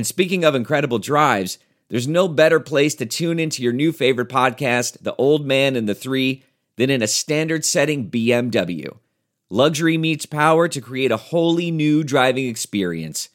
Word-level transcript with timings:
And 0.00 0.06
speaking 0.06 0.44
of 0.46 0.54
incredible 0.54 0.98
drives, 0.98 1.58
there's 1.90 2.08
no 2.08 2.26
better 2.26 2.58
place 2.58 2.94
to 2.94 3.04
tune 3.04 3.38
into 3.38 3.62
your 3.62 3.74
new 3.74 3.92
favorite 3.92 4.30
podcast, 4.30 4.96
The 5.02 5.14
Old 5.16 5.44
Man 5.44 5.76
and 5.76 5.86
the 5.86 5.94
Three, 5.94 6.42
than 6.76 6.88
in 6.88 7.02
a 7.02 7.06
standard 7.06 7.66
setting 7.66 8.10
BMW. 8.10 8.96
Luxury 9.50 9.98
meets 9.98 10.24
power 10.24 10.68
to 10.68 10.80
create 10.80 11.12
a 11.12 11.18
wholly 11.18 11.70
new 11.70 12.02
driving 12.02 12.48
experience. 12.48 13.28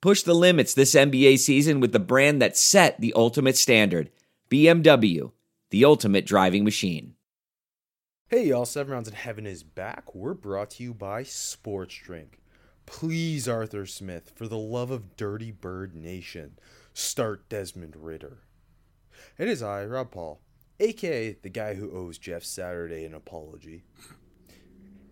Push 0.00 0.22
the 0.22 0.32
limits 0.32 0.72
this 0.72 0.94
NBA 0.94 1.38
season 1.38 1.80
with 1.80 1.92
the 1.92 1.98
brand 1.98 2.40
that 2.40 2.56
set 2.56 2.98
the 2.98 3.12
ultimate 3.14 3.58
standard 3.58 4.08
BMW, 4.50 5.32
the 5.68 5.84
ultimate 5.84 6.24
driving 6.24 6.64
machine. 6.64 7.14
Hey 8.28 8.46
y'all, 8.46 8.64
Seven 8.64 8.94
Rounds 8.94 9.08
in 9.08 9.14
Heaven 9.14 9.46
is 9.46 9.62
back. 9.62 10.14
We're 10.14 10.32
brought 10.32 10.70
to 10.70 10.82
you 10.82 10.94
by 10.94 11.24
Sports 11.24 11.94
Drink. 12.02 12.38
Please, 12.86 13.48
Arthur 13.48 13.84
Smith, 13.84 14.32
for 14.34 14.48
the 14.48 14.56
love 14.56 14.90
of 14.90 15.16
Dirty 15.16 15.50
Bird 15.50 15.94
Nation, 15.94 16.58
start 16.94 17.48
Desmond 17.48 17.94
Ridder. 17.96 18.38
It 19.38 19.48
is 19.48 19.62
I, 19.62 19.84
Rob 19.84 20.12
Paul, 20.12 20.40
aka 20.80 21.36
the 21.42 21.48
guy 21.48 21.74
who 21.74 21.90
owes 21.90 22.16
Jeff 22.16 22.44
Saturday 22.44 23.04
an 23.04 23.12
apology. 23.12 23.84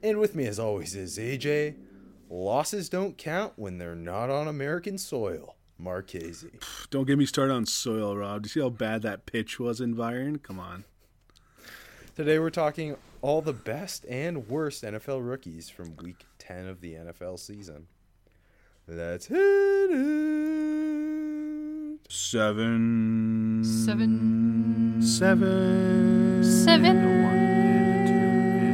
And 0.03 0.19
with 0.19 0.35
me, 0.35 0.47
as 0.47 0.59
always, 0.59 0.95
is 0.95 1.19
AJ. 1.19 1.77
Losses 2.31 2.89
don't 2.89 3.19
count 3.19 3.53
when 3.57 3.79
they're 3.79 3.95
not 3.95 4.31
on 4.31 4.49
American 4.49 4.97
soil. 4.99 5.57
Marchese. 5.79 6.51
Don't 6.91 7.07
get 7.07 7.19
me 7.19 7.27
started 7.27 7.53
on 7.53 7.67
soil, 7.67 8.17
Rob. 8.17 8.43
Do 8.43 8.47
you 8.47 8.51
see 8.51 8.61
how 8.61 8.71
bad 8.71 9.03
that 9.03 9.27
pitch 9.27 9.59
was 9.59 9.81
in 9.81 9.97
Bayern? 9.97 10.41
Come 10.41 10.61
on. 10.61 10.85
Today 12.15 12.39
we're 12.39 12.51
talking 12.51 12.97
all 13.23 13.43
the 13.43 13.53
best 13.53 14.07
and 14.09 14.49
worst 14.49 14.85
NFL 14.85 15.27
rookies 15.27 15.69
from 15.69 15.97
week 15.97 16.27
10 16.47 16.67
of 16.69 16.81
the 16.81 16.95
NFL 16.95 17.39
season. 17.39 17.87
Let's 18.87 19.27
hit 19.27 19.39
it. 19.39 20.05
Seven. 22.11 23.63
Seven. 23.65 25.01
Seven. 25.01 26.45
Seven. 26.45 27.23
One, 27.23 27.35
and 27.35 28.07
two, 28.07 28.15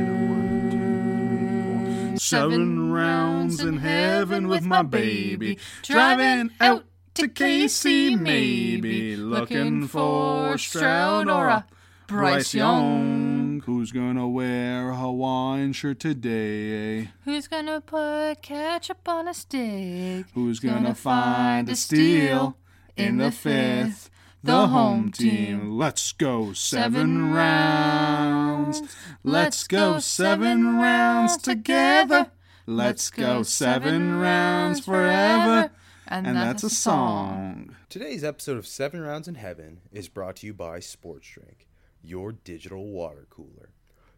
and 0.02 0.30
one, 0.30 0.70
two, 0.70 2.10
three, 2.10 2.10
four. 2.10 2.18
Seven 2.18 2.90
rounds 2.90 3.60
in 3.60 3.78
heaven 3.78 4.48
with 4.48 4.64
my 4.64 4.82
baby. 4.82 5.58
Driving 5.82 6.50
out 6.60 6.86
to 7.14 7.28
KC, 7.28 8.18
maybe. 8.20 9.14
Looking 9.14 9.86
for 9.86 10.58
Stroud 10.58 11.28
or 11.30 11.46
a 11.48 11.66
Bryce 12.08 12.52
Young. 12.52 13.39
Who's 13.64 13.92
gonna 13.92 14.28
wear 14.28 14.90
a 14.90 14.96
Hawaiian 14.96 15.72
shirt 15.72 16.00
today? 16.00 17.10
Who's 17.24 17.46
gonna 17.46 17.80
put 17.80 18.42
ketchup 18.42 19.06
on 19.08 19.28
a 19.28 19.34
stick? 19.34 20.26
Who's 20.34 20.60
gonna 20.60 20.94
find 20.94 21.68
a 21.68 21.76
steal 21.76 22.56
in 22.96 23.18
the 23.18 23.30
fifth? 23.30 24.10
The 24.42 24.68
home 24.68 25.12
team. 25.12 25.72
Let's 25.76 26.12
go 26.12 26.54
seven 26.54 27.32
rounds. 27.32 28.82
Let's 29.22 29.66
go 29.66 29.98
seven 29.98 30.76
rounds 30.78 31.36
together. 31.36 32.30
Let's 32.66 33.10
go 33.10 33.42
seven 33.42 34.18
rounds 34.18 34.80
forever. 34.80 35.70
And 36.06 36.26
that's 36.36 36.62
a 36.62 36.70
song. 36.70 37.76
Today's 37.88 38.24
episode 38.24 38.56
of 38.56 38.66
Seven 38.66 39.00
Rounds 39.00 39.28
in 39.28 39.36
Heaven 39.36 39.80
is 39.92 40.08
brought 40.08 40.36
to 40.36 40.46
you 40.46 40.54
by 40.54 40.80
Sports 40.80 41.28
Drink, 41.28 41.68
your 42.02 42.32
digital 42.32 42.86
water 42.86 43.26
cooler. 43.30 43.70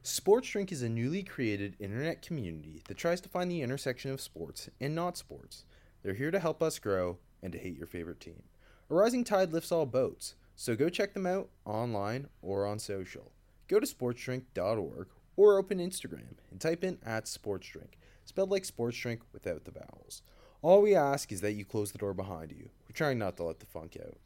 Sports 0.03 0.49
Drink 0.51 0.73
is 0.73 0.83
a 0.83 0.89
newly 0.89 1.23
created 1.23 1.77
internet 1.79 2.23
community 2.23 2.83
that 2.89 2.97
tries 2.97 3.21
to 3.21 3.29
find 3.29 3.51
the 3.51 3.63
intersection 3.63 4.11
of 4.11 4.21
sports 4.21 4.69
and 4.81 4.95
not 4.95 5.17
sports. 5.17 5.65
They're 6.03 6.15
here 6.15 6.33
to 6.33 6.41
help 6.41 6.63
us 6.63 6.79
grow 6.79 7.19
and 7.43 7.53
to 7.53 7.59
hate 7.59 7.79
your 7.79 7.87
favorite 7.87 8.21
team. 8.21 8.43
A 8.91 8.95
rising 8.95 9.23
tide 9.23 9.53
lifts 9.53 9.71
all 9.71 9.87
boats, 9.87 10.35
so 10.57 10.75
go 10.75 10.89
check 10.89 11.15
them 11.15 11.27
out 11.27 11.51
online 11.65 12.29
or 12.43 12.67
on 12.67 12.79
social. 12.79 13.31
Go 13.69 13.79
to 13.79 13.87
sportsdrink.org 13.87 15.07
or 15.37 15.57
open 15.57 15.79
Instagram 15.79 16.37
and 16.51 16.61
type 16.61 16.85
in 16.85 16.99
at 17.07 17.27
sportsdrink, 17.27 17.95
spelled 18.25 18.51
like 18.51 18.65
sports 18.65 18.99
drink 18.99 19.21
without 19.33 19.65
the 19.65 19.71
vowels. 19.71 20.23
All 20.63 20.83
we 20.83 20.95
ask 20.95 21.33
is 21.33 21.41
that 21.41 21.53
you 21.53 21.65
close 21.65 21.93
the 21.93 21.99
door 21.99 22.15
behind 22.15 22.53
you. 22.53 22.71
We're 22.89 22.95
trying 22.95 23.19
not 23.19 23.37
to 23.39 23.45
let 23.45 23.61
the 23.61 23.67
funk 23.67 23.97
out. 24.01 24.19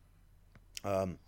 Um, 0.84 1.18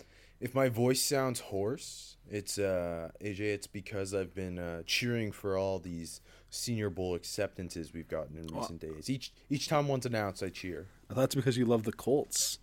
if 0.41 0.54
my 0.54 0.69
voice 0.69 1.03
sounds 1.03 1.41
hoarse, 1.41 2.16
it's 2.31 2.59
uh, 2.59 3.10
AJ. 3.22 3.41
It's 3.41 3.66
because 3.66 4.15
I've 4.15 4.34
been 4.34 4.59
uh, 4.59 4.82
cheering 4.87 5.32
for 5.32 5.56
all 5.56 5.78
these 5.78 6.21
Senior 6.50 6.91
Bowl 6.91 7.15
acceptances 7.15 7.93
we've 7.93 8.09
gotten 8.09 8.37
in 8.37 8.47
recent 8.54 8.81
days. 8.81 9.10
Each 9.10 9.32
each 9.50 9.69
time 9.69 9.88
one's 9.88 10.06
announced, 10.06 10.43
I 10.43 10.49
cheer. 10.49 10.87
I 11.10 11.15
thought 11.15 11.25
it's 11.25 11.34
because 11.34 11.56
you 11.56 11.65
love 11.65 11.84
the 11.84 11.93
Colts. 11.93 12.59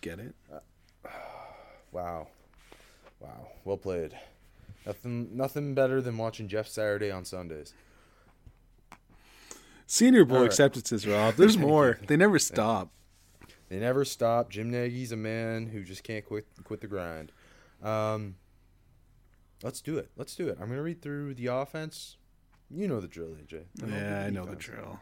Get 0.00 0.18
it? 0.18 0.34
Wow, 1.92 2.28
wow, 3.18 3.48
well 3.64 3.76
played. 3.76 4.16
Nothing 4.86 5.36
nothing 5.36 5.74
better 5.74 6.00
than 6.00 6.16
watching 6.16 6.46
Jeff 6.46 6.68
Saturday 6.68 7.10
on 7.10 7.24
Sundays. 7.24 7.74
Senior 9.88 10.24
Bowl 10.24 10.38
right. 10.38 10.46
acceptances, 10.46 11.04
Rob. 11.04 11.34
There's 11.34 11.58
more. 11.68 11.98
They 12.06 12.16
never 12.16 12.38
stop. 12.38 12.92
They 13.70 13.78
never 13.78 14.04
stop. 14.04 14.50
Jim 14.50 14.70
Nagy's 14.70 15.12
a 15.12 15.16
man 15.16 15.68
who 15.68 15.84
just 15.84 16.02
can't 16.02 16.24
quit 16.24 16.44
quit 16.64 16.80
the 16.80 16.88
grind. 16.88 17.32
Um, 17.82 18.34
let's 19.62 19.80
do 19.80 19.96
it. 19.96 20.10
Let's 20.16 20.34
do 20.34 20.48
it. 20.48 20.58
I'm 20.60 20.68
gonna 20.68 20.82
read 20.82 21.00
through 21.00 21.34
the 21.34 21.46
offense. 21.46 22.16
You 22.68 22.88
know 22.88 23.00
the 23.00 23.08
drill, 23.08 23.28
AJ. 23.28 23.62
Yeah, 23.88 24.24
I 24.26 24.30
know 24.30 24.44
the 24.44 24.56
drill. 24.56 24.98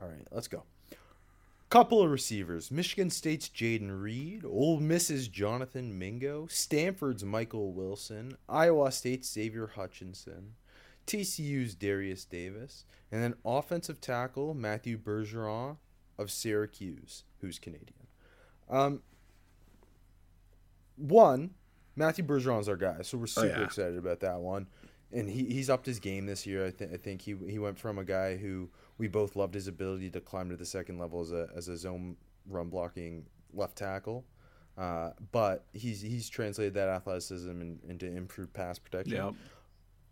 All 0.00 0.08
right, 0.08 0.26
let's 0.30 0.48
go. 0.48 0.62
Couple 1.68 2.02
of 2.02 2.10
receivers. 2.10 2.70
Michigan 2.70 3.10
State's 3.10 3.48
Jayden 3.48 4.02
Reed, 4.02 4.44
Ole 4.44 4.80
Miss's 4.80 5.28
Jonathan 5.28 5.96
Mingo, 5.96 6.46
Stanford's 6.48 7.24
Michael 7.24 7.72
Wilson, 7.72 8.36
Iowa 8.48 8.90
State's 8.90 9.32
Xavier 9.32 9.68
Hutchinson, 9.68 10.54
TCU's 11.06 11.76
Darius 11.76 12.24
Davis, 12.24 12.84
and 13.12 13.22
then 13.22 13.34
offensive 13.44 14.00
tackle 14.00 14.52
Matthew 14.54 14.98
Bergeron 14.98 15.76
of 16.18 16.30
Syracuse, 16.32 17.22
who's 17.40 17.58
Canadian. 17.58 18.06
Um, 18.68 19.02
one, 20.96 21.50
Matthew 21.96 22.24
Bergeron's 22.24 22.68
our 22.68 22.76
guy, 22.76 23.02
so 23.02 23.18
we're 23.18 23.26
super 23.26 23.48
yeah. 23.48 23.64
excited 23.64 23.98
about 23.98 24.20
that 24.20 24.40
one. 24.40 24.66
And 25.12 25.28
he, 25.28 25.44
he's 25.46 25.68
upped 25.68 25.86
his 25.86 25.98
game 25.98 26.26
this 26.26 26.46
year. 26.46 26.66
I, 26.66 26.70
th- 26.70 26.90
I 26.92 26.96
think 26.96 27.22
he 27.22 27.34
he 27.48 27.58
went 27.58 27.78
from 27.78 27.98
a 27.98 28.04
guy 28.04 28.36
who 28.36 28.70
we 28.96 29.08
both 29.08 29.34
loved 29.34 29.54
his 29.54 29.66
ability 29.66 30.08
to 30.10 30.20
climb 30.20 30.50
to 30.50 30.56
the 30.56 30.64
second 30.64 30.98
level 30.98 31.20
as 31.20 31.32
a 31.32 31.48
as 31.56 31.66
a 31.66 31.76
zone 31.76 32.16
run 32.48 32.68
blocking 32.68 33.26
left 33.52 33.76
tackle, 33.76 34.24
uh, 34.78 35.10
but 35.32 35.64
he's 35.72 36.00
he's 36.00 36.28
translated 36.28 36.74
that 36.74 36.88
athleticism 36.88 37.50
in, 37.50 37.80
into 37.88 38.06
improved 38.06 38.52
pass 38.52 38.78
protection. 38.78 39.16
Yep. 39.16 39.34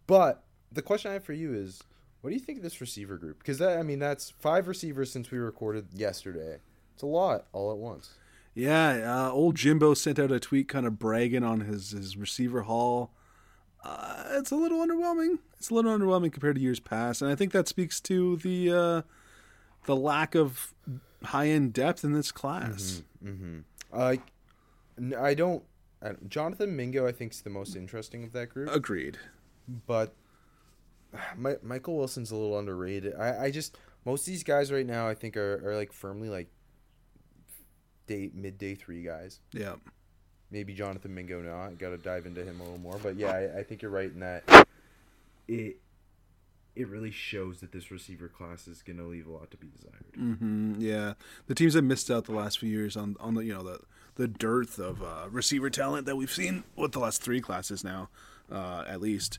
But 0.09 0.43
the 0.73 0.83
question 0.83 1.11
I 1.11 1.15
have 1.15 1.25
for 1.25 1.33
you 1.33 1.55
is, 1.55 1.81
what 2.21 2.31
do 2.31 2.35
you 2.35 2.41
think 2.41 2.59
of 2.59 2.65
this 2.65 2.81
receiver 2.81 3.19
group? 3.19 3.39
Because 3.39 3.59
that 3.59 3.79
I 3.79 3.85
mean 3.85 4.01
that's 4.01 4.31
five 4.31 4.67
receivers 4.67 5.13
since 5.13 5.31
we 5.31 5.39
recorded 5.39 5.87
yesterday. 5.95 6.59
It's 6.99 7.05
a 7.05 7.07
lot 7.07 7.47
all 7.53 7.71
at 7.71 7.79
once. 7.79 8.15
Yeah, 8.57 9.27
uh, 9.29 9.31
old 9.31 9.55
Jimbo 9.55 9.95
sent 9.95 10.19
out 10.19 10.33
a 10.33 10.41
tweet 10.41 10.67
kind 10.67 10.85
of 10.85 10.99
bragging 10.99 11.45
on 11.45 11.61
his, 11.61 11.93
his 11.93 12.17
receiver 12.17 12.63
haul. 12.63 13.13
Uh, 13.85 14.25
it's 14.31 14.51
a 14.51 14.57
little 14.57 14.85
underwhelming. 14.85 15.39
It's 15.59 15.71
a 15.71 15.75
little 15.75 15.97
underwhelming 15.97 16.33
compared 16.33 16.57
to 16.57 16.61
years 16.61 16.81
past, 16.81 17.23
and 17.23 17.31
I 17.31 17.37
think 17.37 17.53
that 17.53 17.69
speaks 17.69 18.01
to 18.01 18.35
the 18.39 18.73
uh, 18.73 19.03
the 19.85 19.95
lack 19.95 20.35
of 20.35 20.75
high 21.23 21.47
end 21.47 21.73
depth 21.73 22.03
in 22.03 22.15
this 22.15 22.33
class. 22.33 23.05
Mm-hmm. 23.25 23.59
Uh, 23.93 24.17
n- 24.99 25.15
I 25.17 25.35
don't. 25.35 25.63
I 26.03 26.07
don't- 26.09 26.29
Jonathan 26.29 26.75
Mingo, 26.75 27.07
I 27.07 27.13
think, 27.13 27.31
is 27.31 27.43
the 27.43 27.51
most 27.51 27.77
interesting 27.77 28.25
of 28.25 28.33
that 28.33 28.49
group. 28.49 28.75
Agreed. 28.75 29.19
but 29.87 30.13
my, 31.37 31.55
Michael 31.63 31.97
Wilson's 31.97 32.33
a 32.33 32.37
little 32.37 32.59
underrated. 32.59 33.15
I, 33.15 33.45
I 33.45 33.51
just 33.53 33.79
most 34.05 34.23
of 34.23 34.27
these 34.33 34.43
guys 34.43 34.73
right 34.73 34.87
now 34.87 35.07
I 35.07 35.15
think 35.15 35.37
are, 35.37 35.63
are 35.65 35.77
like 35.77 35.93
firmly 35.93 36.29
like 36.29 36.49
day 38.09 38.31
mid 38.35 38.59
day 38.59 38.75
three 38.75 39.05
guys. 39.05 39.39
Yeah. 39.53 39.77
Maybe 40.51 40.75
Jonathan 40.75 41.15
Mingo 41.15 41.41
not. 41.41 41.79
Got 41.79 41.91
to 41.91 41.99
dive 41.99 42.27
into 42.27 42.43
him 42.43 42.61
a 42.61 42.65
little 42.65 42.81
more. 42.81 42.99
But 43.01 43.17
yeah, 43.17 43.31
I, 43.31 43.61
I 43.61 43.63
think 43.63 43.83
you're 43.83 43.91
right 43.91 44.11
in 44.11 44.21
that. 44.21 44.67
It 45.47 45.77
it 46.75 46.89
really 46.89 47.11
shows 47.11 47.59
that 47.59 47.73
this 47.73 47.91
receiver 47.91 48.29
class 48.29 48.69
is 48.69 48.83
going 48.83 48.99
to 48.99 49.05
leave 49.05 49.27
a 49.27 49.33
lot 49.33 49.51
to 49.51 49.57
be 49.57 49.67
desired. 49.67 50.13
Mm-hmm, 50.17 50.75
yeah, 50.79 51.15
the 51.49 51.55
teams 51.55 51.75
that 51.75 51.83
missed 51.83 52.09
out 52.09 52.27
the 52.27 52.33
last 52.33 52.59
few 52.61 52.69
years 52.69 52.97
on 52.97 53.17
on 53.21 53.35
the 53.35 53.45
you 53.45 53.53
know 53.53 53.63
the 53.63 53.81
the 54.15 54.29
dearth 54.29 54.79
of 54.79 55.03
uh, 55.03 55.29
receiver 55.31 55.71
talent 55.71 56.07
that 56.07 56.17
we've 56.17 56.33
seen 56.33 56.65
with 56.77 56.93
the 56.93 56.99
last 56.99 57.23
three 57.23 57.41
classes 57.41 57.85
now, 57.85 58.09
uh, 58.51 58.85
at 58.89 59.01
least, 59.01 59.39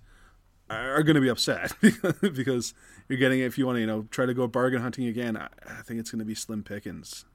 are, 0.70 0.96
are 0.96 1.04
going 1.04 1.16
to 1.16 1.22
be 1.22 1.30
upset 1.30 1.74
because 2.22 2.74
you're 3.08 3.20
getting 3.20 3.40
if 3.40 3.58
you 3.58 3.66
want 3.66 3.78
to 3.78 3.82
you 3.82 3.88
know 3.88 4.06
try 4.12 4.26
to 4.26 4.34
go 4.34 4.48
bargain 4.48 4.82
hunting 4.82 5.06
again. 5.08 5.38
I, 5.38 5.48
I 5.66 5.82
think 5.82 6.00
it's 6.00 6.12
going 6.12 6.20
to 6.20 6.26
be 6.26 6.36
slim 6.36 6.64
pickings. 6.64 7.26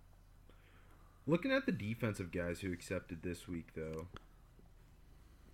Looking 1.27 1.53
at 1.53 1.67
the 1.67 1.73
defensive 1.73 2.31
guys 2.31 2.61
who 2.61 2.73
accepted 2.73 3.23
this 3.23 3.49
week, 3.49 3.69
though, 3.75 4.09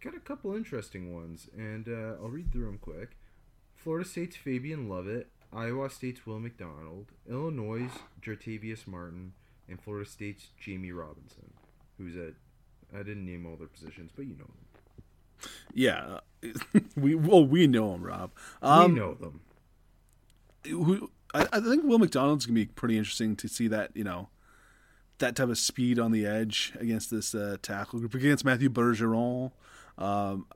got 0.02 0.16
a 0.16 0.20
couple 0.20 0.54
interesting 0.54 1.14
ones, 1.14 1.48
and 1.56 1.88
uh, 1.88 2.20
I'll 2.20 2.28
read 2.28 2.50
through 2.52 2.66
them 2.66 2.78
quick. 2.78 3.16
Florida 3.76 4.08
State's 4.08 4.36
Fabian 4.36 4.88
Lovett, 4.88 5.28
Iowa 5.52 5.88
State's 5.90 6.26
Will 6.26 6.40
McDonald, 6.40 7.06
Illinois' 7.28 7.88
Jartavius 8.20 8.86
Martin, 8.86 9.32
and 9.68 9.80
Florida 9.80 10.08
State's 10.08 10.48
Jammie 10.60 10.92
Robinson, 10.92 11.52
who's 11.98 12.16
at 12.16 12.34
I 12.92 12.98
didn't 13.04 13.24
name 13.24 13.46
all 13.46 13.56
their 13.56 13.68
positions, 13.68 14.10
but 14.14 14.26
you 14.26 14.36
know 14.36 14.46
them. 14.46 15.50
Yeah, 15.72 16.20
we 16.96 17.14
well 17.14 17.44
we 17.44 17.66
know 17.66 17.92
them, 17.92 18.02
Rob. 18.02 18.32
Um, 18.60 18.94
we 18.94 19.00
know 19.00 19.14
them. 19.14 19.40
who 20.66 21.10
I, 21.32 21.46
I 21.52 21.60
think 21.60 21.84
Will 21.84 21.98
McDonald's 21.98 22.46
gonna 22.46 22.54
be 22.54 22.66
pretty 22.66 22.98
interesting 22.98 23.36
to 23.36 23.48
see 23.48 23.68
that 23.68 23.90
you 23.94 24.04
know 24.04 24.28
that 25.20 25.36
type 25.36 25.48
of 25.48 25.58
speed 25.58 25.98
on 25.98 26.12
the 26.12 26.26
edge 26.26 26.72
against 26.78 27.10
this 27.10 27.34
uh, 27.34 27.56
tackle 27.62 28.00
group 28.00 28.14
against 28.14 28.44
Matthew 28.44 28.68
Bergeron. 28.68 29.52
Um, 29.96 30.46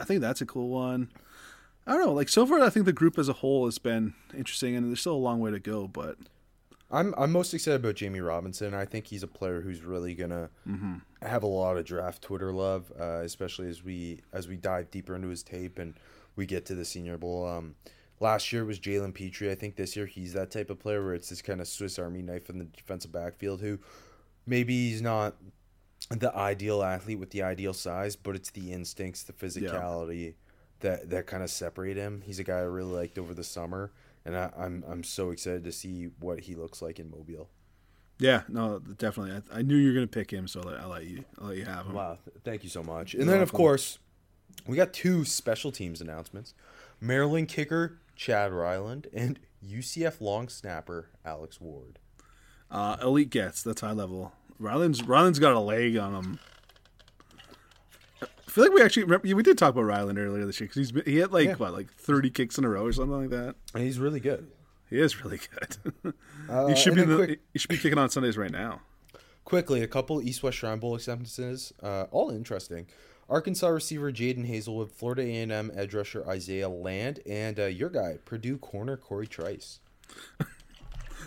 I 0.00 0.04
think 0.04 0.20
that's 0.20 0.40
a 0.40 0.46
cool 0.46 0.68
one. 0.68 1.10
I 1.86 1.92
don't 1.92 2.06
know. 2.06 2.12
Like 2.12 2.28
so 2.28 2.46
far, 2.46 2.60
I 2.60 2.70
think 2.70 2.86
the 2.86 2.92
group 2.92 3.18
as 3.18 3.28
a 3.28 3.34
whole 3.34 3.66
has 3.66 3.78
been 3.78 4.14
interesting, 4.36 4.76
and 4.76 4.88
there's 4.88 5.00
still 5.00 5.14
a 5.14 5.16
long 5.16 5.40
way 5.40 5.50
to 5.50 5.58
go. 5.58 5.88
But 5.88 6.16
I'm 6.90 7.14
I'm 7.16 7.32
most 7.32 7.54
excited 7.54 7.82
about 7.82 7.96
Jammie 7.96 8.26
Robinson. 8.26 8.74
I 8.74 8.84
think 8.84 9.06
he's 9.06 9.22
a 9.22 9.28
player 9.28 9.60
who's 9.60 9.82
really 9.82 10.14
gonna 10.14 10.50
have 11.22 11.42
a 11.42 11.46
lot 11.46 11.76
of 11.76 11.84
draft 11.84 12.22
Twitter 12.22 12.52
love, 12.52 12.92
uh, 12.98 13.20
especially 13.20 13.68
as 13.68 13.82
we 13.82 14.20
as 14.32 14.48
we 14.48 14.56
dive 14.56 14.90
deeper 14.90 15.14
into 15.14 15.28
his 15.28 15.42
tape 15.42 15.78
and 15.78 15.94
we 16.36 16.46
get 16.46 16.66
to 16.66 16.74
the 16.74 16.84
Senior 16.84 17.18
Bowl. 17.18 17.46
Um, 17.46 17.74
last 18.20 18.52
year 18.52 18.64
was 18.64 18.78
Jalen 18.80 19.14
Pitre. 19.14 19.50
I 19.50 19.54
think 19.54 19.76
this 19.76 19.96
year 19.96 20.06
he's 20.06 20.32
that 20.32 20.50
type 20.50 20.70
of 20.70 20.78
player 20.78 21.04
where 21.04 21.14
it's 21.14 21.28
this 21.28 21.42
kind 21.42 21.60
of 21.60 21.68
Swiss 21.68 21.98
Army 21.98 22.22
knife 22.22 22.50
in 22.50 22.58
the 22.58 22.64
defensive 22.64 23.12
backfield 23.12 23.60
who 23.60 23.78
maybe 24.46 24.90
he's 24.90 25.02
not 25.02 25.36
the 26.10 26.34
ideal 26.34 26.82
athlete 26.82 27.18
with 27.18 27.30
the 27.30 27.42
ideal 27.42 27.74
size, 27.74 28.16
but 28.16 28.34
it's 28.34 28.50
the 28.50 28.72
instincts, 28.72 29.22
the 29.24 29.32
physicality 29.32 30.34
that 30.80 31.10
that 31.10 31.26
kind 31.26 31.42
of 31.42 31.50
separate 31.50 31.96
him. 31.96 32.22
He's 32.24 32.38
a 32.38 32.44
guy 32.44 32.58
I 32.58 32.62
really 32.62 32.92
liked 32.92 33.18
over 33.18 33.34
the 33.34 33.44
summer, 33.44 33.90
and 34.24 34.36
I, 34.36 34.50
I'm 34.56 34.84
I'm 34.88 35.02
so 35.04 35.30
excited 35.30 35.64
to 35.64 35.72
see 35.72 36.10
what 36.20 36.40
he 36.40 36.54
looks 36.54 36.80
like 36.80 36.98
in 36.98 37.10
Mobile. 37.10 37.48
yeah, 38.18 38.42
no, 38.48 38.78
definitely. 38.78 39.42
I, 39.52 39.58
I 39.58 39.62
knew 39.62 39.76
you 39.76 39.88
were 39.88 39.94
gonna 39.94 40.06
pick 40.06 40.30
him, 40.30 40.48
so 40.48 40.60
I'll 40.80 40.88
let 40.88 41.04
you. 41.04 41.24
I'll 41.40 41.48
let 41.48 41.56
you 41.56 41.64
have 41.64 41.86
him. 41.86 41.94
Wow, 41.94 42.18
thank 42.44 42.62
you 42.64 42.70
so 42.70 42.82
much. 42.82 43.14
And 43.14 43.28
then 43.28 43.40
of 43.42 43.52
course, 43.52 43.98
we 44.66 44.76
got 44.76 44.92
two 44.92 45.24
special 45.24 45.72
teams 45.72 46.00
announcements: 46.00 46.54
Maryland 47.00 47.48
kicker 47.48 47.98
Chad 48.16 48.52
Ryland 48.52 49.06
and 49.12 49.38
UCF 49.66 50.20
long 50.20 50.48
snapper 50.48 51.10
Alex 51.24 51.60
Ward. 51.60 51.98
Uh, 52.70 52.96
elite 53.02 53.30
gets 53.30 53.62
that's 53.62 53.80
high 53.80 53.92
level. 53.92 54.32
Ryland's 54.58 55.02
Ryland's 55.02 55.38
got 55.38 55.52
a 55.54 55.60
leg 55.60 55.96
on 55.96 56.14
him. 56.14 56.38
I 58.22 58.50
feel 58.50 58.64
like 58.64 58.72
we 58.72 58.82
actually 58.82 59.04
remember, 59.04 59.34
we 59.36 59.42
did 59.42 59.58
talk 59.58 59.70
about 59.70 59.82
Ryland 59.82 60.18
earlier 60.18 60.44
this 60.46 60.58
year 60.60 60.68
because 60.68 60.90
he's 60.90 61.04
he 61.04 61.16
had 61.18 61.32
like 61.32 61.46
Yeah. 61.46 61.54
what 61.54 61.72
like 61.72 61.92
thirty 61.92 62.30
kicks 62.30 62.58
in 62.58 62.64
a 62.64 62.68
row 62.68 62.84
or 62.84 62.92
something 62.92 63.20
like 63.20 63.30
that. 63.30 63.54
And 63.74 63.84
he's 63.84 63.98
really 63.98 64.20
good. 64.20 64.50
He 64.90 64.98
is 65.00 65.22
really 65.24 65.38
good. 65.38 66.14
Uh, 66.48 66.66
he 66.68 66.74
should 66.74 66.94
be 66.94 67.02
the, 67.04 67.14
quick- 67.16 67.40
he 67.52 67.58
should 67.58 67.68
be 67.68 67.76
kicking 67.76 67.98
on 67.98 68.08
Sundays 68.08 68.38
right 68.38 68.50
now. 68.50 68.80
Quickly, 69.44 69.82
a 69.82 69.86
couple 69.86 70.22
East 70.22 70.42
West 70.42 70.56
Shrine 70.56 70.78
Bowl 70.78 70.94
acceptances, 70.94 71.74
uh, 71.82 72.04
all 72.10 72.30
interesting. 72.30 72.86
Arkansas 73.28 73.68
receiver 73.68 74.10
Jadon 74.10 74.48
Haselwood, 74.48 74.90
Florida 74.90 75.22
A&M 75.22 75.70
edge 75.74 75.94
rusher 75.94 76.26
Isaiah 76.28 76.68
Land, 76.68 77.20
and 77.26 77.58
uh, 77.60 77.66
your 77.66 77.90
guy 77.90 78.18
Purdue 78.24 78.58
corner 78.58 78.96
Corey 78.96 79.26
Trice. 79.26 79.80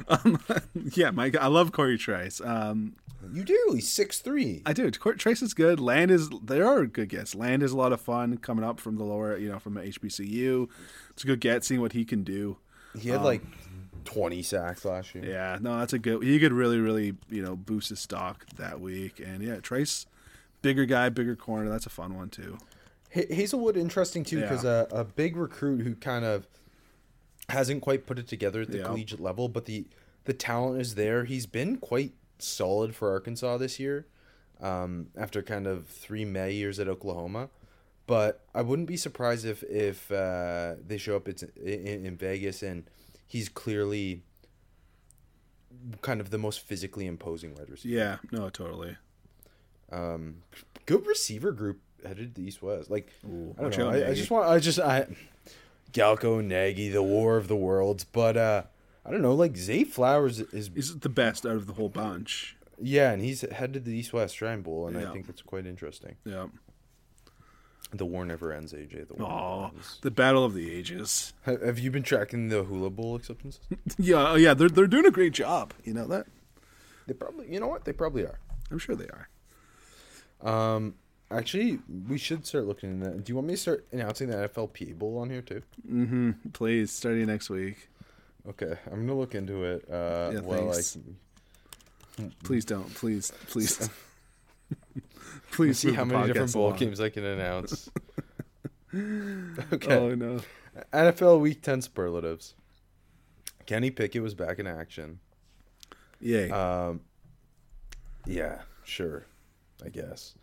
Yeah, 0.94 1.12
Mike, 1.12 1.36
I 1.36 1.48
love 1.48 1.72
Corey 1.72 1.98
Trice. 1.98 2.42
Um, 2.42 2.96
You 3.34 3.44
do. 3.44 3.72
He's 3.74 3.88
six 3.92 4.20
three. 4.20 4.62
I 4.66 4.74
do. 4.74 4.90
Corey 4.92 5.18
Trice 5.18 5.42
is 5.42 5.54
good. 5.54 5.80
Land 5.80 6.12
is 6.12 6.30
There 6.44 6.68
are 6.68 6.86
good 6.86 7.10
guess. 7.10 7.36
Land 7.36 7.62
is 7.62 7.72
a 7.72 7.78
lot 7.78 7.94
of 7.94 8.02
fun 8.02 8.38
coming 8.38 8.66
up 8.66 8.80
from 8.80 8.98
the 8.98 9.04
lower, 9.04 9.38
you 9.38 9.50
know, 9.50 9.60
from 9.60 9.76
HBCU. 9.76 10.68
It's 11.12 11.24
a 11.24 11.28
good 11.28 11.40
get 11.40 11.64
seeing 11.64 11.82
what 11.82 11.94
he 11.94 12.04
can 12.06 12.24
do. 12.24 12.58
He 13.00 13.10
had 13.10 13.22
like 13.22 13.44
twenty 14.06 14.42
sacks 14.42 14.84
last 14.86 15.14
year. 15.14 15.24
Yeah, 15.24 15.60
no, 15.62 15.78
that's 15.80 15.94
a 15.94 16.00
good. 16.00 16.24
He 16.24 16.40
could 16.40 16.54
really, 16.54 16.80
really, 16.80 17.14
you 17.30 17.44
know, 17.44 17.56
boost 17.56 17.90
his 17.90 18.00
stock 18.00 18.46
that 18.58 18.82
week. 18.82 19.22
And 19.24 19.44
yeah, 19.44 19.58
Trace, 19.58 20.08
bigger 20.62 20.86
guy, 20.86 21.10
bigger 21.10 21.36
corner. 21.36 21.70
That's 21.70 21.86
a 21.86 21.90
fun 21.90 22.16
one 22.16 22.30
too. 22.30 22.58
Haselwood 23.16 23.76
interesting 23.78 24.24
too 24.24 24.40
because 24.42 24.64
Yeah. 24.64 24.86
a, 24.92 25.02
a 25.02 25.04
big 25.04 25.36
recruit 25.36 25.82
who 25.82 25.96
kind 25.96 26.24
of 26.24 26.48
hasn't 27.50 27.82
quite 27.82 28.06
put 28.06 28.18
it 28.18 28.28
together 28.28 28.62
at 28.62 28.72
the 28.72 28.78
Yeah. 28.78 28.86
collegiate 28.86 29.20
level, 29.20 29.50
but 29.50 29.66
the 29.66 29.86
the 30.26 30.34
talent 30.34 30.80
is 30.80 30.96
there. 30.96 31.26
He's 31.26 31.46
been 31.48 31.78
quite 31.78 32.14
solid 32.40 32.96
for 32.96 33.12
Arkansas 33.12 33.58
this 33.58 33.80
year, 33.80 34.06
um, 34.62 35.08
after 35.18 35.42
kind 35.42 35.66
of 35.68 35.88
three 35.88 36.24
May 36.26 36.54
years 36.54 36.80
at 36.80 36.88
Oklahoma. 36.88 37.50
But 38.08 38.46
I 38.54 38.62
wouldn't 38.62 38.88
be 38.88 38.98
surprised 38.98 39.46
if 39.46 39.64
if 39.64 40.12
uh, 40.12 40.76
they 40.86 40.98
show 40.98 41.16
up 41.16 41.28
it's 41.28 41.44
in, 41.44 42.06
in 42.06 42.18
Vegas 42.18 42.62
and 42.64 42.84
he's 43.28 43.50
clearly 43.50 44.24
kind 46.02 46.22
of 46.22 46.30
the 46.30 46.38
most 46.38 46.60
physically 46.62 47.08
imposing 47.08 47.56
wide 47.56 47.70
receiver. 47.70 47.96
Yeah, 47.96 48.18
no, 48.32 48.50
totally. 48.50 48.98
Um, 49.92 50.44
good 50.86 51.06
receiver 51.06 51.52
group 51.52 51.80
headed 52.06 52.36
to 52.36 52.42
the 52.42 52.48
East 52.48 52.62
West. 52.62 52.90
Like 52.90 53.12
I 53.24 53.62
don't 53.62 53.78
know. 53.78 53.90
I, 53.90 54.10
I 54.10 54.14
just 54.14 54.32
want. 54.32 54.48
I 54.50 54.60
just 54.60 54.80
I. 54.80 55.08
Galco 55.94 56.42
Nagy, 56.44 56.88
the 56.90 57.04
War 57.04 57.36
of 57.38 57.48
the 57.50 57.56
Worlds, 57.56 58.06
but 58.06 58.38
uh, 58.38 58.64
I 59.06 59.12
don't 59.12 59.22
know. 59.22 59.34
Like 59.34 59.58
Zay 59.58 59.84
Flowers 59.84 60.40
is 60.40 60.70
He's 60.74 60.98
the 61.00 61.10
best 61.10 61.46
out 61.46 61.58
of 61.58 61.68
the 61.68 61.74
whole 61.74 61.90
bunch. 61.90 62.56
yeah, 62.82 63.12
and 63.12 63.22
he's 63.22 63.42
headed 63.42 63.74
to 63.74 63.80
the 63.92 63.98
East 63.98 64.14
West 64.14 64.38
Shrine 64.38 64.62
Bowl, 64.62 64.88
and 64.88 65.00
Yeah. 65.00 65.10
I 65.10 65.14
think 65.14 65.28
that's 65.28 65.42
quite 65.42 65.66
interesting. 65.66 66.16
Yeah. 66.24 66.48
The 67.94 68.06
war 68.06 68.24
never 68.26 68.54
ends, 68.54 68.72
AJ. 68.72 69.10
The 69.10 69.16
war 69.16 69.30
Oh, 69.30 69.72
the 70.02 70.12
battle 70.12 70.46
of 70.46 70.54
the 70.54 70.72
ages. 70.74 71.34
Have 71.44 71.78
you 71.78 71.92
been 71.92 72.04
tracking 72.04 72.48
the 72.48 72.64
Hula 72.64 72.90
Bowl 72.90 73.18
acceptances? 73.18 73.60
yeah, 73.98 74.30
oh, 74.32 74.36
yeah, 74.36 74.54
they're 74.54 74.70
they're 74.70 74.88
doing 74.88 75.06
a 75.06 75.12
great 75.12 75.34
job. 75.34 75.74
You 75.84 75.94
know 75.94 76.08
that? 76.08 76.26
they 77.08 77.14
probably, 77.14 77.52
you 77.52 77.60
know 77.60 77.68
what? 77.68 77.84
They 77.84 77.92
probably 77.92 78.24
are. 78.24 78.40
I'm 78.72 78.80
sure 78.80 78.96
they 78.96 79.08
are. 79.08 79.28
Um, 80.44 80.96
actually, 81.30 81.80
we 82.10 82.18
should 82.18 82.46
start 82.46 82.66
looking 82.66 82.92
into 82.92 83.10
that. 83.10 83.24
Do 83.24 83.32
you 83.32 83.36
want 83.36 83.48
me 83.48 83.54
to 83.54 83.60
start 83.60 83.86
announcing 83.92 84.30
the 84.30 84.36
NFLPA 84.36 84.98
Bowl 84.98 85.18
on 85.20 85.30
here 85.30 85.42
too? 85.42 85.62
Mm-hmm. 85.90 86.32
Please, 86.54 86.92
starting 86.92 87.28
next 87.28 87.50
week. 87.50 87.90
Okay, 88.48 88.74
I'm 88.92 89.06
gonna 89.06 89.18
look 89.20 89.36
into 89.36 89.64
it. 89.64 89.86
Uh, 89.90 90.32
Yeah, 90.34 90.40
well, 90.42 90.72
thanks. 90.72 90.98
I 92.20 92.24
Please 92.44 92.66
don't. 92.66 92.92
Please, 92.96 93.32
please, 93.48 93.90
please 95.52 95.80
see 95.80 95.94
how 95.94 96.04
many 96.06 96.28
different 96.28 96.54
bowl 96.54 96.68
along. 96.68 96.78
games 96.78 97.00
I 97.00 97.10
can 97.10 97.24
announce. 97.24 97.90
okay. 98.94 99.96
Oh 99.96 100.16
no. 100.16 100.40
NFL 100.94 101.40
Week 101.42 101.62
10 101.62 101.82
superlatives. 101.82 102.56
Kenny 103.66 103.92
Pickett 103.92 104.22
was 104.24 104.34
back 104.34 104.58
in 104.60 104.68
action. 104.68 105.20
Yay. 106.20 106.50
Um, 106.50 107.02
yeah, 108.26 108.62
sure, 108.84 109.26
I 109.84 109.90
guess. 109.90 110.36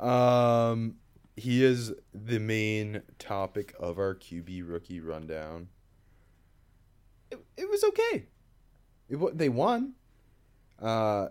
Um, 0.00 0.96
he 1.36 1.64
is 1.64 1.92
the 2.12 2.38
main 2.38 3.02
topic 3.18 3.74
of 3.78 3.98
our 3.98 4.14
QB 4.14 4.68
rookie 4.68 5.00
rundown. 5.00 5.68
It, 7.30 7.40
it 7.56 7.68
was 7.68 7.82
okay. 7.84 8.26
It, 9.08 9.38
they 9.38 9.48
won. 9.48 9.94
Uh, 10.80 11.28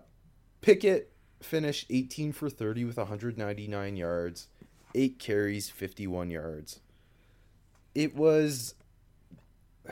Pickett 0.60 1.12
finished 1.40 1.86
18 1.90 2.32
for 2.32 2.48
30 2.48 2.84
with 2.84 2.96
199 2.96 3.96
yards, 3.96 4.48
8 4.94 5.18
carries, 5.18 5.70
51 5.70 6.30
yards. 6.30 6.80
It 7.94 8.14
was 8.16 8.74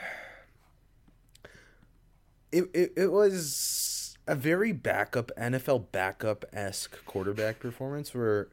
it, 2.52 2.64
it, 2.75 2.93
it 2.97 3.12
was 3.12 3.55
a 4.26 4.35
very 4.35 4.73
backup 4.73 5.31
NFL 5.38 5.87
backup 5.93 6.45
esque 6.52 7.05
quarterback 7.07 7.59
performance 7.59 8.14
where 8.14 8.49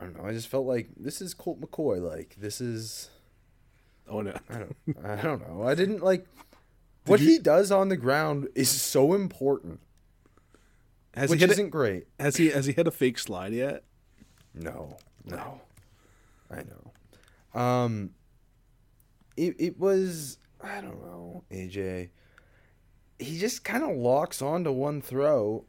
I 0.00 0.04
don't 0.04 0.16
know. 0.18 0.26
I 0.28 0.32
just 0.32 0.48
felt 0.48 0.66
like 0.66 0.88
this 0.96 1.20
is 1.20 1.34
Colt 1.34 1.60
McCoy. 1.60 2.00
Like 2.00 2.36
this 2.38 2.60
is 2.60 3.10
oh 4.08 4.20
no. 4.20 4.34
I 4.50 4.58
don't 4.58 4.76
I 5.04 5.16
don't 5.22 5.48
know. 5.48 5.62
I 5.66 5.74
didn't 5.74 6.02
like 6.02 6.26
what 7.06 7.20
he 7.20 7.38
does 7.38 7.72
on 7.72 7.88
the 7.88 7.96
ground 7.96 8.48
is 8.54 8.68
so 8.70 9.12
important, 9.14 9.80
Has 11.14 11.30
which 11.30 11.42
isn't 11.42 11.70
great. 11.70 12.06
a, 12.20 12.22
has 12.22 12.36
he 12.36 12.50
has 12.50 12.66
he 12.66 12.72
hit 12.72 12.86
a 12.86 12.92
fake 12.92 13.18
slide 13.18 13.52
yet? 13.52 13.82
No, 14.54 14.96
no, 15.24 15.60
I 16.50 16.62
know. 16.62 17.60
Um, 17.60 18.10
it, 19.36 19.56
it 19.58 19.78
was 19.80 20.38
I 20.62 20.80
don't 20.80 21.02
know, 21.02 21.42
AJ. 21.50 22.10
He 23.22 23.38
just 23.38 23.64
kind 23.64 23.84
of 23.84 23.96
locks 23.96 24.42
onto 24.42 24.72
one 24.72 25.00
throw 25.00 25.64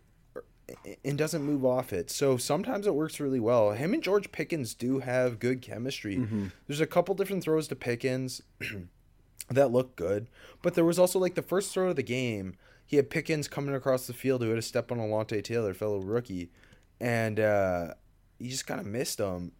and 1.03 1.17
doesn't 1.17 1.43
move 1.43 1.65
off 1.65 1.93
it. 1.93 2.09
So 2.09 2.37
sometimes 2.37 2.87
it 2.87 2.95
works 2.95 3.19
really 3.19 3.39
well. 3.39 3.71
Him 3.71 3.93
and 3.93 4.03
George 4.03 4.31
Pickens 4.31 4.73
do 4.73 4.99
have 4.99 5.39
good 5.39 5.61
chemistry. 5.61 6.17
Mm-hmm. 6.17 6.47
There's 6.67 6.81
a 6.81 6.87
couple 6.87 7.15
different 7.15 7.43
throws 7.43 7.67
to 7.67 7.75
Pickens 7.75 8.41
that 9.49 9.71
look 9.71 9.95
good, 9.95 10.27
but 10.61 10.73
there 10.73 10.85
was 10.85 10.99
also 10.99 11.19
like 11.19 11.35
the 11.35 11.41
first 11.41 11.73
throw 11.73 11.89
of 11.89 11.95
the 11.95 12.03
game. 12.03 12.55
He 12.85 12.97
had 12.97 13.09
Pickens 13.09 13.47
coming 13.47 13.75
across 13.75 14.07
the 14.07 14.13
field 14.13 14.41
who 14.41 14.49
had 14.49 14.57
a 14.57 14.63
step 14.63 14.91
on 14.91 14.99
Alontae 14.99 15.43
Taylor, 15.43 15.73
fellow 15.73 15.99
rookie, 15.99 16.51
and 16.99 17.39
uh, 17.39 17.93
he 18.39 18.49
just 18.49 18.67
kind 18.67 18.79
of 18.79 18.85
missed 18.85 19.19
him. 19.19 19.51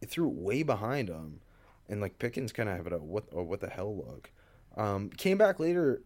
It 0.00 0.10
threw 0.10 0.28
it 0.28 0.34
way 0.34 0.62
behind 0.62 1.08
him, 1.08 1.40
and 1.88 2.00
like 2.00 2.18
Pickens 2.18 2.52
kind 2.52 2.68
of 2.68 2.84
had 2.84 2.92
a 2.92 2.98
what 2.98 3.24
a 3.32 3.42
what 3.42 3.60
the 3.60 3.68
hell 3.68 3.96
look. 3.96 4.30
Um, 4.76 5.10
came 5.10 5.36
back 5.36 5.60
later 5.60 6.02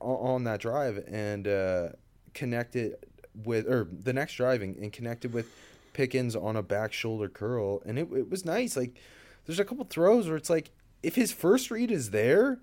on, 0.00 0.44
that 0.44 0.60
drive 0.60 1.04
and 1.08 1.46
uh, 1.46 1.88
connected 2.34 2.96
with 3.44 3.66
or 3.66 3.88
the 3.90 4.12
next 4.12 4.34
driving 4.34 4.76
and 4.80 4.92
connected 4.92 5.32
with 5.32 5.50
Pickens 5.92 6.36
on 6.36 6.56
a 6.56 6.62
back 6.62 6.92
shoulder 6.92 7.28
curl, 7.28 7.82
and 7.84 7.98
it 7.98 8.08
it 8.12 8.30
was 8.30 8.44
nice. 8.44 8.76
Like 8.76 8.96
there's 9.46 9.58
a 9.58 9.64
couple 9.64 9.84
throws 9.84 10.28
where 10.28 10.36
it's 10.36 10.50
like 10.50 10.70
if 11.02 11.14
his 11.14 11.32
first 11.32 11.70
read 11.70 11.90
is 11.90 12.10
there, 12.10 12.60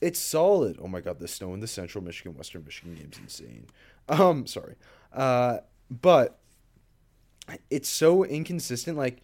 it's 0.00 0.18
solid. 0.18 0.78
Oh 0.80 0.88
my 0.88 1.00
god, 1.00 1.18
the 1.18 1.28
snow 1.28 1.52
in 1.54 1.60
the 1.60 1.66
Central 1.66 2.02
Michigan 2.02 2.34
Western 2.36 2.64
Michigan 2.64 2.94
game's 2.94 3.18
insane. 3.18 3.66
Um, 4.08 4.46
sorry, 4.46 4.76
uh, 5.12 5.58
but 5.90 6.38
it's 7.70 7.88
so 7.88 8.24
inconsistent. 8.24 8.96
Like 8.96 9.22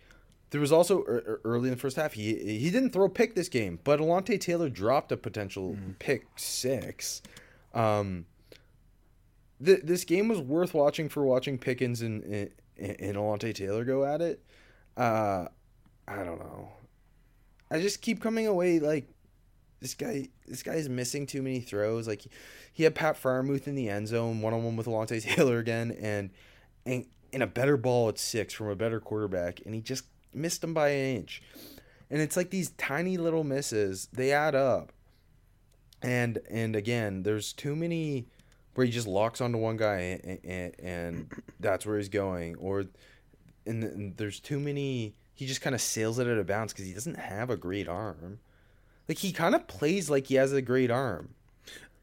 there 0.55 0.61
was 0.61 0.71
also 0.71 1.01
er, 1.01 1.41
early 1.43 1.65
in 1.65 1.75
the 1.75 1.81
first 1.81 1.97
half, 1.97 2.13
he 2.13 2.33
he 2.37 2.71
didn't 2.71 2.91
throw 2.91 3.07
a 3.07 3.11
pick 3.11 3.35
this 3.35 3.49
game, 3.49 3.81
but 3.83 3.99
Alontae 3.99 4.41
Taylor 4.41 4.69
dropped 4.69 5.11
a 5.11 5.17
potential 5.17 5.77
pick 5.99 6.29
six. 6.37 7.23
Um, 7.75 8.27
th- 9.65 9.81
this 9.83 10.05
game 10.05 10.29
was 10.29 10.39
worth 10.39 10.73
watching 10.73 11.09
for 11.09 11.25
watching 11.25 11.59
Pickens 11.59 12.03
and 12.03 12.23
and, 12.23 12.51
and 12.79 13.17
Alontae 13.17 13.53
Taylor 13.53 13.85
go 13.85 14.05
at 14.05 14.21
it. 14.21 14.45
Uh, 14.97 15.47
I 16.07 16.23
don't 16.23 16.39
know. 16.39 16.69
I 17.69 17.81
just 17.81 18.01
keep 18.01 18.23
coming 18.23 18.47
away 18.47 18.79
like 18.79 19.09
this 19.81 19.95
guy. 19.95 20.29
This 20.47 20.63
guy 20.63 20.75
is 20.75 20.89
missing 20.89 21.27
too 21.27 21.43
many 21.43 21.59
throws. 21.59 22.07
Like 22.07 22.23
he 22.73 22.85
had 22.85 22.95
Pat 22.95 23.21
Freiermuth 23.21 23.67
in 23.67 23.75
the 23.75 23.89
end 23.89 24.07
zone, 24.07 24.41
one 24.41 24.55
on 24.55 24.63
one 24.63 24.77
with 24.77 24.87
Alante 24.87 25.21
Taylor 25.35 25.59
again, 25.59 25.97
and 26.01 26.31
and 26.87 27.07
in 27.33 27.43
a 27.43 27.49
better 27.49 27.77
ball 27.77 28.09
at 28.09 28.21
six 28.21 28.55
from 28.55 28.69
a 28.69 28.77
better 28.77 29.01
quarterback, 29.01 29.61
and 29.67 29.75
he 29.75 29.81
just 29.81 30.05
missed 30.35 30.63
him 30.65 30.75
by 30.75 30.89
an 30.91 31.17
inch. 31.17 31.43
And 32.11 32.21
it's 32.21 32.37
like 32.37 32.51
these 32.51 32.71
tiny 32.79 33.17
little 33.17 33.45
misses, 33.45 34.09
they 34.13 34.33
add 34.33 34.55
up. 34.55 34.93
And 36.03 36.39
and 36.51 36.77
again, 36.77 37.23
there's 37.23 37.53
too 37.53 37.75
many 37.75 38.27
where 38.75 38.85
he 38.85 38.93
just 38.93 39.07
locks 39.07 39.41
onto 39.41 39.57
one 39.59 39.77
guy 39.77 40.21
and, 40.25 40.39
and, 40.45 40.75
and 40.81 41.43
that's 41.61 41.87
where 41.87 41.97
he's 41.97 42.09
going, 42.09 42.57
or 42.57 42.85
and, 43.67 43.83
and 43.85 44.17
there's 44.17 44.39
too 44.41 44.61
many. 44.61 45.15
He 45.35 45.47
just 45.47 45.63
kind 45.63 45.75
of 45.75 45.81
sails 45.81 46.19
it 46.19 46.29
out 46.29 46.37
of 46.39 46.47
bounds 46.47 46.73
because 46.73 46.87
he 46.87 46.93
doesn't 46.93 47.19
have 47.19 47.51
a 47.51 47.57
great 47.57 47.89
arm. 47.89 48.39
Like 49.09 49.19
he 49.19 49.33
kind 49.33 49.55
of 49.55 49.67
plays 49.67 50.11
like 50.11 50.27
he 50.27 50.35
has 50.35 50.53
a 50.53 50.63
great 50.63 50.91
arm. 50.91 51.31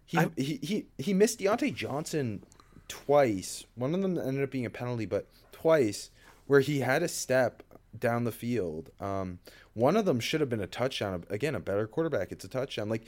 He, 0.05 0.17
I- 0.17 0.31
he 0.35 0.59
he 0.63 0.85
he 0.97 1.13
missed 1.13 1.39
Diontae 1.39 1.73
Johnson 1.75 2.43
twice. 2.87 3.65
One 3.75 3.93
of 3.93 4.01
them 4.01 4.17
ended 4.17 4.43
up 4.43 4.49
being 4.51 4.65
a 4.65 4.69
penalty, 4.71 5.05
but 5.05 5.27
twice 5.51 6.09
where 6.47 6.59
he 6.61 6.79
had 6.79 7.03
a 7.03 7.07
step 7.07 7.61
down 7.97 8.23
the 8.23 8.31
field. 8.31 8.89
Um, 8.99 9.39
one 9.73 9.97
of 9.97 10.05
them 10.05 10.19
should 10.19 10.41
have 10.41 10.49
been 10.49 10.61
a 10.61 10.67
touchdown. 10.67 11.23
Again, 11.29 11.55
a 11.55 11.59
better 11.59 11.87
quarterback. 11.87 12.31
It's 12.31 12.45
a 12.45 12.49
touchdown. 12.49 12.89
Like 12.89 13.05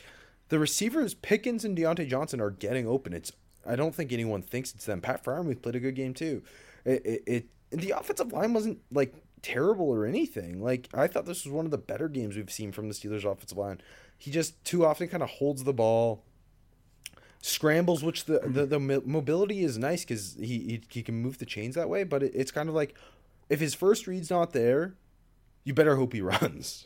the 0.50 0.60
receivers, 0.60 1.14
Pickens 1.14 1.66
and 1.66 1.78
Diontae 1.78 2.08
Johnson 2.08 2.42
are 2.42 2.52
getting 2.52 2.88
open. 2.88 3.14
It's 3.14 3.32
I 3.66 3.76
don't 3.76 3.96
think 3.96 4.12
anyone 4.12 4.42
thinks 4.42 4.74
it's 4.74 4.86
them. 4.86 5.02
Pat 5.02 5.24
Freiermuth 5.24 5.62
played 5.62 5.76
a 5.76 5.80
good 5.80 5.96
game 5.96 6.14
too. 6.14 6.44
It, 6.86 7.06
it, 7.06 7.24
it 7.26 7.46
the 7.72 7.92
offensive 7.92 8.32
line 8.32 8.54
wasn't 8.54 8.80
like 8.92 9.16
terrible 9.42 9.88
or 9.90 10.06
anything. 10.06 10.62
Like 10.62 10.90
I 10.94 11.08
thought 11.08 11.26
this 11.26 11.46
was 11.46 11.54
one 11.54 11.66
of 11.66 11.72
the 11.72 11.78
better 11.78 12.08
games 12.08 12.36
we've 12.36 12.52
seen 12.52 12.72
from 12.72 12.88
the 12.88 12.94
Steelers 12.94 13.30
offensive 13.30 13.58
line. 13.58 13.82
He 14.18 14.32
just 14.32 14.64
too 14.64 14.86
often 14.86 15.08
kind 15.08 15.24
of 15.24 15.30
holds 15.30 15.64
the 15.64 15.74
ball, 15.74 16.24
scrambles, 17.42 18.04
which 18.04 18.26
the 18.26 18.40
the, 18.46 18.66
the 18.66 18.80
mobility 18.80 19.64
is 19.64 19.78
nice 19.78 20.04
because 20.04 20.36
he, 20.40 20.46
he 20.46 20.82
he 20.90 21.04
can 21.04 21.16
move 21.16 21.38
the 21.38 21.46
chains 21.46 21.76
that 21.76 21.90
way. 21.90 22.04
But 22.04 22.24
it, 22.24 22.32
it's 22.36 22.52
kind 22.52 22.70
of 22.70 22.76
like 22.76 22.96
if 23.54 23.60
his 23.60 23.76
first 23.76 24.08
read's 24.08 24.30
not 24.32 24.52
there, 24.52 24.96
you 25.64 25.74
better 25.74 25.96
hope 25.96 26.14
he 26.14 26.22
runs. 26.22 26.86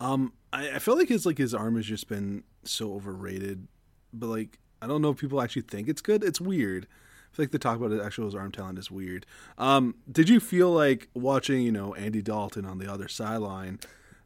Um, 0.00 0.32
I, 0.52 0.70
I 0.76 0.78
feel 0.78 0.96
like 0.96 1.08
his 1.08 1.26
like 1.26 1.38
his 1.38 1.52
arm 1.54 1.76
has 1.76 1.84
just 1.84 2.08
been 2.08 2.44
so 2.64 2.94
overrated, 2.94 3.68
but 4.12 4.28
like 4.28 4.58
I 4.80 4.86
don't 4.86 5.02
know 5.02 5.10
if 5.10 5.18
people 5.18 5.42
actually 5.42 5.62
think 5.62 5.88
it's 5.88 6.00
good. 6.00 6.24
It's 6.24 6.40
weird. 6.40 6.86
I 6.86 7.36
feel 7.36 7.44
like 7.44 7.50
the 7.50 7.58
talk 7.58 7.76
about 7.76 7.90
his 7.90 8.00
actual 8.00 8.24
his 8.24 8.34
arm 8.34 8.50
talent 8.52 8.78
is 8.78 8.90
weird. 8.90 9.26
Um, 9.58 9.96
did 10.10 10.28
you 10.28 10.40
feel 10.40 10.70
like 10.70 11.08
watching 11.14 11.60
you 11.62 11.72
know 11.72 11.94
Andy 11.94 12.22
Dalton 12.22 12.64
on 12.64 12.78
the 12.78 12.90
other 12.90 13.08
sideline 13.08 13.80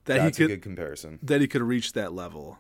that 0.05 0.19
That's 0.19 0.37
he 0.37 0.45
a 0.45 0.47
could 0.47 0.55
good 0.55 0.63
comparison. 0.63 1.19
that 1.23 1.41
he 1.41 1.49
could 1.49 1.63
reach 1.63 1.95
that 1.95 2.13
level? 2.13 2.59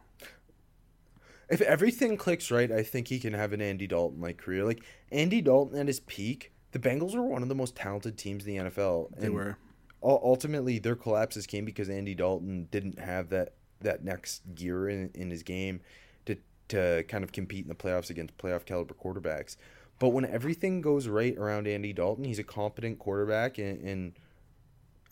If 1.48 1.60
everything 1.60 2.16
clicks 2.16 2.50
right, 2.50 2.72
I 2.72 2.82
think 2.82 3.08
he 3.08 3.20
can 3.20 3.34
have 3.34 3.52
an 3.52 3.60
Andy 3.60 3.86
Dalton 3.86 4.20
like 4.20 4.38
career. 4.38 4.64
Like 4.64 4.82
Andy 5.12 5.42
Dalton 5.42 5.78
at 5.78 5.86
his 5.86 6.00
peak, 6.00 6.52
the 6.72 6.78
Bengals 6.78 7.14
were 7.14 7.22
one 7.22 7.42
of 7.42 7.48
the 7.48 7.54
most 7.54 7.76
talented 7.76 8.18
teams 8.18 8.44
in 8.46 8.56
the 8.64 8.70
NFL. 8.70 9.16
They 9.16 9.28
were. 9.28 9.56
ultimately 10.02 10.78
their 10.78 10.96
collapses 10.96 11.46
came 11.46 11.64
because 11.64 11.88
Andy 11.88 12.14
Dalton 12.14 12.66
didn't 12.70 12.98
have 12.98 13.28
that 13.30 13.54
that 13.80 14.04
next 14.04 14.42
gear 14.54 14.88
in, 14.88 15.10
in 15.14 15.30
his 15.30 15.42
game 15.42 15.80
to 16.26 16.36
to 16.68 17.04
kind 17.08 17.22
of 17.24 17.32
compete 17.32 17.64
in 17.64 17.68
the 17.68 17.74
playoffs 17.74 18.10
against 18.10 18.36
playoff 18.38 18.64
caliber 18.64 18.94
quarterbacks. 18.94 19.56
But 19.98 20.08
when 20.10 20.24
everything 20.24 20.80
goes 20.80 21.06
right 21.06 21.36
around 21.36 21.68
Andy 21.68 21.92
Dalton, 21.92 22.24
he's 22.24 22.38
a 22.40 22.44
competent 22.44 22.98
quarterback 22.98 23.58
and, 23.58 23.80
and 23.82 24.12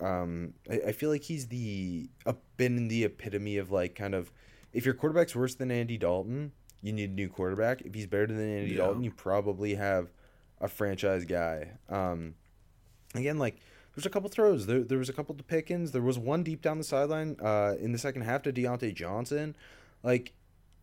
um 0.00 0.55
I, 0.71 0.81
I 0.88 0.93
feel 0.93 1.11
like 1.11 1.23
he's 1.23 1.49
the 1.49 2.09
uh, 2.26 2.33
been 2.57 2.88
the 2.88 3.05
epitome 3.05 3.59
of 3.59 3.71
like 3.71 3.95
kind 3.95 4.14
of 4.14 4.33
if 4.73 4.85
your 4.85 4.95
quarterback's 4.95 5.35
worse 5.37 5.55
than 5.57 5.71
Andy 5.71 5.99
Dalton, 5.99 6.52
you 6.81 6.93
need 6.93 7.11
a 7.11 7.12
new 7.12 7.29
quarterback. 7.29 7.83
If 7.83 7.93
he's 7.95 8.07
better 8.07 8.26
than 8.29 8.40
Andy 8.59 8.71
Yeah. 8.73 8.79
Dalton, 8.79 9.02
you 9.05 9.11
probably 9.11 9.75
have 9.75 10.11
a 10.61 10.69
franchise 10.69 11.25
guy. 11.25 11.73
Um 11.88 12.35
again 13.14 13.38
like 13.38 13.57
there's 13.95 14.07
a 14.07 14.11
couple 14.11 14.29
throws. 14.29 14.67
There, 14.67 14.81
there 14.85 14.99
was 14.99 15.09
a 15.09 15.12
couple 15.12 15.35
to 15.35 15.43
Pickens. 15.43 15.90
There 15.90 16.00
was 16.02 16.17
one 16.19 16.45
deep 16.45 16.62
down 16.62 16.79
the 16.79 16.85
sideline 16.85 17.37
uh, 17.43 17.75
in 17.81 17.90
the 17.90 17.99
second 17.99 18.23
half 18.23 18.43
to 18.43 18.52
Diontae 18.52 18.95
Johnson. 18.95 19.57
Like 20.05 20.33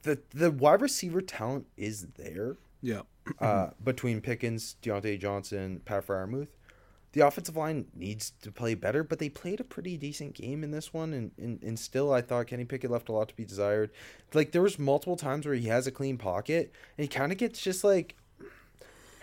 the 0.03 0.19
the 0.31 0.51
wide 0.51 0.81
receiver 0.81 1.22
talent 1.22 1.67
is 1.77 2.07
there 2.17 2.57
Yeah. 2.81 3.01
uh, 3.39 3.69
between 3.84 4.19
Pickens, 4.22 4.75
Diontae 4.84 5.19
Johnson, 5.19 5.81
Pat 5.86 6.05
Freiermuth. 6.05 6.50
The 7.13 7.22
offensive 7.25 7.55
line 7.55 7.88
needs 7.96 8.34
to 8.41 8.51
play 8.51 8.75
better, 8.75 9.03
but 9.03 9.17
they 9.17 9.29
played 9.29 9.62
a 9.62 9.63
pretty 9.63 9.96
decent 9.98 10.36
game 10.36 10.63
in 10.63 10.72
this 10.72 10.93
one, 10.93 11.13
and, 11.13 11.31
and, 11.38 11.63
and 11.63 11.79
still 11.79 12.12
I 12.13 12.22
thought 12.22 12.48
Kenny 12.48 12.65
Pickett 12.65 12.91
left 12.91 13.07
a 13.10 13.13
lot 13.13 13.29
to 13.29 13.36
be 13.36 13.46
desired. 13.46 13.89
Like 14.34 14.51
there 14.51 14.62
was 14.62 14.77
multiple 14.77 15.15
times 15.15 15.46
where 15.46 15.55
he 15.55 15.67
has 15.69 15.88
a 15.88 15.91
clean 15.91 16.17
pocket, 16.17 16.74
and 16.98 17.03
he 17.05 17.07
kind 17.07 17.31
of 17.31 17.38
gets 17.38 17.62
just 17.62 17.84
like 17.86 18.15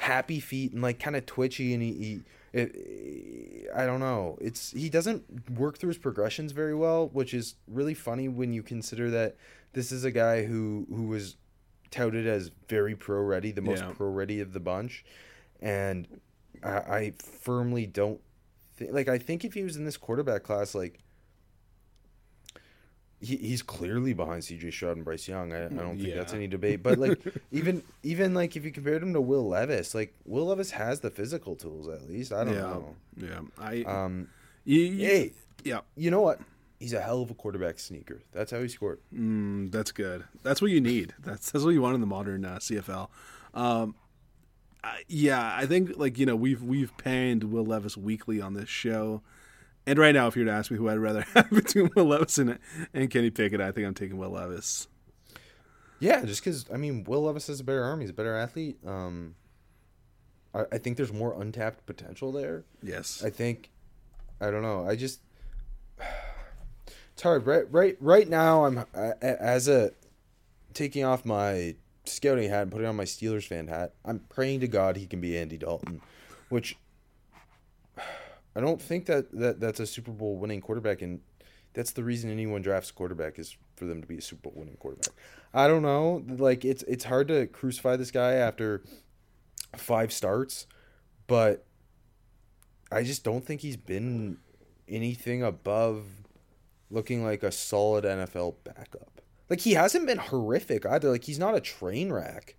happy 0.05 0.41
feet 0.41 0.73
and 0.73 0.83
like 0.83 0.99
kind 1.01 1.17
of 1.17 1.25
twitchy, 1.27 1.73
and 1.75 1.83
he, 1.83 1.93
he 1.93 2.21
it, 2.53 3.71
I 3.75 3.85
don't 3.87 4.01
know. 4.01 4.39
It's 4.41 4.71
he 4.73 4.89
doesn't 4.89 5.51
work 5.59 5.79
through 5.79 5.89
his 5.89 5.99
progressions 5.99 6.53
very 6.53 6.75
well, 6.75 7.09
which 7.13 7.35
is 7.35 7.55
really 7.69 7.95
funny 7.95 8.29
when 8.29 8.53
you 8.53 8.63
consider 8.63 9.11
that 9.11 9.37
this 9.73 9.91
is 9.91 10.05
a 10.05 10.11
guy 10.11 10.45
who 10.45 10.87
who 10.89 11.05
was 11.09 11.37
touted 11.91 12.27
as 12.27 12.51
very 12.69 12.95
pro 12.95 13.21
ready, 13.23 13.51
the 13.53 13.63
most 13.63 13.81
Yeah. 13.81 13.93
pro 13.97 14.09
ready 14.09 14.41
of 14.41 14.53
the 14.53 14.61
bunch, 14.61 15.05
and 15.61 16.07
I, 16.63 16.69
I 16.71 17.13
firmly 17.19 17.87
don't 17.87 18.21
think 18.77 18.93
like 18.93 19.09
I 19.09 19.19
think 19.19 19.45
if 19.45 19.55
he 19.55 19.63
was 19.63 19.77
in 19.77 19.85
this 19.85 19.97
quarterback 19.97 20.43
class, 20.43 20.75
like 20.75 20.99
he, 23.25 23.37
he's 23.37 23.63
clearly 23.63 24.13
behind 24.13 24.45
C.J. 24.45 24.71
Stroud 24.71 24.97
and 24.97 25.05
Bryce 25.05 25.27
Young. 25.27 25.53
I, 25.53 25.67
I 25.67 25.69
don't 25.69 25.99
think 25.99 26.15
that's 26.15 26.33
any 26.35 26.47
debate. 26.47 26.83
But 26.83 26.99
like 26.99 27.21
even 27.53 27.83
even 28.03 28.35
like 28.35 28.57
if 28.57 28.65
you 28.65 28.71
compared 28.71 29.03
him 29.03 29.13
to 29.15 29.21
Will 29.21 29.49
Levis, 29.49 29.95
like 29.95 30.15
Will 30.25 30.47
Levis 30.47 30.71
has 30.73 31.01
the 31.01 31.11
physical 31.11 31.57
tools 31.57 31.89
at 31.89 32.09
least. 32.09 32.33
I 32.33 32.45
don't 32.45 32.55
yeah. 32.55 32.61
know. 32.61 32.97
Yeah. 33.17 33.41
I. 33.59 33.83
Um, 33.83 34.29
hey, 34.65 35.33
Yeah. 35.65 35.81
you 35.97 36.11
know 36.11 36.21
what? 36.21 36.41
He's 36.79 36.93
a 36.93 37.01
hell 37.01 37.23
of 37.23 37.31
a 37.31 37.35
quarterback 37.35 37.79
sneaker. 37.79 38.21
That's 38.33 38.51
how 38.51 38.61
he 38.61 38.69
scored. 38.69 39.01
Mm, 39.15 39.71
that's 39.73 39.93
good. 39.93 40.25
That's 40.43 40.61
what 40.61 40.71
you 40.71 40.81
need. 40.81 41.15
That's 41.21 41.51
that's 41.51 41.65
what 41.65 41.71
you 41.71 41.81
want 41.81 41.95
in 41.95 42.01
the 42.01 42.07
modern 42.07 42.45
uh, 42.45 42.57
CFL. 42.57 43.09
Um, 43.55 43.95
I, 44.83 45.03
yeah, 45.09 45.55
I 45.57 45.65
think 45.67 45.97
like 45.97 46.19
you 46.19 46.27
know 46.27 46.37
we've 46.37 46.63
we've 46.63 46.95
panned 46.99 47.45
Will 47.45 47.65
Levis 47.65 47.97
weekly 47.97 48.41
on 48.41 48.53
this 48.55 48.69
show, 48.69 49.23
and 49.87 49.99
right 49.99 50.15
now, 50.15 50.27
if 50.27 50.37
you 50.37 50.43
were 50.43 50.51
to 50.51 50.57
ask 50.57 50.71
me 50.71 50.77
who 50.77 50.89
I'd 50.89 50.99
rather 50.99 51.23
have 51.35 51.51
between 51.51 51.91
Will 51.95 52.07
Levis 52.07 52.39
and, 52.39 52.59
and 52.93 53.11
Kenny 53.11 53.31
Pickett, 53.31 53.61
I 53.61 53.73
think 53.73 53.87
I'm 53.87 53.95
taking 53.95 54.17
Will 54.17 54.31
Levis. 54.31 54.89
Yeah, 56.01 56.25
just 56.25 56.43
because 56.43 56.67
I 56.73 56.77
mean, 56.77 57.05
Will 57.05 57.23
Levis 57.23 57.47
has 57.47 57.61
a 57.61 57.65
better 57.65 57.83
arm. 57.83 58.01
He's 58.01 58.11
a 58.11 58.15
better 58.15 58.37
athlete. 58.37 58.79
Um, 58.87 59.37
I, 60.55 60.65
I 60.73 60.79
think 60.79 60.97
there's 60.97 61.13
more 61.13 61.41
untapped 61.41 61.87
potential 61.87 62.33
there. 62.33 62.65
Yes. 62.83 63.23
I 63.25 63.31
think, 63.31 63.71
I 64.41 64.51
don't 64.51 64.63
know. 64.63 64.87
I 64.87 64.97
just 64.97 65.21
it's 67.13 67.23
hard. 67.23 67.47
Right, 67.47 67.71
right, 67.71 67.97
right 68.01 68.29
now, 68.29 68.65
I'm 68.65 68.85
as 69.23 69.69
a 69.69 69.93
taking 70.73 71.05
off 71.05 71.25
my 71.25 71.77
scouting 72.05 72.51
hat 72.51 72.63
and 72.63 72.73
putting 72.73 72.87
on 72.87 72.97
my 72.97 73.05
Steelers 73.05 73.47
fan 73.47 73.69
hat. 73.69 73.95
I'm 74.05 74.21
praying 74.29 74.61
to 74.61 74.69
God 74.69 74.97
he 74.97 75.07
can 75.07 75.21
be 75.21 75.39
Andy 75.39 75.57
Dalton, 75.57 76.01
which 76.49 76.77
I 78.57 78.61
don't 78.61 78.81
think 78.81 79.07
that, 79.07 79.31
that 79.33 79.61
that's 79.61 79.81
a 79.81 79.87
Super 79.87 80.13
Bowl 80.13 80.37
winning 80.37 80.61
quarterback, 80.61 81.03
and 81.03 81.21
that's 81.73 81.93
the 81.93 82.05
reason 82.05 82.31
anyone 82.31 82.63
drafts 82.63 82.91
quarterback 82.91 83.39
is 83.39 83.57
for 83.77 83.85
them 83.85 84.01
to 84.01 84.07
be 84.07 84.19
a 84.19 84.23
Super 84.23 84.51
Bowl 84.51 84.53
winning 84.57 84.77
quarterback. 84.77 85.15
I 85.53 85.67
don't 85.69 85.83
know, 85.83 86.25
like 86.29 86.65
it's 86.65 86.83
it's 86.85 87.05
hard 87.05 87.29
to 87.29 87.47
crucify 87.47 87.97
this 87.97 88.11
guy 88.11 88.35
after 88.35 88.83
five 89.77 90.13
starts, 90.13 90.67
but 91.27 91.65
I 92.93 93.03
just 93.03 93.25
don't 93.25 93.45
think 93.45 93.61
he's 93.61 93.77
been 93.77 94.39
anything 94.89 95.43
above 95.43 96.05
looking 96.91 97.25
like 97.25 97.43
a 97.43 97.51
solid 97.51 98.05
NFL 98.05 98.55
backup. 98.63 99.21
Like 99.51 99.61
he 99.61 99.75
hasn't 99.75 100.07
been 100.07 100.19
horrific 100.19 100.87
either. 100.87 101.11
Like 101.11 101.25
he's 101.25 101.39
not 101.39 101.55
a 101.55 101.61
train 101.61 102.13
wreck. 102.13 102.57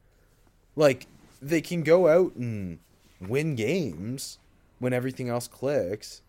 Like 0.75 1.07
they 1.41 1.61
can 1.61 1.83
go 1.83 2.07
out 2.07 2.35
and 2.35 2.79
win 3.21 3.55
games 3.55 4.39
when 4.85 4.93
everything 4.93 5.29
else 5.29 5.47
clicks, 5.47 6.21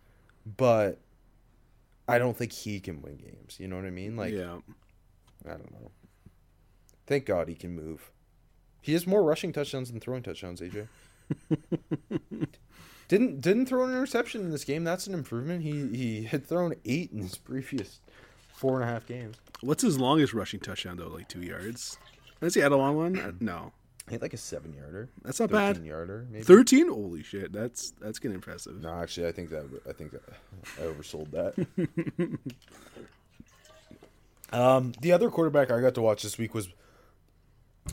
but 0.57 0.97
I 2.07 2.17
don't 2.17 2.35
think 2.35 2.51
he 2.51 2.79
can 2.79 3.03
win 3.03 3.17
games. 3.17 3.57
You 3.59 3.67
know 3.67 3.75
what 3.75 3.85
I 3.85 3.91
mean? 3.91 4.17
Like 4.17 4.33
yeah. 4.33 4.57
I 5.45 5.49
don't 5.49 5.71
know. 5.71 5.91
Thank 7.05 7.27
God 7.27 7.49
he 7.49 7.53
can 7.53 7.75
move. 7.75 8.09
He 8.81 8.93
has 8.93 9.05
more 9.05 9.21
rushing 9.21 9.53
touchdowns 9.53 9.91
than 9.91 9.99
throwing 9.99 10.23
touchdowns, 10.23 10.59
AJ. 10.59 10.87
didn't 13.07 13.41
didn't 13.41 13.67
throw 13.67 13.83
an 13.83 13.91
interception 13.91 14.41
in 14.41 14.49
this 14.49 14.63
game. 14.63 14.83
That's 14.83 15.05
an 15.05 15.13
improvement. 15.13 15.61
He 15.61 15.95
he 15.95 16.23
had 16.23 16.47
thrown 16.47 16.73
eight 16.83 17.11
in 17.11 17.21
his 17.21 17.37
previous 17.37 17.99
four 18.55 18.81
and 18.81 18.89
a 18.89 18.91
half 18.91 19.05
games. 19.05 19.35
What's 19.61 19.83
his 19.83 19.99
longest 19.99 20.33
rushing 20.33 20.61
touchdown 20.61 20.97
though? 20.97 21.09
Like 21.09 21.29
two 21.29 21.43
yards. 21.43 21.99
Has 22.41 22.55
he 22.55 22.61
had 22.61 22.71
a 22.71 22.75
long 22.75 22.97
one? 22.97 23.19
Uh, 23.19 23.33
No, 23.39 23.71
Had 24.09 24.21
like 24.21 24.33
a 24.33 24.37
seven 24.37 24.73
yarder. 24.73 25.09
That's 25.23 25.39
not 25.39 25.51
bad. 25.51 25.83
yarder, 25.83 26.27
maybe. 26.31 26.43
thirteen. 26.43 26.87
Holy 26.87 27.23
shit, 27.23 27.51
that's 27.51 27.91
that's 27.99 28.19
getting 28.19 28.35
impressive. 28.35 28.81
No, 28.81 28.93
actually, 28.93 29.27
I 29.27 29.33
think 29.33 29.49
that 29.49 29.65
I 29.87 29.91
think 29.91 30.11
that 30.11 30.23
I 30.77 30.83
oversold 30.83 31.31
that. 31.31 32.29
um, 34.57 34.93
the 35.01 35.11
other 35.11 35.29
quarterback 35.29 35.71
I 35.71 35.81
got 35.81 35.93
to 35.95 36.01
watch 36.01 36.23
this 36.23 36.37
week 36.37 36.53
was 36.53 36.69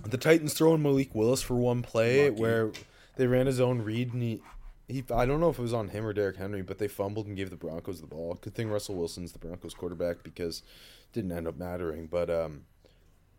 the 0.03 0.19
Titans 0.19 0.55
throwing 0.55 0.83
Malik 0.83 1.15
Willis 1.15 1.43
for 1.43 1.55
one 1.55 1.83
play 1.83 2.31
Lucky. 2.31 2.41
where 2.41 2.73
they 3.17 3.27
ran 3.27 3.47
his 3.47 3.61
own 3.61 3.83
read 3.83 4.13
and 4.13 4.23
he, 4.23 4.43
he 4.89 5.05
I 5.13 5.27
don't 5.27 5.41
know 5.41 5.51
if 5.51 5.59
it 5.59 5.63
was 5.63 5.75
on 5.75 5.89
him 5.89 6.07
or 6.07 6.13
Derrick 6.13 6.37
Henry, 6.37 6.63
but 6.63 6.79
they 6.79 6.89
fumbled 6.89 7.27
and 7.27 7.37
gave 7.37 7.51
the 7.51 7.57
Broncos 7.57 8.01
the 8.01 8.07
ball. 8.07 8.39
Good 8.41 8.55
thing 8.55 8.69
Russell 8.69 8.95
Wilson's 8.95 9.33
the 9.33 9.39
Broncos 9.39 9.75
quarterback 9.75 10.23
because 10.23 10.59
it 10.59 11.13
didn't 11.13 11.33
end 11.33 11.49
up 11.49 11.59
mattering, 11.59 12.07
but 12.07 12.31
um, 12.31 12.63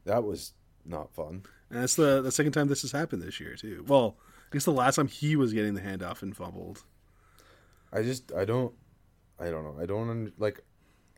that 0.06 0.24
was 0.24 0.54
not 0.86 1.14
fun. 1.14 1.44
And 1.70 1.82
that's 1.82 1.96
the 1.96 2.22
the 2.22 2.32
second 2.32 2.52
time 2.54 2.68
this 2.68 2.82
has 2.84 2.92
happened 2.92 3.22
this 3.22 3.40
year 3.40 3.56
too. 3.56 3.84
Well, 3.88 4.18
I 4.20 4.54
guess 4.54 4.66
the 4.66 4.72
last 4.72 4.96
time 4.96 5.08
he 5.08 5.36
was 5.36 5.54
getting 5.54 5.74
the 5.74 5.82
handoff 5.82 6.22
and 6.22 6.36
fumbled. 6.36 6.84
I 7.92 8.02
just 8.04 8.32
I 8.34 8.46
don't 8.46 8.74
I 9.40 9.46
don't 9.46 9.64
know 9.64 9.82
I 9.82 9.86
don't 9.86 10.10
under, 10.10 10.32
like 10.38 10.62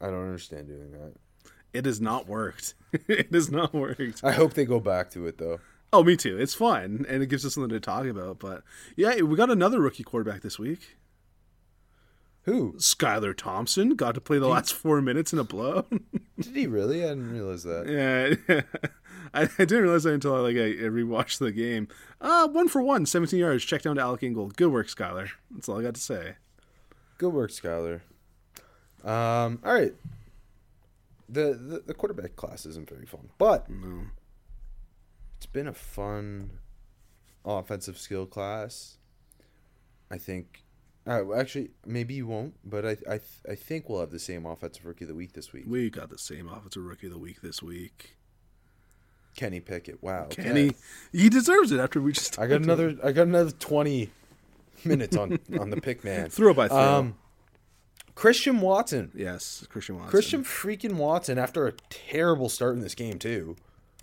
I 0.02 0.06
don't 0.08 0.26
understand 0.26 0.68
doing 0.68 0.92
that. 0.92 1.14
It 1.74 1.86
has 1.86 2.00
not 2.00 2.28
worked. 2.28 2.76
it 3.08 3.34
has 3.34 3.52
not 3.52 3.74
worked. 3.74 4.24
I 4.24 4.32
hope 4.32 4.54
they 4.54 4.66
go 4.66 4.80
back 4.80 5.10
to 5.12 5.28
it 5.28 5.38
though. 5.38 5.60
Oh, 5.94 6.04
me 6.04 6.18
too. 6.18 6.38
It's 6.38 6.54
fun 6.54 7.06
and 7.08 7.24
it 7.24 7.28
gives 7.28 7.46
us 7.46 7.56
something 7.56 7.70
to 7.70 7.80
talk 7.80 8.06
about. 8.06 8.40
But 8.40 8.64
yeah, 8.96 9.22
we 9.22 9.36
got 9.36 9.50
another 9.50 9.80
rookie 9.80 10.04
quarterback 10.04 10.42
this 10.42 10.60
week. 10.60 10.98
Who 12.44 12.74
Skylar 12.78 13.36
Thompson 13.36 13.96
got 13.96 14.16
to 14.16 14.22
play 14.22 14.40
the 14.40 14.48
last 14.48 14.74
four 14.74 15.02
minutes 15.02 15.34
in 15.34 15.40
a 15.40 15.44
blow. 15.44 15.86
did 16.40 16.56
he 16.56 16.66
really? 16.66 17.04
I 17.04 17.10
didn't 17.10 17.34
realize 17.34 17.64
that. 17.64 18.38
yeah, 18.48 18.62
I, 19.34 19.44
I 19.44 19.48
didn't 19.66 19.84
realize 19.84 20.04
that 20.04 20.14
until 20.14 20.36
I, 20.36 20.40
like 20.40 20.56
I, 20.58 20.66
I 20.70 20.90
rewatched 20.90 21.40
the 21.40 21.52
game. 21.52 21.88
Uh, 22.22 22.48
one 22.48 22.68
for 22.68 22.82
one, 22.82 23.06
17 23.06 23.40
yards. 23.40 23.64
Check 23.64 23.82
down 23.84 23.96
to 23.98 24.02
Alec 24.02 24.24
Ingold. 24.24 24.56
Good 24.56 24.72
work, 24.72 24.88
Skylar. 24.88 25.30
That's 25.52 25.68
all 25.70 25.80
I 25.80 25.84
got 25.84 25.96
to 25.96 26.02
say. 26.02 26.36
Good 27.18 27.34
work, 27.34 27.52
Skylar. 27.52 28.02
Um, 29.04 29.60
all 29.64 29.74
right. 29.74 29.94
The, 31.30 31.54
the 31.54 31.84
the 31.88 31.94
quarterback 31.94 32.36
class 32.38 32.66
isn't 32.66 32.90
very 32.90 33.06
fun, 33.06 33.30
but 33.38 33.70
No. 33.70 34.04
it's 35.36 35.46
been 35.46 35.68
a 35.68 35.74
fun 35.74 36.52
offensive 37.44 37.98
skill 37.98 38.26
class. 38.26 38.98
I 40.10 40.18
think. 40.18 40.64
Uh, 41.06 41.34
actually, 41.36 41.72
maybe 41.86 42.14
you 42.14 42.28
won't, 42.28 42.56
but 42.64 42.86
I 42.86 42.98
I 43.10 43.20
I 43.50 43.56
think 43.56 43.88
we'll 43.90 44.00
have 44.02 44.12
the 44.12 44.20
same 44.20 44.46
offensive 44.46 44.86
rookie 44.86 45.06
of 45.06 45.10
the 45.10 45.16
week 45.16 45.34
this 45.34 45.52
week. 45.54 45.64
We 45.68 45.90
got 45.90 46.10
the 46.10 46.18
same 46.18 46.48
offensive 46.50 46.84
rookie 46.84 47.08
of 47.08 47.14
the 47.14 47.20
week 47.20 47.42
this 47.42 47.62
week. 47.62 48.17
Kenny 49.38 49.62
Pickett. 49.62 50.04
Wow, 50.04 50.28
Kenny, 50.30 50.74
he 51.14 51.30
deserves 51.30 51.72
it 51.72 51.80
after 51.80 52.02
we 52.02 52.12
just. 52.12 52.38
I 52.38 52.48
got 52.48 52.62
another. 52.62 52.98
I 53.02 53.14
got 53.14 53.28
another 53.28 53.52
twenty 53.52 54.10
minutes 54.84 55.16
on 55.16 55.40
on 55.60 55.70
the 55.70 55.80
pick 55.80 56.04
man. 56.04 56.30
throw 56.30 56.54
by 56.54 56.68
throw. 56.68 56.78
Um, 56.78 57.16
Christian 58.16 58.60
Watson. 58.62 59.12
yes, 59.16 59.66
Christian 59.70 59.96
Watson. 59.96 60.10
Christian 60.12 60.44
freaking 60.44 60.94
Watson, 60.96 61.38
after 61.38 61.68
a 61.68 61.72
terrible 61.90 62.50
start 62.50 62.76
in 62.76 62.82
this 62.82 62.96
game 62.96 63.20
too, 63.20 63.56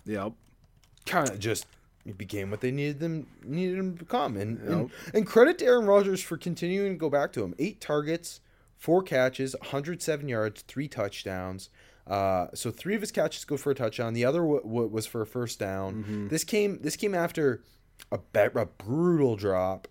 Yep. 0.07 0.33
kind 1.05 1.29
of 1.31 1.39
just 1.41 1.67
became 2.17 2.51
what 2.51 2.61
they 2.61 2.71
needed 2.71 3.01
them 3.01 3.27
needed 3.43 3.79
him 3.79 3.97
to 3.97 4.05
become. 4.05 4.37
And, 4.37 4.61
and 4.61 4.91
and 5.13 5.27
credit 5.27 5.59
to 5.59 5.65
Aaron 5.65 5.87
Rodgers 5.87 6.23
for 6.23 6.37
continuing 6.37 6.93
to 6.93 6.99
go 6.99 7.11
back 7.11 7.33
to 7.33 7.43
him. 7.43 7.55
Eight 7.59 7.81
targets, 7.81 8.41
four 8.77 9.03
catches, 9.03 9.57
107 9.61 10.29
yards, 10.29 10.63
three 10.63 10.87
touchdowns. 10.87 11.71
Uh, 12.07 12.49
so 12.55 12.71
three 12.71 12.95
of 12.95 13.01
his 13.01 13.11
catches 13.11 13.45
go 13.45 13.57
for 13.57 13.71
a 13.71 13.75
touchdown. 13.75 14.13
The 14.13 14.25
other 14.27 14.41
w- 14.41 14.63
w- 14.63 14.89
was 14.89 15.07
for 15.07 15.23
a 15.23 15.27
first 15.27 15.59
down. 15.59 16.29
This 16.29 16.45
came 16.45 16.79
this 16.83 16.97
came 16.97 17.15
after 17.15 17.63
a, 18.13 18.19
be- 18.19 18.61
a 18.61 18.67
brutal 18.67 19.37
drop 19.37 19.89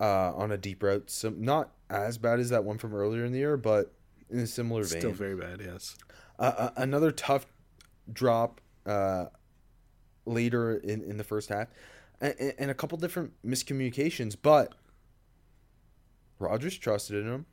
uh, 0.00 0.32
on 0.34 0.50
a 0.50 0.56
deep 0.58 0.82
route. 0.82 1.08
So 1.10 1.30
not 1.30 1.70
as 1.88 2.18
bad 2.18 2.40
as 2.40 2.50
that 2.50 2.64
one 2.64 2.78
from 2.78 2.94
earlier 2.94 3.24
in 3.24 3.30
the 3.32 3.38
year, 3.38 3.56
but 3.56 3.92
in 4.30 4.40
a 4.40 4.46
similar 4.46 4.82
vein. 4.82 5.00
Still 5.00 5.12
very 5.12 5.36
bad. 5.36 5.60
Yes. 5.64 5.96
Uh, 6.38 6.42
uh, 6.58 6.70
another 6.76 7.12
tough 7.12 7.46
drop 8.12 8.60
uh, 8.86 9.26
later 10.26 10.76
in, 10.78 11.02
in 11.02 11.16
the 11.16 11.24
first 11.24 11.48
half, 11.50 11.68
and, 12.20 12.34
and 12.58 12.70
a 12.70 12.74
couple 12.74 12.98
different 12.98 13.32
miscommunications. 13.46 14.34
But 14.40 14.74
Rodgers 16.38 16.76
trusted 16.76 17.24
in 17.24 17.32
him. 17.32 17.46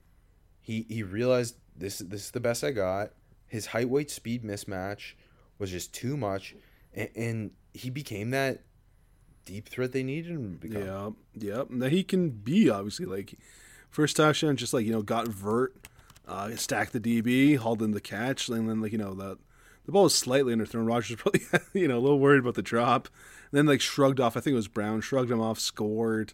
He 0.62 0.86
he 0.90 1.04
realized 1.04 1.56
this 1.76 2.00
this 2.00 2.26
is 2.26 2.32
the 2.32 2.40
best 2.40 2.64
I 2.64 2.72
got. 2.72 3.12
His 3.50 3.68
height 3.68 3.90
weight 3.90 4.10
speed 4.10 4.44
mismatch 4.44 5.14
was 5.58 5.72
just 5.72 5.94
too 5.94 6.16
much, 6.16 6.56
and, 6.94 7.10
and 7.16 7.52
he 7.74 7.90
became 7.90 8.30
that 8.32 8.64
deep 9.46 9.68
threat 9.68 9.92
they 9.92 10.04
needed 10.04 10.32
him 10.32 10.60
to 10.60 10.68
become. 10.68 11.16
Yep. 11.36 11.44
Yep. 11.44 11.70
Now 11.72 11.88
he 11.88 12.04
can 12.04 12.30
be 12.30 12.70
obviously 12.70 13.06
like 13.06 13.38
first 13.90 14.16
touchdown, 14.16 14.56
just 14.56 14.74
like 14.74 14.86
you 14.86 14.92
know, 14.92 15.02
got 15.02 15.28
vert, 15.28 15.76
uh, 16.28 16.56
stacked 16.56 16.94
the 16.94 17.00
DB, 17.00 17.58
hauled 17.58 17.82
in 17.82 17.92
the 17.92 18.02
catch, 18.02 18.48
and 18.50 18.70
then 18.70 18.82
like 18.82 18.92
you 18.92 18.98
know 18.98 19.14
the 19.14 19.38
the 19.86 19.92
ball 19.92 20.04
was 20.04 20.16
slightly 20.16 20.56
underthrown. 20.56 20.88
Rodgers 20.88 21.16
probably 21.18 21.42
you 21.74 21.88
know 21.88 21.98
a 21.98 22.00
little 22.00 22.20
worried 22.20 22.40
about 22.40 22.56
the 22.56 22.62
drop, 22.62 23.08
and 23.52 23.58
then 23.58 23.66
like 23.66 23.82
shrugged 23.82 24.20
off. 24.20 24.38
I 24.38 24.40
think 24.40 24.54
it 24.54 24.58
was 24.58 24.68
Brown 24.68 25.02
shrugged 25.02 25.32
him 25.32 25.42
off, 25.42 25.60
scored. 25.60 26.34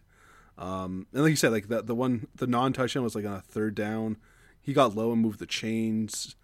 Um, 0.57 1.07
and 1.13 1.23
like 1.23 1.31
you 1.31 1.35
said, 1.35 1.51
like 1.51 1.67
the 1.67 1.81
the 1.81 1.95
one 1.95 2.27
the 2.35 2.47
non 2.47 2.73
touchdown 2.73 3.03
was 3.03 3.15
like 3.15 3.25
on 3.25 3.33
a 3.33 3.41
third 3.41 3.75
down. 3.75 4.17
He 4.61 4.73
got 4.73 4.95
low 4.95 5.11
and 5.11 5.21
moved 5.21 5.39
the 5.39 5.45
chains. 5.45 6.35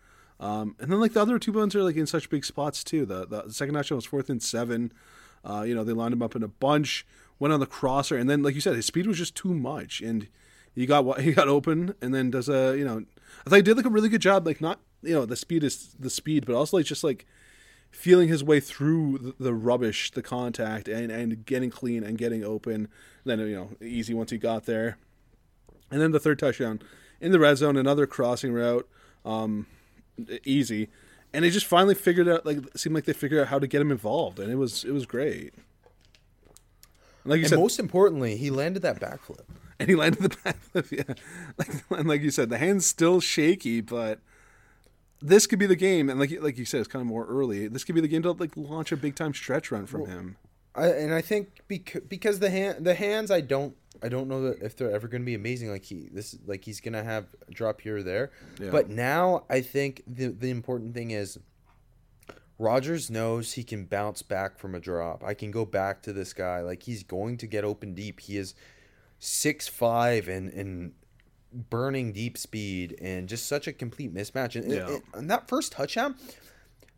Um, 0.41 0.75
and 0.79 0.91
then 0.91 0.99
like 0.99 1.13
the 1.13 1.21
other 1.21 1.37
two 1.37 1.53
ones 1.53 1.75
are 1.75 1.83
like 1.83 1.95
in 1.95 2.07
such 2.07 2.29
big 2.29 2.43
spots 2.43 2.83
too. 2.83 3.05
The 3.05 3.27
the 3.27 3.53
second 3.53 3.75
touchdown 3.75 3.97
was 3.97 4.05
fourth 4.05 4.29
and 4.29 4.41
seven. 4.41 4.91
Uh, 5.45 5.61
you 5.61 5.75
know 5.75 5.83
they 5.83 5.93
lined 5.93 6.13
him 6.13 6.23
up 6.23 6.35
in 6.35 6.41
a 6.41 6.47
bunch, 6.47 7.05
went 7.37 7.53
on 7.53 7.59
the 7.59 7.67
crosser, 7.67 8.17
and 8.17 8.27
then 8.27 8.41
like 8.41 8.55
you 8.55 8.61
said, 8.61 8.75
his 8.75 8.87
speed 8.87 9.05
was 9.05 9.19
just 9.19 9.35
too 9.35 9.53
much, 9.53 10.01
and 10.01 10.27
he 10.73 10.87
got 10.87 11.19
he 11.21 11.31
got 11.31 11.47
open, 11.47 11.93
and 12.01 12.13
then 12.13 12.31
does 12.31 12.49
a 12.49 12.75
you 12.75 12.83
know 12.83 13.05
I 13.45 13.49
thought 13.49 13.57
he 13.57 13.61
did 13.61 13.77
like 13.77 13.85
a 13.85 13.89
really 13.89 14.09
good 14.09 14.21
job. 14.21 14.47
Like 14.47 14.59
not 14.59 14.79
you 15.03 15.13
know 15.13 15.25
the 15.25 15.35
speed 15.35 15.63
is 15.63 15.95
the 15.99 16.09
speed, 16.09 16.47
but 16.47 16.55
also 16.55 16.77
like 16.77 16.87
just 16.87 17.03
like 17.03 17.27
feeling 17.91 18.29
his 18.29 18.43
way 18.43 18.59
through 18.59 19.17
the, 19.19 19.43
the 19.43 19.53
rubbish, 19.53 20.09
the 20.09 20.23
contact, 20.23 20.87
and 20.87 21.11
and 21.11 21.45
getting 21.45 21.69
clean 21.69 22.03
and 22.03 22.17
getting 22.17 22.43
open. 22.43 22.87
then 23.25 23.39
you 23.39 23.55
know 23.55 23.69
easy 23.79 24.15
once 24.15 24.31
he 24.31 24.39
got 24.39 24.65
there, 24.65 24.97
and 25.91 26.01
then 26.01 26.11
the 26.11 26.19
third 26.19 26.39
touchdown 26.39 26.81
in 27.19 27.31
the 27.31 27.39
red 27.39 27.57
zone, 27.57 27.77
another 27.77 28.07
crossing 28.07 28.51
route, 28.51 28.89
um, 29.23 29.67
easy, 30.43 30.89
and 31.33 31.43
they 31.45 31.49
just 31.49 31.65
finally 31.65 31.95
figured 31.95 32.27
out 32.27 32.45
like 32.45 32.59
seemed 32.77 32.95
like 32.95 33.05
they 33.05 33.13
figured 33.13 33.41
out 33.41 33.47
how 33.47 33.59
to 33.59 33.67
get 33.67 33.81
him 33.81 33.91
involved, 33.91 34.39
and 34.39 34.51
it 34.51 34.55
was 34.55 34.83
it 34.83 34.91
was 34.91 35.05
great. 35.05 35.53
Like 37.23 37.37
you 37.37 37.43
And 37.43 37.49
said, 37.49 37.59
most 37.59 37.79
importantly, 37.79 38.35
he 38.37 38.49
landed 38.49 38.81
that 38.81 38.99
backflip. 38.99 39.45
and 39.79 39.87
he 39.89 39.95
landed 39.95 40.21
the 40.23 40.29
backflip. 40.29 40.91
Yeah, 40.91 41.13
like 41.57 41.69
and 41.99 42.07
like 42.09 42.21
you 42.21 42.31
said, 42.31 42.49
the 42.49 42.57
hand's 42.57 42.85
still 42.85 43.19
shaky, 43.19 43.81
but 43.81 44.19
this 45.21 45.45
could 45.45 45.59
be 45.59 45.67
the 45.67 45.75
game. 45.75 46.09
And 46.09 46.19
like 46.19 46.31
like 46.41 46.57
you 46.57 46.65
said, 46.65 46.79
it's 46.79 46.87
kind 46.87 47.01
of 47.01 47.07
more 47.07 47.25
early. 47.27 47.67
This 47.67 47.83
could 47.83 47.95
be 47.95 48.01
the 48.01 48.07
game 48.07 48.23
to 48.23 48.31
like 48.31 48.57
launch 48.57 48.91
a 48.91 48.97
big 48.97 49.15
time 49.15 49.33
stretch 49.33 49.71
run 49.71 49.85
from 49.85 50.07
him. 50.07 50.37
I 50.75 50.87
and 50.87 51.13
I 51.13 51.21
think 51.21 51.61
because 51.67 52.01
because 52.07 52.39
the 52.39 52.49
hand 52.49 52.85
the 52.85 52.93
hands 52.95 53.29
I 53.31 53.41
don't 53.41 53.75
I 54.01 54.09
don't 54.09 54.27
know 54.27 54.41
that 54.43 54.61
if 54.61 54.75
they're 54.75 54.91
ever 54.91 55.07
going 55.07 55.21
to 55.21 55.25
be 55.25 55.35
amazing 55.35 55.69
like 55.69 55.85
he 55.85 56.09
this 56.11 56.37
like 56.45 56.63
he's 56.65 56.79
going 56.79 56.93
to 56.93 57.03
have 57.03 57.25
a 57.47 57.51
drop 57.51 57.81
here 57.81 57.97
or 57.97 58.03
there. 58.03 58.31
Yeah. 58.59 58.69
But 58.71 58.89
now 58.89 59.43
I 59.49 59.61
think 59.61 60.03
the 60.07 60.27
the 60.27 60.49
important 60.49 60.93
thing 60.93 61.11
is 61.11 61.37
Rodgers 62.57 63.09
knows 63.09 63.53
he 63.53 63.63
can 63.63 63.85
bounce 63.85 64.21
back 64.21 64.59
from 64.59 64.75
a 64.75 64.79
drop. 64.79 65.23
I 65.23 65.33
can 65.33 65.49
go 65.51 65.65
back 65.65 66.03
to 66.03 66.13
this 66.13 66.31
guy 66.31 66.61
like 66.61 66.83
he's 66.83 67.03
going 67.03 67.37
to 67.37 67.47
get 67.47 67.63
open 67.63 67.93
deep. 67.93 68.19
He 68.21 68.37
is 68.37 68.53
six 69.19 69.67
five 69.67 70.27
and 70.27 70.51
and 70.53 70.93
burning 71.53 72.13
deep 72.13 72.37
speed 72.37 72.97
and 73.01 73.27
just 73.27 73.45
such 73.45 73.67
a 73.67 73.73
complete 73.73 74.13
mismatch. 74.13 74.55
And, 74.55 74.71
Yeah. 74.71 74.87
and, 74.87 75.01
and 75.13 75.29
that 75.31 75.49
first 75.49 75.73
touchdown, 75.73 76.15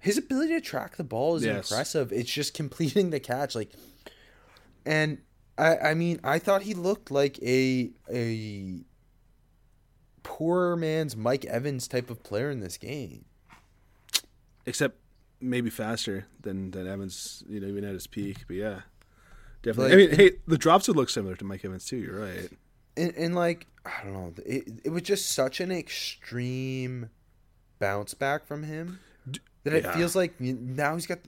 his 0.03 0.17
ability 0.17 0.53
to 0.53 0.61
track 0.61 0.97
the 0.97 1.03
ball 1.03 1.35
is 1.37 1.43
Yes. 1.45 1.71
impressive. 1.71 2.11
It's 2.11 2.31
just 2.31 2.53
completing 2.53 3.09
the 3.09 3.19
catch, 3.19 3.55
like, 3.55 3.71
and 4.85 5.17
I 5.57 5.77
I 5.77 5.93
mean 5.93 6.19
I 6.23 6.39
thought 6.39 6.63
he 6.63 6.73
looked 6.73 7.09
like 7.09 7.39
a 7.41 7.91
a 8.11 8.81
poor 10.23 10.75
man's 10.75 11.15
Mike 11.15 11.45
Evans 11.45 11.87
type 11.87 12.09
of 12.09 12.23
player 12.23 12.49
in 12.51 12.59
this 12.59 12.77
game. 12.77 13.25
except 14.65 14.97
maybe 15.41 15.69
faster 15.69 16.25
than 16.41 16.71
than 16.71 16.87
Evans, 16.87 17.43
you 17.49 17.59
know, 17.59 17.67
even 17.67 17.83
at 17.83 17.93
his 17.93 18.07
peak. 18.07 18.45
But 18.47 18.55
yeah, 18.55 18.81
definitely. 19.61 20.05
Like- 20.07 20.13
I 20.13 20.17
mean, 20.17 20.31
hey, 20.31 20.37
the 20.47 20.57
drops 20.57 20.87
would 20.87 20.95
look 20.97 21.09
similar 21.09 21.35
to 21.35 21.43
Mike 21.45 21.65
Evans 21.65 21.85
too. 21.85 21.97
You're 21.97 22.19
right. 22.19 22.49
and, 22.95 23.13
and 23.15 23.35
like 23.35 23.67
I 23.85 24.03
don't 24.03 24.13
know, 24.13 24.33
it, 24.45 24.63
it 24.85 24.89
was 24.89 25.01
just 25.03 25.31
such 25.31 25.59
an 25.59 25.71
extreme 25.71 27.09
bounce 27.79 28.13
back 28.13 28.45
from 28.47 28.63
him 28.63 28.99
that 29.63 29.73
it 29.73 29.83
yeah. 29.83 29.95
feels 29.95 30.15
like 30.15 30.39
now 30.39 30.93
he's 30.93 31.07
got 31.07 31.19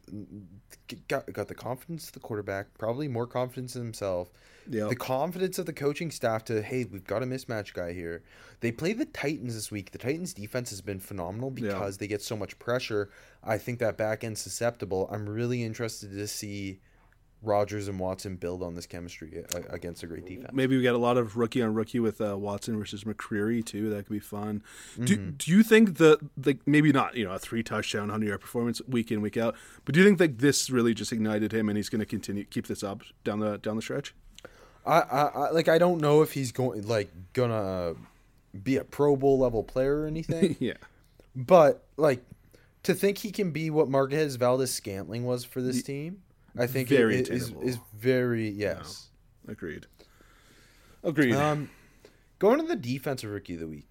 got 1.07 1.31
got 1.31 1.47
the 1.47 1.55
confidence 1.55 2.07
of 2.07 2.13
the 2.13 2.19
quarterback, 2.19 2.67
probably 2.77 3.07
more 3.07 3.27
confidence 3.27 3.75
in 3.75 3.81
himself. 3.81 4.29
Yeah. 4.69 4.87
The 4.87 4.95
confidence 4.95 5.59
of 5.59 5.65
the 5.65 5.73
coaching 5.73 6.11
staff 6.11 6.43
to 6.45 6.61
hey, 6.61 6.85
we've 6.85 7.05
got 7.05 7.23
a 7.23 7.25
mismatch 7.25 7.73
guy 7.73 7.93
here. 7.93 8.23
They 8.61 8.71
play 8.71 8.93
the 8.93 9.05
Titans 9.05 9.53
this 9.53 9.71
week. 9.71 9.91
The 9.91 9.97
Titans 9.97 10.33
defense 10.33 10.69
has 10.71 10.81
been 10.81 10.99
phenomenal 10.99 11.51
because 11.51 11.97
they 11.97 12.07
get 12.07 12.21
so 12.21 12.35
much 12.35 12.57
pressure. 12.59 13.09
I 13.43 13.57
think 13.57 13.79
that 13.79 13.97
back 13.97 14.23
end's 14.23 14.41
susceptible. 14.41 15.07
I'm 15.11 15.27
really 15.27 15.63
interested 15.63 16.11
to 16.11 16.27
see 16.27 16.79
Rodgers 17.45 17.87
and 17.87 17.99
Watson 17.99 18.35
build 18.35 18.63
on 18.63 18.75
this 18.75 18.85
chemistry 18.85 19.43
against 19.69 20.03
a 20.03 20.07
great 20.07 20.25
defense. 20.25 20.51
Maybe 20.53 20.77
we 20.77 20.83
got 20.83 20.95
a 20.95 20.99
lot 20.99 21.17
of 21.17 21.37
rookie 21.37 21.61
on 21.61 21.73
rookie 21.73 21.99
with 21.99 22.21
uh, 22.21 22.37
Watson 22.37 22.77
versus 22.77 23.03
McCreary 23.03 23.65
too. 23.65 23.89
That 23.89 24.05
could 24.05 24.13
be 24.13 24.19
fun. 24.19 24.63
Do 25.03 25.15
Mm-hmm. 25.15 25.31
Do 25.37 25.51
you 25.51 25.63
think 25.63 25.97
the 25.97 26.19
the 26.35 26.57
maybe 26.65 26.91
not 26.91 27.15
you 27.15 27.25
know 27.25 27.31
a 27.31 27.39
three 27.39 27.63
touchdown 27.63 28.09
hundred 28.09 28.27
yard 28.27 28.41
performance 28.41 28.81
week 28.87 29.11
in 29.11 29.21
week 29.21 29.37
out, 29.37 29.55
but 29.85 29.93
do 29.93 30.01
you 30.01 30.05
think 30.05 30.17
that 30.17 30.39
this 30.39 30.69
really 30.69 30.93
just 30.93 31.11
ignited 31.11 31.53
him 31.53 31.69
and 31.69 31.77
he's 31.77 31.89
going 31.89 31.99
to 31.99 32.05
continue 32.05 32.43
keep 32.43 32.67
this 32.67 32.83
up 32.83 33.01
down 33.23 33.39
the 33.39 33.57
down 33.57 33.75
the 33.75 33.81
stretch? 33.81 34.13
I, 34.85 34.99
I, 34.99 35.21
I 35.25 35.49
like 35.51 35.67
I 35.67 35.77
don't 35.77 35.99
know 35.99 36.21
if 36.21 36.33
he's 36.33 36.51
going 36.51 36.87
like 36.87 37.11
gonna 37.33 37.95
be 38.63 38.77
a 38.77 38.83
Pro 38.83 39.15
Bowl 39.15 39.39
level 39.39 39.63
player 39.63 40.01
or 40.01 40.07
anything, 40.07 40.55
yeah. 40.59 40.73
but 41.35 41.85
like 41.97 42.23
to 42.83 42.93
think 42.93 43.19
he 43.19 43.31
can 43.31 43.51
be 43.51 43.69
what 43.69 43.89
Marquez 43.89 44.35
Valdes 44.35 44.71
Scantling 44.71 45.25
was 45.25 45.43
for 45.43 45.61
this 45.61 45.81
team, 45.81 46.21
I 46.57 46.67
think 46.67 46.91
it 46.91 46.97
Very 46.97 47.17
is, 47.17 47.29
is 47.29 47.53
is 47.61 47.79
very 47.97 48.49
yes. 48.49 49.07
Agreed. 49.47 49.85
Agreed. 51.03 51.35
Um, 51.35 51.69
going 52.39 52.59
to 52.59 52.65
the 52.65 52.75
defensive 52.75 53.29
rookie 53.29 53.53
of 53.55 53.59
the 53.59 53.67
week, 53.67 53.87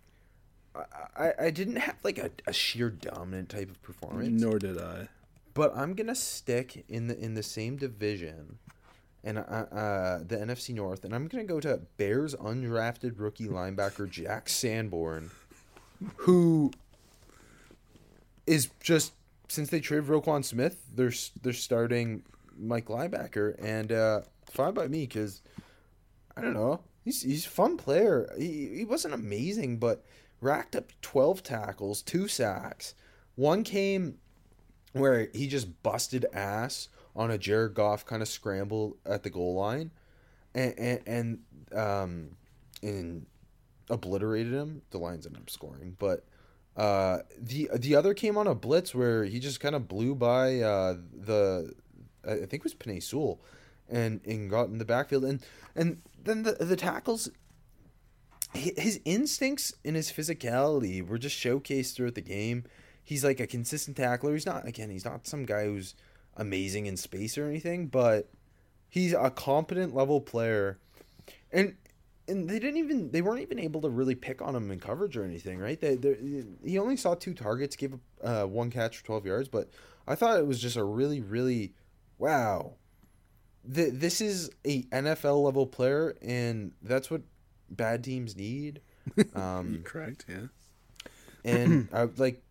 I, 0.75 0.85
I, 1.17 1.33
I 1.47 1.51
didn't 1.51 1.77
have 1.77 1.97
like 2.03 2.19
a, 2.19 2.31
a 2.47 2.53
sheer 2.53 2.91
dominant 2.91 3.49
type 3.51 3.71
of 3.71 3.81
performance. 3.83 4.41
Nor 4.43 4.59
did 4.59 4.79
I. 4.81 5.09
but 5.55 5.77
I'm 5.77 5.95
gonna 5.95 6.15
stick 6.15 6.85
in 6.89 7.07
the 7.07 7.19
in 7.19 7.35
the 7.35 7.43
same 7.43 7.77
division, 7.77 8.59
and 9.23 9.39
uh, 9.39 9.43
uh, 9.43 10.19
the 10.27 10.37
NFC 10.37 10.75
North, 10.75 11.05
and 11.05 11.15
I'm 11.15 11.29
gonna 11.29 11.45
go 11.45 11.61
to 11.61 11.81
Bears 11.97 12.35
undrafted 12.35 13.15
rookie 13.19 13.47
linebacker 13.47 14.11
Jack 14.11 14.49
Sanborn, 14.49 15.31
who 16.17 16.73
is 18.47 18.69
just 18.81 19.13
since 19.49 19.71
they 19.71 19.81
traded 19.81 20.07
Roquan 20.09 20.45
Smith, 20.45 20.83
they're 20.95 21.13
they're 21.43 21.53
starting 21.53 22.25
Mike 22.59 22.87
linebacker, 22.87 23.55
and 23.63 23.93
uh, 23.93 24.23
fine 24.51 24.75
by 24.75 24.89
me 24.89 25.07
because 25.07 25.43
I 26.37 26.41
don't 26.41 26.55
know. 26.55 26.81
He's 27.05 27.23
he's 27.23 27.47
a 27.47 27.51
fun 27.51 27.77
player. 27.77 28.33
He 28.39 28.71
he 28.77 28.85
wasn't 28.85 29.15
amazing, 29.15 29.79
but 29.79 30.05
racked 30.41 30.75
up 30.77 30.93
twelve 31.03 31.43
tackles, 31.43 32.03
two 32.03 32.29
sacks. 32.29 32.95
One 33.35 33.63
came 33.63 34.19
where 34.93 35.29
he 35.35 35.49
just 35.49 35.83
busted 35.83 36.25
ass 36.33 36.89
on 37.17 37.31
a 37.31 37.39
Jared 37.39 37.75
Goff 37.75 38.07
kind 38.07 38.23
of 38.23 38.29
scramble 38.29 38.97
at 39.05 39.23
the 39.23 39.31
goal 39.31 39.55
line, 39.55 39.91
and 40.55 40.75
and, 40.79 41.01
and 41.07 41.79
um 41.79 42.31
and 42.83 43.27
obliterated 43.91 44.53
him. 44.53 44.83
The 44.91 44.99
Lions 44.99 45.27
ended 45.27 45.43
up 45.43 45.51
scoring, 45.51 45.97
but 45.99 46.25
uh 46.77 47.19
the 47.39 47.71
the 47.77 47.95
other 47.95 48.15
came 48.15 48.37
on 48.37 48.47
a 48.47 48.55
blitz 48.55 48.95
where 48.95 49.25
he 49.25 49.39
just 49.39 49.61
kind 49.61 49.75
of 49.75 49.89
blew 49.89 50.15
by 50.15 50.61
uh 50.61 50.97
the 51.13 51.75
I 52.27 52.47
think 52.47 52.55
it 52.55 52.65
was 52.65 52.75
Penei 52.75 53.03
Sewell 53.03 53.41
and 53.89 54.21
and 54.25 54.49
got 54.49 54.69
in 54.69 54.79
the 54.79 54.85
backfield 54.85 55.25
and 55.25 55.45
and 55.75 56.01
then 56.23 56.43
the 56.43 56.53
the 56.53 56.77
tackles 56.77 57.29
his 58.55 59.01
instincts 59.05 59.75
and 59.85 59.97
his 59.97 60.13
physicality 60.13 61.07
were 61.07 61.19
just 61.19 61.37
showcased 61.37 61.95
throughout 61.95 62.15
the 62.15 62.21
game. 62.21 62.65
He's 63.03 63.25
like 63.25 63.41
a 63.41 63.47
consistent 63.47 63.97
tackler. 63.97 64.33
He's 64.33 64.47
not 64.47 64.67
again, 64.67 64.91
he's 64.91 65.05
not 65.05 65.27
some 65.27 65.45
guy 65.45 65.65
who's 65.65 65.95
amazing 66.37 66.87
in 66.87 66.97
space 66.97 67.37
or 67.37 67.47
anything, 67.47 67.89
but 67.89 68.31
he's 68.89 69.13
a 69.13 69.31
competent 69.31 69.95
level 69.95 70.21
player. 70.21 70.79
And 71.53 71.77
and 72.27 72.49
they 72.49 72.59
didn't 72.59 72.79
even 72.79 73.11
they 73.11 73.23
weren't 73.23 73.43
even 73.43 73.59
able 73.59 73.81
to 73.83 73.91
really 73.91 74.15
pick 74.15 74.41
on 74.41 74.55
him 74.55 74.71
in 74.71 74.81
coverage 74.81 75.17
or 75.17 75.25
anything, 75.25 75.59
right? 75.59 75.81
They, 75.81 75.99
he 76.65 76.79
only 76.79 76.97
saw 76.97 77.15
two 77.15 77.35
targets, 77.35 77.77
gave 77.77 77.95
uh, 78.23 78.45
one 78.45 78.71
catch 78.71 78.99
for 78.99 79.05
12 79.05 79.27
yards, 79.27 79.49
but 79.49 79.69
I 80.07 80.15
thought 80.15 80.39
it 80.39 80.47
was 80.47 80.61
just 80.61 80.77
a 80.77 80.85
really 80.85 81.21
really 81.21 81.75
wow. 82.25 82.73
Th- 83.73 83.93
this 83.93 84.21
is 84.21 84.51
a 84.67 84.83
NFL 84.85 85.43
level 85.43 85.67
player 85.67 86.17
and 86.23 86.73
that's 86.83 87.11
what 87.11 87.23
bad 87.71 88.05
teams 88.05 88.37
need. 88.37 88.81
Um, 89.35 89.83
Correct. 89.85 90.25
Yeah. 90.27 90.47
and 91.45 91.89
I 91.93 92.09
like 92.17 92.43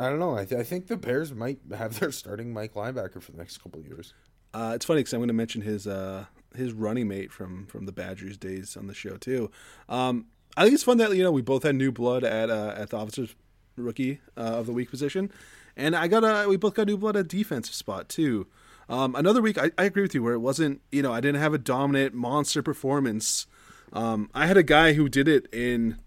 I 0.00 0.08
don't 0.10 0.18
know. 0.18 0.36
I, 0.36 0.44
th- 0.44 0.60
I 0.60 0.64
think 0.64 0.88
the 0.88 0.96
Bears 0.96 1.32
might 1.32 1.58
have 1.76 1.98
their 2.00 2.10
starting 2.12 2.52
Mike 2.52 2.74
linebacker 2.74 3.22
for 3.22 3.32
the 3.32 3.38
next 3.38 3.58
couple 3.58 3.80
of 3.80 3.86
years. 3.86 4.14
Uh, 4.54 4.72
it's 4.74 4.84
funny 4.84 5.00
because 5.00 5.12
I'm 5.12 5.20
going 5.20 5.28
to 5.28 5.34
mention 5.34 5.62
his 5.62 5.86
uh, 5.86 6.24
his 6.56 6.72
running 6.72 7.06
mate 7.06 7.32
from 7.32 7.66
from 7.66 7.86
the 7.86 7.92
Badgers 7.92 8.36
days 8.36 8.76
on 8.76 8.88
the 8.88 8.94
show 8.94 9.16
too. 9.16 9.50
Um, 9.88 10.26
I 10.56 10.64
think 10.64 10.74
it's 10.74 10.82
fun 10.82 10.98
that 10.98 11.14
you 11.14 11.22
know 11.22 11.30
we 11.32 11.42
both 11.42 11.62
had 11.62 11.76
new 11.76 11.92
blood 11.92 12.24
at 12.24 12.50
uh, 12.50 12.74
at 12.76 12.90
the 12.90 12.96
officers 12.96 13.34
rookie 13.76 14.20
uh, 14.36 14.40
of 14.40 14.66
the 14.66 14.72
week 14.72 14.90
position, 14.90 15.30
and 15.78 15.96
I 15.96 16.08
got 16.08 16.24
a 16.24 16.48
we 16.48 16.56
both 16.56 16.74
got 16.74 16.86
blood 16.98 17.16
at 17.16 17.28
defensive 17.28 17.74
spot 17.74 18.08
too. 18.08 18.46
Um, 18.90 19.14
another 19.14 19.40
week, 19.40 19.58
I, 19.58 19.70
I 19.78 19.84
agree 19.84 20.02
with 20.02 20.14
you 20.14 20.22
where 20.22 20.34
it 20.34 20.40
wasn't 20.40 20.82
you 20.90 21.00
know 21.00 21.12
I 21.12 21.20
didn't 21.20 21.40
have 21.40 21.54
a 21.54 21.58
dominant 21.58 22.14
monster 22.14 22.62
performance. 22.62 23.46
Um, 23.92 24.28
I 24.34 24.46
had 24.46 24.58
a 24.58 24.62
guy 24.62 24.92
who 24.92 25.08
did 25.08 25.28
it 25.28 25.46
in 25.50 25.98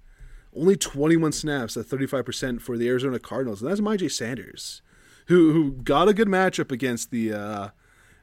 only 0.56 0.76
21 0.76 1.32
snaps 1.32 1.78
at 1.78 1.86
35% 1.86 2.62
for 2.62 2.78
the 2.78 2.88
Arizona 2.88 3.18
Cardinals, 3.18 3.62
and 3.62 3.72
that's 3.72 3.82
Myjai 3.82 4.12
Sanders, 4.12 4.82
who 5.28 5.54
who 5.54 5.72
got 5.72 6.10
a 6.10 6.14
good 6.14 6.28
matchup 6.28 6.72
against 6.72 7.10
the 7.10 7.34
uh, 7.34 7.70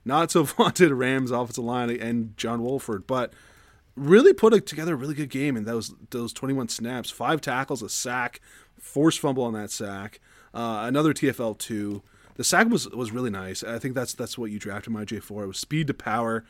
not 0.04 0.30
so 0.30 0.44
vaunted 0.44 0.92
Rams 0.92 1.30
offensive 1.30 1.64
line 1.64 1.90
and 1.90 2.36
John 2.36 2.62
Wolford, 2.62 3.06
but 3.06 3.32
really 3.96 4.32
put 4.32 4.54
a, 4.54 4.60
together 4.60 4.94
a 4.94 4.96
really 4.96 5.14
good 5.14 5.30
game 5.30 5.56
in 5.56 5.64
those 5.64 5.94
those 6.10 6.32
21 6.32 6.68
snaps, 6.68 7.10
five 7.10 7.40
tackles, 7.40 7.82
a 7.82 7.88
sack, 7.88 8.40
forced 8.78 9.20
fumble 9.20 9.44
on 9.44 9.54
that 9.54 9.70
sack, 9.70 10.20
uh, 10.54 10.82
another 10.84 11.12
TFL 11.12 11.58
two. 11.58 12.02
The 12.36 12.44
sack 12.44 12.68
was 12.68 12.88
was 12.90 13.10
really 13.10 13.30
nice. 13.30 13.64
I 13.64 13.78
think 13.78 13.94
that's 13.94 14.14
that's 14.14 14.38
what 14.38 14.50
you 14.50 14.58
drafted 14.58 14.92
Myjai 14.92 15.22
for. 15.22 15.42
It 15.42 15.48
was 15.48 15.58
speed 15.58 15.88
to 15.88 15.94
power, 15.94 16.44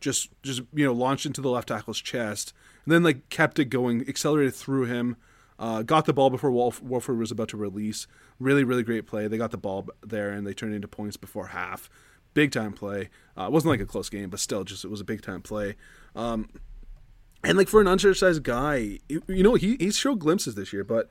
just 0.00 0.30
just 0.42 0.62
you 0.74 0.84
know 0.84 0.92
launched 0.92 1.26
into 1.26 1.40
the 1.40 1.50
left 1.50 1.68
tackle's 1.68 2.00
chest, 2.00 2.52
and 2.84 2.92
then 2.92 3.02
like 3.02 3.28
kept 3.28 3.58
it 3.58 3.66
going, 3.66 4.08
accelerated 4.08 4.54
through 4.54 4.86
him, 4.86 5.16
uh, 5.58 5.82
got 5.82 6.06
the 6.06 6.12
ball 6.12 6.30
before 6.30 6.50
Wolf, 6.50 6.82
Wolford 6.82 7.18
was 7.18 7.30
about 7.30 7.48
to 7.48 7.56
release. 7.56 8.06
Really 8.38 8.64
really 8.64 8.82
great 8.82 9.06
play. 9.06 9.28
They 9.28 9.38
got 9.38 9.50
the 9.50 9.58
ball 9.58 9.88
there 10.04 10.30
and 10.30 10.46
they 10.46 10.54
turned 10.54 10.74
into 10.74 10.88
points 10.88 11.16
before 11.16 11.48
half. 11.48 11.88
Big 12.34 12.52
time 12.52 12.72
play. 12.72 13.08
Uh, 13.36 13.44
it 13.44 13.52
wasn't 13.52 13.70
like 13.70 13.80
a 13.80 13.86
close 13.86 14.08
game, 14.08 14.30
but 14.30 14.40
still, 14.40 14.64
just 14.64 14.84
it 14.84 14.90
was 14.90 15.00
a 15.00 15.04
big 15.04 15.22
time 15.22 15.42
play. 15.42 15.76
Um, 16.14 16.48
and 17.42 17.56
like 17.56 17.68
for 17.68 17.80
an 17.80 17.86
undersized 17.86 18.42
guy, 18.42 18.98
you 19.08 19.42
know 19.42 19.54
he 19.54 19.76
he's 19.78 19.96
showed 19.96 20.18
glimpses 20.18 20.54
this 20.54 20.72
year, 20.72 20.84
but 20.84 21.08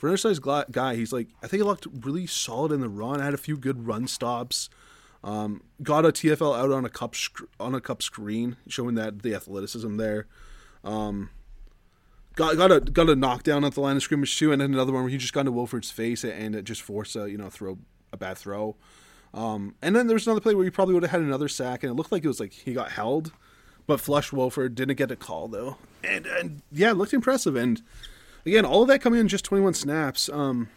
for 0.00 0.06
an 0.06 0.12
undersized 0.12 0.42
guy, 0.72 0.94
he's 0.94 1.12
like 1.12 1.28
I 1.42 1.46
think 1.46 1.60
he 1.60 1.62
looked 1.62 1.86
really 2.00 2.26
solid 2.26 2.72
in 2.72 2.80
the 2.80 2.88
run. 2.88 3.20
Had 3.20 3.34
a 3.34 3.36
few 3.36 3.58
good 3.58 3.86
run 3.86 4.06
stops. 4.06 4.70
Um, 5.22 5.62
got 5.82 6.06
a 6.06 6.08
TFL 6.08 6.58
out 6.58 6.72
on 6.72 6.86
a 6.86 6.88
cup 6.88 7.14
sc- 7.14 7.42
on 7.60 7.74
a 7.74 7.82
cup 7.82 8.02
screen, 8.02 8.56
showing 8.66 8.94
that 8.94 9.20
the 9.20 9.34
athleticism 9.34 9.98
there. 9.98 10.26
Um, 10.84 11.28
got 12.34 12.56
got 12.56 12.72
a 12.72 12.80
got 12.80 13.10
a 13.10 13.14
knockdown 13.14 13.62
at 13.62 13.74
the 13.74 13.82
line 13.82 13.96
of 13.96 14.02
scrimmage 14.02 14.38
too, 14.38 14.52
and 14.52 14.62
then 14.62 14.72
another 14.72 14.90
one 14.90 15.02
where 15.02 15.10
he 15.10 15.18
just 15.18 15.34
got 15.34 15.40
into 15.40 15.52
Wolford's 15.52 15.90
face 15.90 16.24
and 16.24 16.54
it 16.54 16.64
just 16.64 16.80
forced 16.80 17.14
a 17.14 17.30
you 17.30 17.36
know 17.36 17.50
throw 17.50 17.76
a 18.10 18.16
bad 18.16 18.38
throw. 18.38 18.76
Um, 19.34 19.74
and 19.82 19.94
then 19.94 20.06
there 20.06 20.14
was 20.14 20.26
another 20.26 20.40
play 20.40 20.54
where 20.54 20.64
he 20.64 20.70
probably 20.70 20.94
would 20.94 21.02
have 21.02 21.10
had 21.12 21.20
another 21.20 21.48
sack, 21.48 21.82
and 21.82 21.90
it 21.90 21.94
looked 21.94 22.10
like 22.10 22.24
it 22.24 22.28
was 22.28 22.40
like 22.40 22.54
he 22.54 22.72
got 22.72 22.90
held, 22.90 23.32
but 23.86 24.00
Flush 24.00 24.32
Wolford 24.32 24.74
didn't 24.74 24.96
get 24.96 25.10
a 25.10 25.16
call 25.16 25.46
though, 25.46 25.76
and 26.02 26.24
and 26.24 26.62
yeah, 26.72 26.92
it 26.92 26.96
looked 26.96 27.12
impressive. 27.12 27.54
And 27.54 27.82
again, 28.46 28.64
all 28.64 28.82
of 28.82 28.88
that 28.88 29.00
coming 29.00 29.20
in 29.20 29.28
just 29.28 29.44
21 29.44 29.74
snaps. 29.74 30.28
Um, 30.28 30.68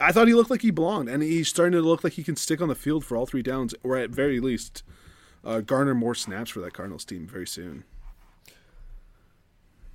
I 0.00 0.12
thought 0.12 0.28
he 0.28 0.34
looked 0.34 0.50
like 0.50 0.62
he 0.62 0.70
belonged, 0.70 1.08
and 1.08 1.22
he's 1.22 1.48
starting 1.48 1.72
to 1.72 1.82
look 1.82 2.02
like 2.04 2.14
he 2.14 2.22
can 2.22 2.36
stick 2.36 2.60
on 2.62 2.68
the 2.68 2.74
field 2.74 3.04
for 3.04 3.16
all 3.16 3.26
three 3.26 3.42
downs, 3.42 3.74
or 3.82 3.96
at 3.98 4.10
very 4.10 4.40
least, 4.40 4.82
uh, 5.44 5.60
garner 5.60 5.94
more 5.94 6.14
snaps 6.14 6.50
for 6.50 6.60
that 6.60 6.72
Cardinals 6.72 7.04
team 7.04 7.26
very 7.26 7.46
soon. 7.46 7.84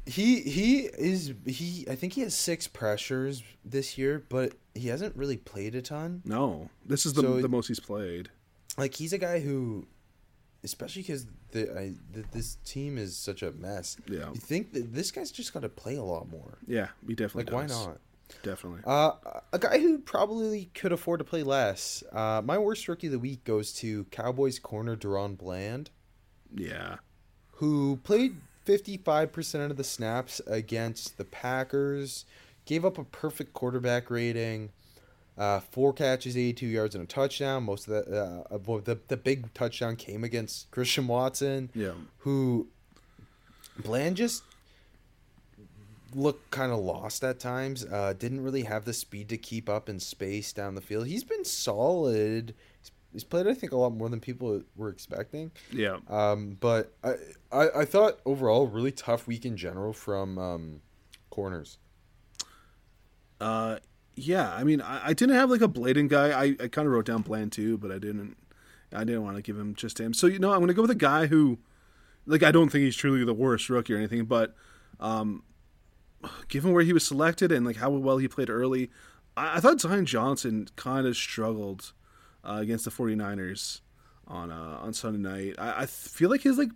He 0.06 0.42
he 0.42 0.82
is 0.82 1.34
he. 1.48 1.86
I 1.90 1.96
think 1.96 2.14
he 2.14 2.22
has 2.22 2.36
six 2.36 2.68
pressures 2.68 3.42
this 3.64 3.98
year, 3.98 4.24
but 4.30 4.54
he 4.76 4.90
hasn't 4.90 5.16
really 5.16 5.38
played 5.38 5.74
a 5.74 5.82
ton. 5.82 6.22
No, 6.26 6.70
this 6.86 7.08
is 7.08 7.14
the 7.14 7.22
So- 7.24 7.42
the 7.42 7.50
most 7.50 7.68
he's 7.68 7.80
played. 7.80 8.30
Like 8.78 8.94
he's 8.94 9.14
a 9.14 9.18
guy 9.18 9.40
who, 9.40 9.88
especially 10.64 11.02
because 11.04 11.28
the, 11.52 11.96
the 12.12 12.24
this 12.32 12.58
team 12.66 12.98
is 12.98 13.16
such 13.16 13.42
a 13.42 13.52
mess. 13.52 13.98
Yeah. 14.10 14.30
you 14.34 14.40
think 14.40 14.74
that 14.74 14.94
this 14.94 15.12
guy's 15.12 15.32
just 15.32 15.54
got 15.54 15.62
to 15.62 15.70
play 15.70 15.96
a 15.96 16.04
lot 16.04 16.30
more. 16.30 16.58
Yeah, 16.68 16.90
he 17.08 17.14
definitely. 17.14 17.52
Like 17.52 17.70
why 17.70 17.76
not? 17.76 18.00
Definitely. 18.44 18.82
Uh, 18.86 19.12
a 19.54 19.60
guy 19.60 19.80
who 19.80 20.00
probably 20.00 20.70
could 20.74 20.92
afford 20.92 21.20
to 21.20 21.24
play 21.24 21.44
less. 21.44 22.04
Uh, 22.12 22.42
my 22.44 22.58
worst 22.58 22.88
rookie 22.88 23.08
of 23.08 23.14
the 23.14 23.20
week 23.20 23.44
goes 23.44 23.72
to 23.74 24.06
Cowboys 24.06 24.60
corner 24.60 24.96
DaRon 24.96 25.38
Bland, 25.38 25.92
yeah. 26.56 26.98
who 27.54 28.00
played 28.04 28.38
55% 28.66 29.72
of 29.72 29.78
the 29.78 29.84
snaps 29.84 30.42
against 30.48 31.18
the 31.18 31.26
Packers, 31.26 32.26
gave 32.66 32.84
up 32.84 32.98
a 32.98 33.04
perfect 33.04 33.54
quarterback 33.54 34.10
rating, 34.10 34.72
uh, 35.38 35.60
four 35.60 35.92
catches, 35.94 36.38
82 36.38 36.66
yards, 36.68 36.96
and 36.96 37.04
a 37.04 37.08
touchdown. 37.08 37.64
Most 37.64 37.88
of 37.88 38.06
the, 38.08 38.46
uh, 38.52 38.58
the, 38.84 39.00
the 39.08 39.18
big 39.18 39.54
touchdown 39.54 39.96
came 39.96 40.24
against 40.24 40.72
Christian 40.72 41.08
Watson, 41.08 41.70
Yeah. 41.76 41.92
who 42.20 42.68
Bland 43.84 44.16
just 44.18 44.44
looked 46.14 46.50
kind 46.52 46.72
of 46.72 46.80
lost 46.80 47.24
at 47.24 47.40
times. 47.40 47.84
Uh, 47.86 48.14
didn't 48.18 48.42
really 48.42 48.64
have 48.64 48.86
the 48.86 48.94
speed 48.94 49.28
to 49.30 49.38
keep 49.38 49.68
up 49.70 49.90
in 49.90 50.00
space 50.00 50.54
down 50.54 50.76
the 50.76 50.82
field. 50.82 51.08
He's 51.08 51.26
been 51.26 51.44
solid. 51.44 52.54
He's, 52.82 52.92
he's 53.12 53.24
played, 53.26 53.48
I 53.48 53.54
think, 53.54 53.74
a 53.74 53.78
lot 53.78 53.90
more 53.94 54.08
than 54.08 54.22
people 54.22 54.62
were 54.78 54.88
expecting. 54.90 55.52
Yeah. 55.72 55.98
Um, 56.10 56.56
but 56.62 56.94
I, 57.04 57.16
I, 57.52 57.70
I 57.82 57.86
thought 57.86 58.20
overall 58.26 58.68
really 58.68 58.92
tough 58.94 59.28
week 59.28 59.46
in 59.46 59.58
general 59.58 59.92
from 59.92 60.38
um, 60.38 60.82
corners. 61.30 61.78
Uh, 63.42 63.80
yeah. 64.16 64.54
I 64.54 64.64
mean, 64.64 64.82
I, 64.82 65.08
I 65.08 65.14
didn't 65.14 65.36
have 65.36 65.50
like 65.50 65.62
a 65.62 65.68
blatant 65.68 66.10
guy. 66.10 66.30
I, 66.30 66.56
I 66.60 66.68
kind 66.68 66.88
of 66.88 66.94
wrote 66.94 67.06
down 67.06 67.22
Bland 67.22 67.52
too, 67.52 67.78
but 67.78 67.92
I 67.92 68.00
didn't. 68.00 68.38
I 68.94 69.04
didn't 69.04 69.24
want 69.24 69.36
to 69.36 69.42
give 69.42 69.58
him 69.58 69.76
just 69.76 70.00
him. 70.00 70.14
So 70.14 70.28
you 70.28 70.40
know, 70.40 70.52
I'm 70.52 70.60
going 70.60 70.70
to 70.70 70.74
go 70.74 70.84
with 70.84 70.92
a 70.92 70.96
guy 70.96 71.26
who, 71.28 71.60
like, 72.26 72.44
I 72.44 72.52
don't 72.52 72.70
think 72.70 72.84
he's 72.84 72.96
truly 72.96 73.26
the 73.26 73.34
worst 73.34 73.70
rookie 73.70 73.94
or 73.94 73.98
anything, 73.98 74.26
but, 74.26 74.56
um, 75.00 75.44
given 76.48 76.72
where 76.72 76.84
he 76.84 76.94
was 76.94 77.06
selected 77.06 77.52
and 77.52 77.66
like 77.66 77.76
how 77.78 77.90
well 77.90 78.18
he 78.18 78.28
played 78.28 78.50
early, 78.50 78.90
I, 79.36 79.58
I 79.58 79.60
thought 79.60 79.82
Zion 79.82 80.06
Johnson 80.06 80.68
kind 80.76 81.08
of 81.08 81.16
struggled 81.16 81.94
uh, 82.44 82.58
against 82.62 82.86
the 82.86 82.92
49ers 82.92 83.82
on 84.28 84.52
uh, 84.52 84.80
on 84.82 84.94
Sunday 84.94 85.20
night. 85.20 85.56
I, 85.58 85.82
I 85.82 85.86
feel 85.86 86.30
like 86.30 86.42
his 86.42 86.58
like 86.58 86.70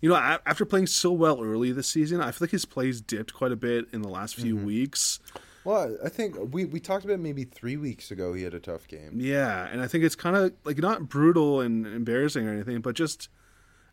you 0.00 0.08
know, 0.08 0.16
after 0.16 0.64
playing 0.64 0.86
so 0.86 1.12
well 1.12 1.42
early 1.42 1.72
this 1.72 1.88
season, 1.88 2.22
I 2.22 2.30
feel 2.30 2.46
like 2.46 2.52
his 2.52 2.64
plays 2.64 3.02
dipped 3.02 3.34
quite 3.34 3.52
a 3.52 3.56
bit 3.56 3.86
in 3.92 4.00
the 4.00 4.08
last 4.08 4.36
few 4.36 4.56
weeks. 4.56 5.20
Well, 5.64 5.98
I 6.02 6.08
think 6.08 6.36
we, 6.52 6.64
we 6.64 6.80
talked 6.80 7.04
about 7.04 7.20
maybe 7.20 7.44
three 7.44 7.76
weeks 7.76 8.10
ago 8.10 8.32
he 8.32 8.42
had 8.44 8.54
a 8.54 8.60
tough 8.60 8.88
game. 8.88 9.12
Yeah, 9.16 9.68
and 9.70 9.82
I 9.82 9.88
think 9.88 10.04
it's 10.04 10.14
kind 10.14 10.36
of 10.36 10.52
like 10.64 10.78
not 10.78 11.08
brutal 11.08 11.60
and 11.60 11.86
embarrassing 11.86 12.46
or 12.46 12.52
anything, 12.52 12.80
but 12.80 12.94
just 12.94 13.28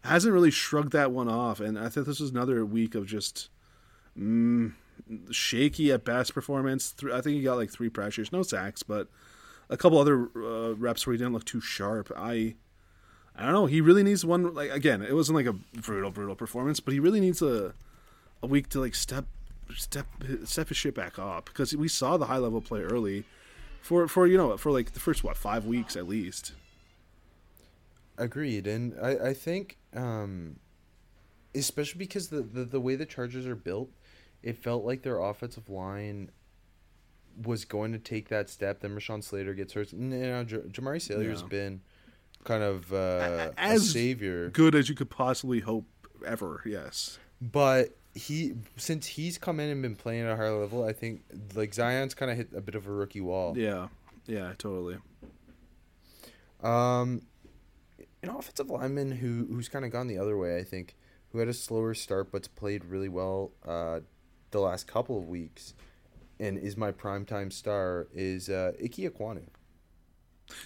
hasn't 0.04 0.34
really 0.34 0.52
shrugged 0.52 0.94
that 0.94 1.12
one 1.12 1.28
off. 1.28 1.60
And 1.60 1.78
I 1.78 1.90
think 1.90 2.06
this 2.06 2.20
was 2.20 2.30
another 2.30 2.66
week 2.66 2.96
of 2.96 3.06
just 3.06 3.50
mm, 4.18 4.74
shaky 5.30 5.92
at 5.92 6.06
best 6.06 6.34
performance. 6.34 6.96
I 7.12 7.20
think 7.20 7.36
he 7.36 7.42
got 7.42 7.58
like 7.58 7.70
three 7.70 7.90
pressures, 7.90 8.32
no 8.32 8.44
sacks, 8.44 8.82
but 8.82 9.08
a 9.70 9.76
couple 9.76 9.98
other 9.98 10.30
uh, 10.36 10.74
reps 10.76 11.06
where 11.06 11.14
he 11.14 11.18
didn't 11.18 11.34
look 11.34 11.46
too 11.46 11.62
sharp. 11.62 12.12
I. 12.16 12.56
I 13.40 13.44
don't 13.44 13.54
know. 13.54 13.68
He 13.68 13.82
really 13.82 14.02
needs 14.02 14.26
one. 14.26 14.56
Like 14.56 14.72
again, 14.72 15.04
it 15.04 15.14
wasn't 15.14 15.36
like 15.36 15.46
a 15.46 15.54
brutal, 15.54 16.10
brutal 16.10 16.36
performance, 16.36 16.80
but 16.80 16.92
he 16.92 17.00
really 17.00 17.20
needs 17.20 17.40
a 17.40 17.76
a 18.42 18.48
week 18.48 18.68
to 18.70 18.80
like 18.80 18.96
step 18.96 19.26
step 19.76 20.08
step 20.46 20.68
his 20.70 20.78
shit 20.78 20.96
back 20.96 21.18
up 21.20 21.46
because 21.46 21.76
we 21.76 21.88
saw 21.88 22.18
the 22.18 22.26
high 22.26 22.38
level 22.38 22.62
play 22.62 22.82
early 22.82 23.24
for 23.82 24.08
for 24.08 24.28
you 24.28 24.38
know 24.38 24.56
for 24.58 24.72
like 24.72 24.94
the 24.94 25.00
first 25.00 25.24
what 25.24 25.38
five 25.38 25.66
weeks 25.66 25.96
at 25.96 26.08
least. 26.08 26.54
Agreed, 28.20 28.66
and 28.66 28.96
I, 29.00 29.30
I 29.30 29.34
think, 29.36 29.78
um, 29.96 30.56
especially 31.54 32.00
because 32.00 32.30
the, 32.30 32.42
the 32.42 32.64
the 32.64 32.80
way 32.82 32.96
the 32.96 33.06
Chargers 33.06 33.46
are 33.46 33.56
built, 33.56 33.92
it 34.42 34.58
felt 34.58 34.84
like 34.84 35.04
their 35.04 35.20
offensive 35.20 35.70
line 35.70 36.32
was 37.44 37.64
going 37.64 37.92
to 37.92 38.00
take 38.00 38.30
that 38.30 38.50
step. 38.50 38.80
Then 38.80 38.96
Rashawn 38.96 39.24
Slater 39.24 39.54
gets 39.54 39.74
hurt. 39.74 39.94
And, 39.94 40.12
you 40.12 40.18
know, 40.20 40.44
J- 40.44 40.58
Jamaree 40.58 41.00
Salyer's 41.00 41.42
Yeah. 41.44 41.48
been 41.50 41.82
kind 42.44 42.64
of 42.64 42.92
uh, 42.92 43.52
a 43.56 43.60
As 43.60 43.92
savior, 43.92 44.50
Good 44.50 44.74
as 44.74 44.90
you 44.90 44.96
could 44.96 45.12
possibly 45.12 45.60
hope 45.60 45.86
ever. 46.26 46.64
Yes. 46.66 47.20
but 47.40 47.96
he 48.18 48.54
since 48.76 49.06
he's 49.08 49.38
come 49.38 49.60
in 49.60 49.70
and 49.70 49.82
been 49.82 49.96
playing 49.96 50.24
at 50.24 50.32
a 50.32 50.36
higher 50.36 50.58
level, 50.60 50.84
I 50.84 50.94
think 50.94 51.22
like 51.56 51.74
Zion's 51.74 52.14
kind 52.14 52.32
of 52.32 52.38
hit 52.38 52.50
a 52.56 52.62
bit 52.62 52.76
of 52.76 52.88
a 52.88 52.92
rookie 52.92 53.22
wall. 53.22 53.58
Yeah. 53.58 53.88
Yeah. 54.26 54.54
Totally. 54.58 54.98
Um, 56.62 57.22
an 58.24 58.30
offensive 58.30 58.70
lineman 58.70 59.12
who 59.12 59.48
who's 59.50 59.70
kind 59.70 59.86
of 59.86 59.92
gone 59.92 60.08
the 60.08 60.18
other 60.18 60.38
way, 60.38 60.58
I 60.58 60.64
think, 60.64 60.96
who 61.32 61.40
had 61.40 61.48
a 61.48 61.54
slower 61.54 61.94
start 61.94 62.32
but's 62.32 62.48
played 62.48 62.86
really 62.86 63.10
well 63.10 63.52
uh, 63.66 64.00
the 64.52 64.60
last 64.60 64.88
couple 64.88 65.18
of 65.18 65.28
weeks, 65.28 65.76
and 66.40 66.58
is 66.58 66.76
my 66.76 66.92
primetime 66.92 67.54
star 67.54 68.08
is 68.14 68.50
uh, 68.50 68.72
Ike 68.84 68.96
Ekwonu. 68.96 69.44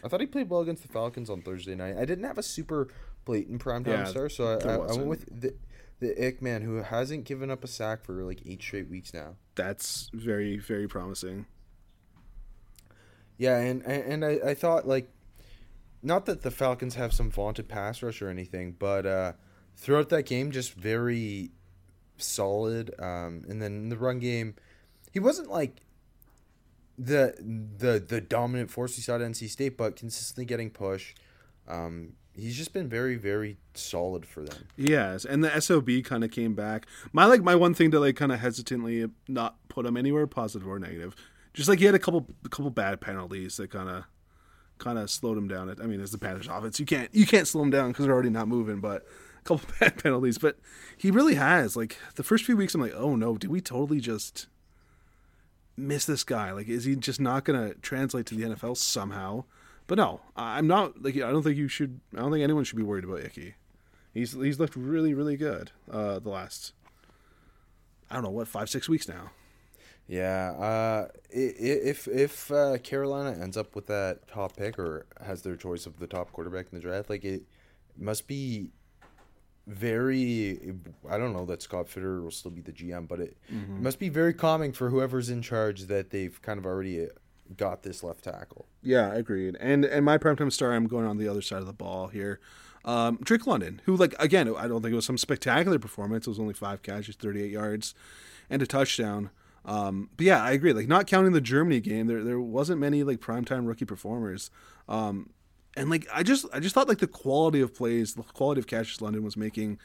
I 0.03 0.07
thought 0.07 0.21
he 0.21 0.27
played 0.27 0.49
well 0.49 0.61
against 0.61 0.83
the 0.83 0.87
Falcons 0.87 1.29
on 1.29 1.41
Thursday 1.41 1.75
night. 1.75 1.97
I 1.97 2.05
didn't 2.05 2.23
have 2.23 2.37
a 2.37 2.43
super 2.43 2.87
blatant 3.25 3.63
primetime 3.63 3.87
Yeah, 3.87 4.05
star, 4.05 4.29
so 4.29 4.45
I, 4.45 4.67
I, 4.67 4.73
I 4.75 4.93
went 4.93 5.07
with 5.07 5.41
the 5.41 5.55
the 6.01 6.27
Ick 6.27 6.41
man 6.41 6.63
who 6.63 6.81
hasn't 6.81 7.23
given 7.23 7.49
up 7.49 7.63
a 7.63 7.67
sack 7.67 8.03
for 8.03 8.23
like 8.23 8.41
eight 8.45 8.61
straight 8.61 8.89
weeks 8.89 9.13
now. 9.13 9.35
That's 9.55 10.09
very 10.13 10.57
very 10.57 10.87
promising. 10.87 11.45
Yeah, 13.37 13.57
and 13.57 13.83
and 13.85 14.25
I, 14.25 14.39
I 14.45 14.53
thought 14.55 14.87
like, 14.87 15.09
not 16.03 16.25
that 16.25 16.41
the 16.41 16.51
Falcons 16.51 16.95
have 16.95 17.13
some 17.13 17.31
vaunted 17.31 17.69
pass 17.69 18.03
rush 18.03 18.21
or 18.21 18.29
anything, 18.29 18.75
but 18.77 19.05
uh, 19.05 19.33
throughout 19.77 20.09
that 20.09 20.25
game, 20.25 20.51
just 20.51 20.73
very 20.73 21.51
solid. 22.17 22.93
Um, 22.99 23.45
and 23.47 23.61
then 23.61 23.73
in 23.73 23.89
the 23.89 23.97
run 23.97 24.19
game, 24.19 24.55
he 25.11 25.19
wasn't 25.19 25.49
like 25.49 25.81
the 26.97 27.35
the 27.39 28.03
the 28.05 28.21
dominant 28.21 28.71
force 28.71 28.97
we 28.97 29.03
saw 29.03 29.15
at 29.15 29.21
NC 29.21 29.49
State, 29.49 29.77
but 29.77 29.95
consistently 29.95 30.45
getting 30.45 30.71
pushed. 30.71 31.19
Um, 31.67 32.13
he's 32.35 32.55
just 32.55 32.73
been 32.73 32.87
very 32.87 33.15
very 33.15 33.57
solid 33.73 34.25
for 34.25 34.43
them. 34.43 34.67
Yes, 34.75 35.25
and 35.25 35.43
the 35.43 35.59
SOB 35.59 36.03
kind 36.03 36.23
of 36.23 36.31
came 36.31 36.53
back. 36.53 36.85
My 37.13 37.25
like 37.25 37.43
my 37.43 37.55
one 37.55 37.73
thing 37.73 37.91
to 37.91 37.99
like 37.99 38.15
kind 38.15 38.31
of 38.31 38.39
hesitantly 38.39 39.07
not 39.27 39.55
put 39.69 39.85
him 39.85 39.97
anywhere 39.97 40.27
positive 40.27 40.67
or 40.67 40.79
negative. 40.79 41.15
Just 41.53 41.67
like 41.67 41.79
he 41.79 41.85
had 41.85 41.95
a 41.95 41.99
couple 41.99 42.27
a 42.45 42.49
couple 42.49 42.69
bad 42.71 43.01
penalties 43.01 43.57
that 43.57 43.71
kind 43.71 43.89
of 43.89 44.05
kind 44.77 44.97
of 44.97 45.09
slowed 45.09 45.37
him 45.37 45.47
down. 45.47 45.73
I 45.81 45.85
mean, 45.85 46.01
as 46.01 46.11
the 46.11 46.17
Panthers 46.17 46.47
offense, 46.47 46.79
you 46.79 46.85
can't 46.85 47.13
you 47.13 47.25
can't 47.25 47.47
slow 47.47 47.61
him 47.61 47.69
down 47.69 47.89
because 47.89 48.05
they're 48.05 48.13
already 48.13 48.29
not 48.29 48.47
moving. 48.47 48.79
But 48.79 49.05
a 49.39 49.43
couple 49.43 49.69
bad 49.79 50.01
penalties, 50.01 50.37
but 50.37 50.57
he 50.97 51.11
really 51.11 51.35
has. 51.35 51.75
Like 51.75 51.97
the 52.15 52.23
first 52.23 52.45
few 52.45 52.57
weeks, 52.57 52.75
I'm 52.75 52.81
like, 52.81 52.95
oh 52.95 53.15
no, 53.15 53.37
did 53.37 53.49
we 53.49 53.61
totally 53.61 53.99
just 53.99 54.47
miss 55.77 56.05
this 56.05 56.23
guy? 56.23 56.51
Like, 56.51 56.67
is 56.67 56.85
he 56.85 56.95
just 56.95 57.21
not 57.21 57.45
gonna 57.45 57.75
translate 57.75 58.25
to 58.27 58.35
the 58.35 58.43
NFL 58.43 58.77
somehow? 58.77 59.45
But 59.91 59.97
no, 59.97 60.21
I'm 60.37 60.67
not 60.67 61.03
like 61.03 61.17
I 61.17 61.31
don't 61.31 61.43
think 61.43 61.57
you 61.57 61.67
should. 61.67 61.99
I 62.15 62.19
don't 62.19 62.31
think 62.31 62.45
anyone 62.45 62.63
should 62.63 62.77
be 62.77 62.81
worried 62.81 63.03
about 63.03 63.25
Icky. 63.25 63.55
He's 64.13 64.31
he's 64.31 64.57
looked 64.57 64.77
really 64.77 65.13
really 65.13 65.35
good 65.35 65.71
uh, 65.91 66.19
the 66.19 66.29
last 66.29 66.71
I 68.09 68.13
don't 68.13 68.23
know 68.23 68.29
what 68.29 68.47
five 68.47 68.69
six 68.69 68.87
weeks 68.87 69.09
now. 69.09 69.31
Yeah, 70.07 70.51
uh, 70.51 71.07
if 71.29 72.07
if 72.07 72.49
uh, 72.53 72.77
Carolina 72.77 73.37
ends 73.37 73.57
up 73.57 73.75
with 73.75 73.87
that 73.87 74.29
top 74.29 74.55
pick 74.55 74.79
or 74.79 75.07
has 75.19 75.41
their 75.41 75.57
choice 75.57 75.85
of 75.85 75.99
the 75.99 76.07
top 76.07 76.31
quarterback 76.31 76.67
in 76.71 76.77
the 76.77 76.81
draft, 76.81 77.09
like 77.09 77.25
it 77.25 77.43
must 77.97 78.27
be 78.27 78.69
very. 79.67 80.73
I 81.09 81.17
don't 81.17 81.33
know 81.33 81.45
that 81.47 81.61
Scott 81.61 81.89
Fitter 81.89 82.21
will 82.21 82.31
still 82.31 82.51
be 82.51 82.61
the 82.61 82.71
GM, 82.71 83.09
but 83.09 83.19
it, 83.19 83.37
it 83.49 83.81
must 83.81 83.99
be 83.99 84.07
very 84.07 84.33
calming 84.33 84.71
for 84.71 84.89
whoever's 84.89 85.29
in 85.29 85.41
charge 85.41 85.87
that 85.87 86.11
they've 86.11 86.41
kind 86.41 86.59
of 86.59 86.65
already 86.65 87.09
got 87.57 87.83
this 87.83 88.03
left 88.03 88.23
tackle. 88.23 88.67
Yeah, 88.81 89.11
I 89.11 89.15
agreed. 89.15 89.57
And 89.59 89.85
and 89.85 90.05
my 90.05 90.17
primetime 90.17 90.51
star, 90.51 90.73
I'm 90.73 90.87
going 90.87 91.05
on 91.05 91.17
the 91.17 91.27
other 91.27 91.41
side 91.41 91.59
of 91.59 91.67
the 91.67 91.73
ball 91.73 92.07
here. 92.07 92.39
Um, 92.83 93.19
Drake 93.21 93.45
London, 93.45 93.81
who 93.85 93.95
like 93.95 94.15
again, 94.19 94.53
I 94.55 94.67
don't 94.67 94.81
think 94.81 94.93
it 94.93 94.95
was 94.95 95.05
some 95.05 95.17
spectacular 95.17 95.79
performance. 95.79 96.27
It 96.27 96.31
was 96.31 96.39
only 96.39 96.53
five 96.53 96.81
catches, 96.81 97.15
38 97.15 97.51
yards, 97.51 97.93
and 98.49 98.61
a 98.61 98.67
touchdown. 98.67 99.29
Um, 99.65 100.09
but 100.17 100.25
yeah, 100.25 100.43
I 100.43 100.51
agree. 100.51 100.73
Like 100.73 100.87
not 100.87 101.07
counting 101.07 101.33
the 101.33 101.41
Germany 101.41 101.79
game, 101.79 102.07
there 102.07 102.23
there 102.23 102.39
wasn't 102.39 102.79
many 102.79 103.03
like 103.03 103.19
primetime 103.19 103.67
rookie 103.67 103.85
performers. 103.85 104.49
Um, 104.89 105.29
and 105.77 105.89
like 105.89 106.07
I 106.13 106.23
just 106.23 106.45
I 106.53 106.59
just 106.59 106.73
thought 106.73 106.87
like 106.87 106.97
the 106.97 107.07
quality 107.07 107.61
of 107.61 107.73
plays, 107.73 108.15
the 108.15 108.23
quality 108.23 108.59
of 108.59 108.67
catches 108.67 109.01
London 109.01 109.23
was 109.23 109.37
making, 109.37 109.79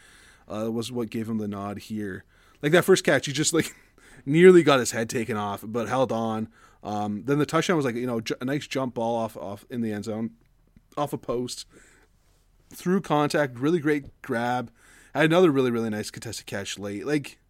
uh, 0.48 0.70
was 0.72 0.90
what 0.90 1.10
gave 1.10 1.28
him 1.28 1.38
the 1.38 1.48
nod 1.48 1.78
here. 1.78 2.24
Like 2.62 2.72
that 2.72 2.84
first 2.84 3.04
catch, 3.04 3.26
he 3.26 3.32
just 3.32 3.52
like 3.52 3.74
nearly 4.26 4.62
got 4.62 4.80
his 4.80 4.92
head 4.92 5.10
taken 5.10 5.36
off, 5.36 5.62
but 5.64 5.88
held 5.88 6.12
on. 6.12 6.48
Um, 6.86 7.24
then 7.24 7.40
the 7.40 7.46
touchdown 7.46 7.76
was 7.76 7.84
like 7.84 7.96
you 7.96 8.06
know 8.06 8.20
a 8.40 8.44
nice 8.44 8.68
jump 8.68 8.94
ball 8.94 9.16
off 9.16 9.36
off 9.36 9.66
in 9.68 9.80
the 9.80 9.92
end 9.92 10.04
zone, 10.04 10.30
off 10.96 11.12
a 11.12 11.18
post, 11.18 11.66
through 12.72 13.00
contact, 13.00 13.58
really 13.58 13.80
great 13.80 14.22
grab. 14.22 14.70
Had 15.12 15.24
another 15.24 15.50
really 15.50 15.72
really 15.72 15.90
nice 15.90 16.12
contested 16.12 16.46
catch 16.46 16.78
late. 16.78 17.04
Like 17.04 17.40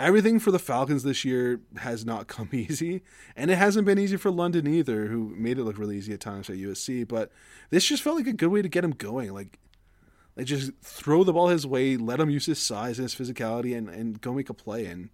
everything 0.00 0.40
for 0.40 0.50
the 0.50 0.58
Falcons 0.58 1.04
this 1.04 1.24
year 1.24 1.60
has 1.76 2.04
not 2.04 2.26
come 2.26 2.48
easy, 2.52 3.02
and 3.36 3.52
it 3.52 3.56
hasn't 3.56 3.86
been 3.86 4.00
easy 4.00 4.16
for 4.16 4.32
London 4.32 4.66
either, 4.66 5.06
who 5.06 5.32
made 5.36 5.56
it 5.56 5.62
look 5.62 5.78
really 5.78 5.96
easy 5.96 6.12
at 6.12 6.20
times 6.20 6.50
at 6.50 6.56
USC. 6.56 7.06
But 7.06 7.30
this 7.70 7.84
just 7.84 8.02
felt 8.02 8.16
like 8.16 8.26
a 8.26 8.32
good 8.32 8.48
way 8.48 8.62
to 8.62 8.68
get 8.68 8.82
him 8.82 8.90
going. 8.90 9.32
Like, 9.32 9.60
like 10.36 10.46
just 10.46 10.72
throw 10.82 11.22
the 11.22 11.32
ball 11.32 11.48
his 11.48 11.68
way, 11.68 11.96
let 11.96 12.18
him 12.18 12.30
use 12.30 12.46
his 12.46 12.58
size 12.58 12.98
and 12.98 13.08
his 13.08 13.14
physicality, 13.14 13.78
and 13.78 13.88
and 13.88 14.20
go 14.20 14.34
make 14.34 14.50
a 14.50 14.54
play. 14.54 14.86
And 14.86 15.10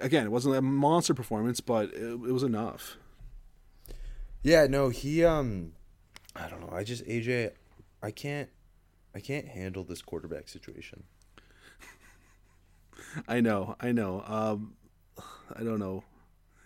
again, 0.00 0.24
it 0.24 0.32
wasn't 0.32 0.56
a 0.56 0.62
monster 0.62 1.14
performance, 1.14 1.60
but 1.60 1.92
it, 1.92 2.12
it 2.12 2.32
was 2.32 2.42
enough. 2.42 2.96
Yeah, 4.42 4.66
no, 4.66 4.88
he 4.88 5.24
um 5.24 5.72
I 6.34 6.48
don't 6.48 6.60
know. 6.60 6.74
I 6.74 6.84
just 6.84 7.04
AJ 7.06 7.52
I 8.02 8.10
can't 8.10 8.48
I 9.14 9.20
can't 9.20 9.48
handle 9.48 9.84
this 9.84 10.02
quarterback 10.02 10.48
situation. 10.48 11.04
I 13.28 13.40
know, 13.40 13.76
I 13.80 13.92
know. 13.92 14.22
Um, 14.26 14.74
I 15.54 15.62
don't 15.62 15.78
know. 15.78 16.04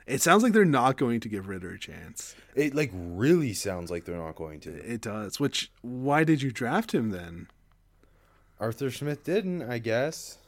It 0.06 0.20
sounds 0.20 0.42
like 0.42 0.52
they're 0.52 0.66
not 0.66 0.98
going 0.98 1.20
to 1.20 1.30
give 1.30 1.48
Ridder 1.48 1.70
a 1.70 1.78
chance. 1.78 2.34
It 2.54 2.74
like 2.74 2.90
really 2.92 3.54
sounds 3.54 3.90
like 3.90 4.04
they're 4.04 4.16
not 4.16 4.36
going 4.36 4.60
to. 4.60 4.70
It 4.70 5.00
does. 5.00 5.40
Which 5.40 5.72
why 5.80 6.24
did 6.24 6.42
you 6.42 6.52
draft 6.52 6.92
him 6.94 7.10
then? 7.10 7.48
Arthur 8.60 8.90
Smith 8.90 9.24
didn't, 9.24 9.62
I 9.62 9.78
guess. 9.78 10.38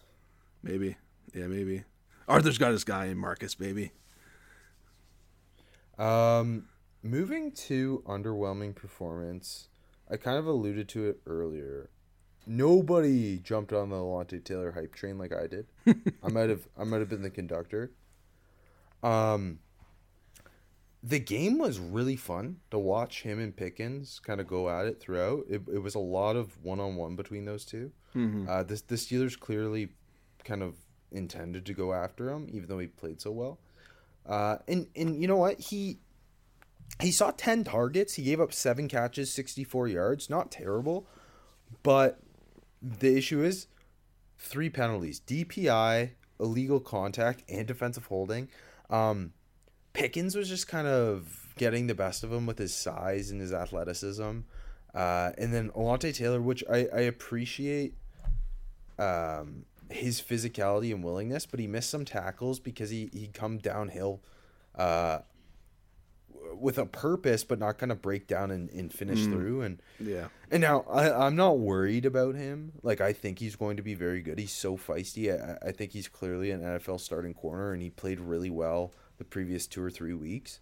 Maybe. 0.62 0.96
Yeah, 1.34 1.46
maybe. 1.46 1.84
Arthur's 2.28 2.58
got 2.58 2.72
his 2.72 2.84
guy 2.84 3.06
in 3.06 3.18
Marcus, 3.18 3.54
baby. 3.54 3.92
Um 5.98 6.68
moving 7.02 7.52
to 7.52 8.02
underwhelming 8.06 8.74
performance. 8.74 9.68
I 10.10 10.16
kind 10.16 10.38
of 10.38 10.46
alluded 10.46 10.88
to 10.90 11.06
it 11.08 11.20
earlier. 11.26 11.90
Nobody 12.46 13.38
jumped 13.38 13.72
on 13.72 13.90
the 13.90 13.96
Alontae 13.96 14.44
Taylor 14.44 14.72
hype 14.72 14.94
train 14.94 15.18
like 15.18 15.32
I 15.32 15.46
did. 15.46 15.66
I 16.22 16.28
might 16.28 16.48
have 16.50 16.68
I 16.78 16.84
might 16.84 17.00
have 17.00 17.08
been 17.08 17.22
the 17.22 17.30
conductor. 17.30 17.92
Um 19.02 19.60
the 21.02 21.18
game 21.20 21.58
was 21.58 21.78
really 21.78 22.16
fun 22.16 22.56
to 22.72 22.78
watch 22.78 23.22
him 23.22 23.38
and 23.38 23.56
Pickens 23.56 24.18
kind 24.18 24.40
of 24.40 24.48
go 24.48 24.68
at 24.68 24.86
it 24.86 24.98
throughout. 24.98 25.44
It, 25.48 25.62
it 25.72 25.78
was 25.78 25.94
a 25.94 26.00
lot 26.00 26.34
of 26.34 26.58
one 26.64 26.80
on 26.80 26.96
one 26.96 27.14
between 27.14 27.44
those 27.44 27.64
2 27.64 27.92
Uh, 28.48 28.62
this 28.64 28.80
the 28.82 28.96
Steelers 28.96 29.38
clearly 29.38 29.90
kind 30.44 30.62
of 30.62 30.74
intended 31.10 31.66
to 31.66 31.72
go 31.72 31.92
after 31.92 32.30
him, 32.30 32.48
even 32.52 32.68
though 32.68 32.78
he 32.78 32.86
played 32.86 33.20
so 33.20 33.30
well. 33.30 33.58
Uh, 34.26 34.58
and 34.66 34.88
and 34.96 35.20
you 35.20 35.28
know 35.28 35.36
what 35.36 35.58
he 35.60 35.98
he 37.00 37.10
saw 37.10 37.30
ten 37.32 37.64
targets. 37.64 38.14
He 38.14 38.24
gave 38.24 38.40
up 38.40 38.52
seven 38.52 38.88
catches, 38.88 39.32
sixty 39.32 39.64
four 39.64 39.88
yards. 39.88 40.28
Not 40.28 40.50
terrible, 40.50 41.06
but 41.82 42.20
the 42.82 43.16
issue 43.16 43.42
is 43.42 43.68
three 44.38 44.70
penalties: 44.70 45.20
DPI, 45.20 46.10
illegal 46.40 46.80
contact, 46.80 47.42
and 47.48 47.66
defensive 47.66 48.06
holding. 48.06 48.48
Um, 48.90 49.32
Pickens 49.92 50.36
was 50.36 50.48
just 50.48 50.68
kind 50.68 50.86
of 50.86 51.54
getting 51.56 51.86
the 51.86 51.94
best 51.94 52.22
of 52.22 52.32
him 52.32 52.46
with 52.46 52.58
his 52.58 52.74
size 52.74 53.30
and 53.30 53.40
his 53.40 53.52
athleticism. 53.52 54.40
Uh, 54.94 55.32
and 55.38 55.52
then 55.52 55.70
Alontae 55.70 56.14
Taylor, 56.14 56.40
which 56.40 56.62
I, 56.70 56.86
I 56.94 57.00
appreciate 57.00 57.94
um, 58.98 59.64
his 59.90 60.20
physicality 60.20 60.92
and 60.94 61.02
willingness, 61.04 61.46
but 61.46 61.60
he 61.60 61.66
missed 61.66 61.90
some 61.90 62.04
tackles 62.04 62.58
because 62.60 62.90
he, 62.90 63.08
he 63.12 63.28
come 63.28 63.58
downhill 63.58 64.20
uh, 64.74 65.18
with 66.58 66.78
a 66.78 66.86
purpose, 66.86 67.44
but 67.44 67.58
not 67.58 67.78
kind 67.78 67.90
of 67.92 68.00
break 68.00 68.26
down 68.26 68.50
and, 68.50 68.70
and 68.70 68.92
finish 68.92 69.24
through. 69.24 69.62
And 69.62 69.80
Yeah. 70.00 70.28
and 70.50 70.60
now 70.60 70.84
I, 70.90 71.26
I'm 71.26 71.36
not 71.36 71.58
worried 71.58 72.04
about 72.06 72.34
him. 72.34 72.72
Like 72.82 73.00
I 73.00 73.12
think 73.12 73.38
he's 73.38 73.56
going 73.56 73.76
to 73.76 73.82
be 73.82 73.94
very 73.94 74.20
good. 74.22 74.38
He's 74.38 74.52
so 74.52 74.76
feisty. 74.76 75.30
I, 75.32 75.68
I 75.68 75.72
think 75.72 75.92
he's 75.92 76.08
clearly 76.08 76.50
an 76.50 76.60
NFL 76.60 77.00
starting 77.00 77.34
corner, 77.34 77.72
and 77.72 77.82
he 77.82 77.90
played 77.90 78.20
really 78.20 78.50
well 78.50 78.92
the 79.18 79.24
previous 79.24 79.66
two 79.66 79.82
or 79.82 79.90
three 79.90 80.14
weeks. 80.14 80.60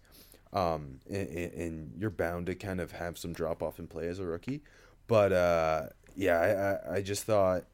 Um, 0.53 0.99
and, 1.09 1.27
and- 1.27 1.53
and 1.53 1.93
you're 1.99 2.09
bound 2.09 2.45
to 2.45 2.55
kind 2.55 2.79
of 2.79 2.93
have 2.93 3.17
some 3.17 3.33
drop 3.33 3.61
off 3.61 3.77
in 3.79 3.87
play 3.87 4.07
as 4.07 4.19
a 4.19 4.25
rookie, 4.25 4.63
but 5.07 5.33
uh, 5.33 5.87
yeah, 6.15 6.79
I, 6.85 6.91
I, 6.93 6.95
I 6.97 7.01
just 7.01 7.23
thought 7.25 7.65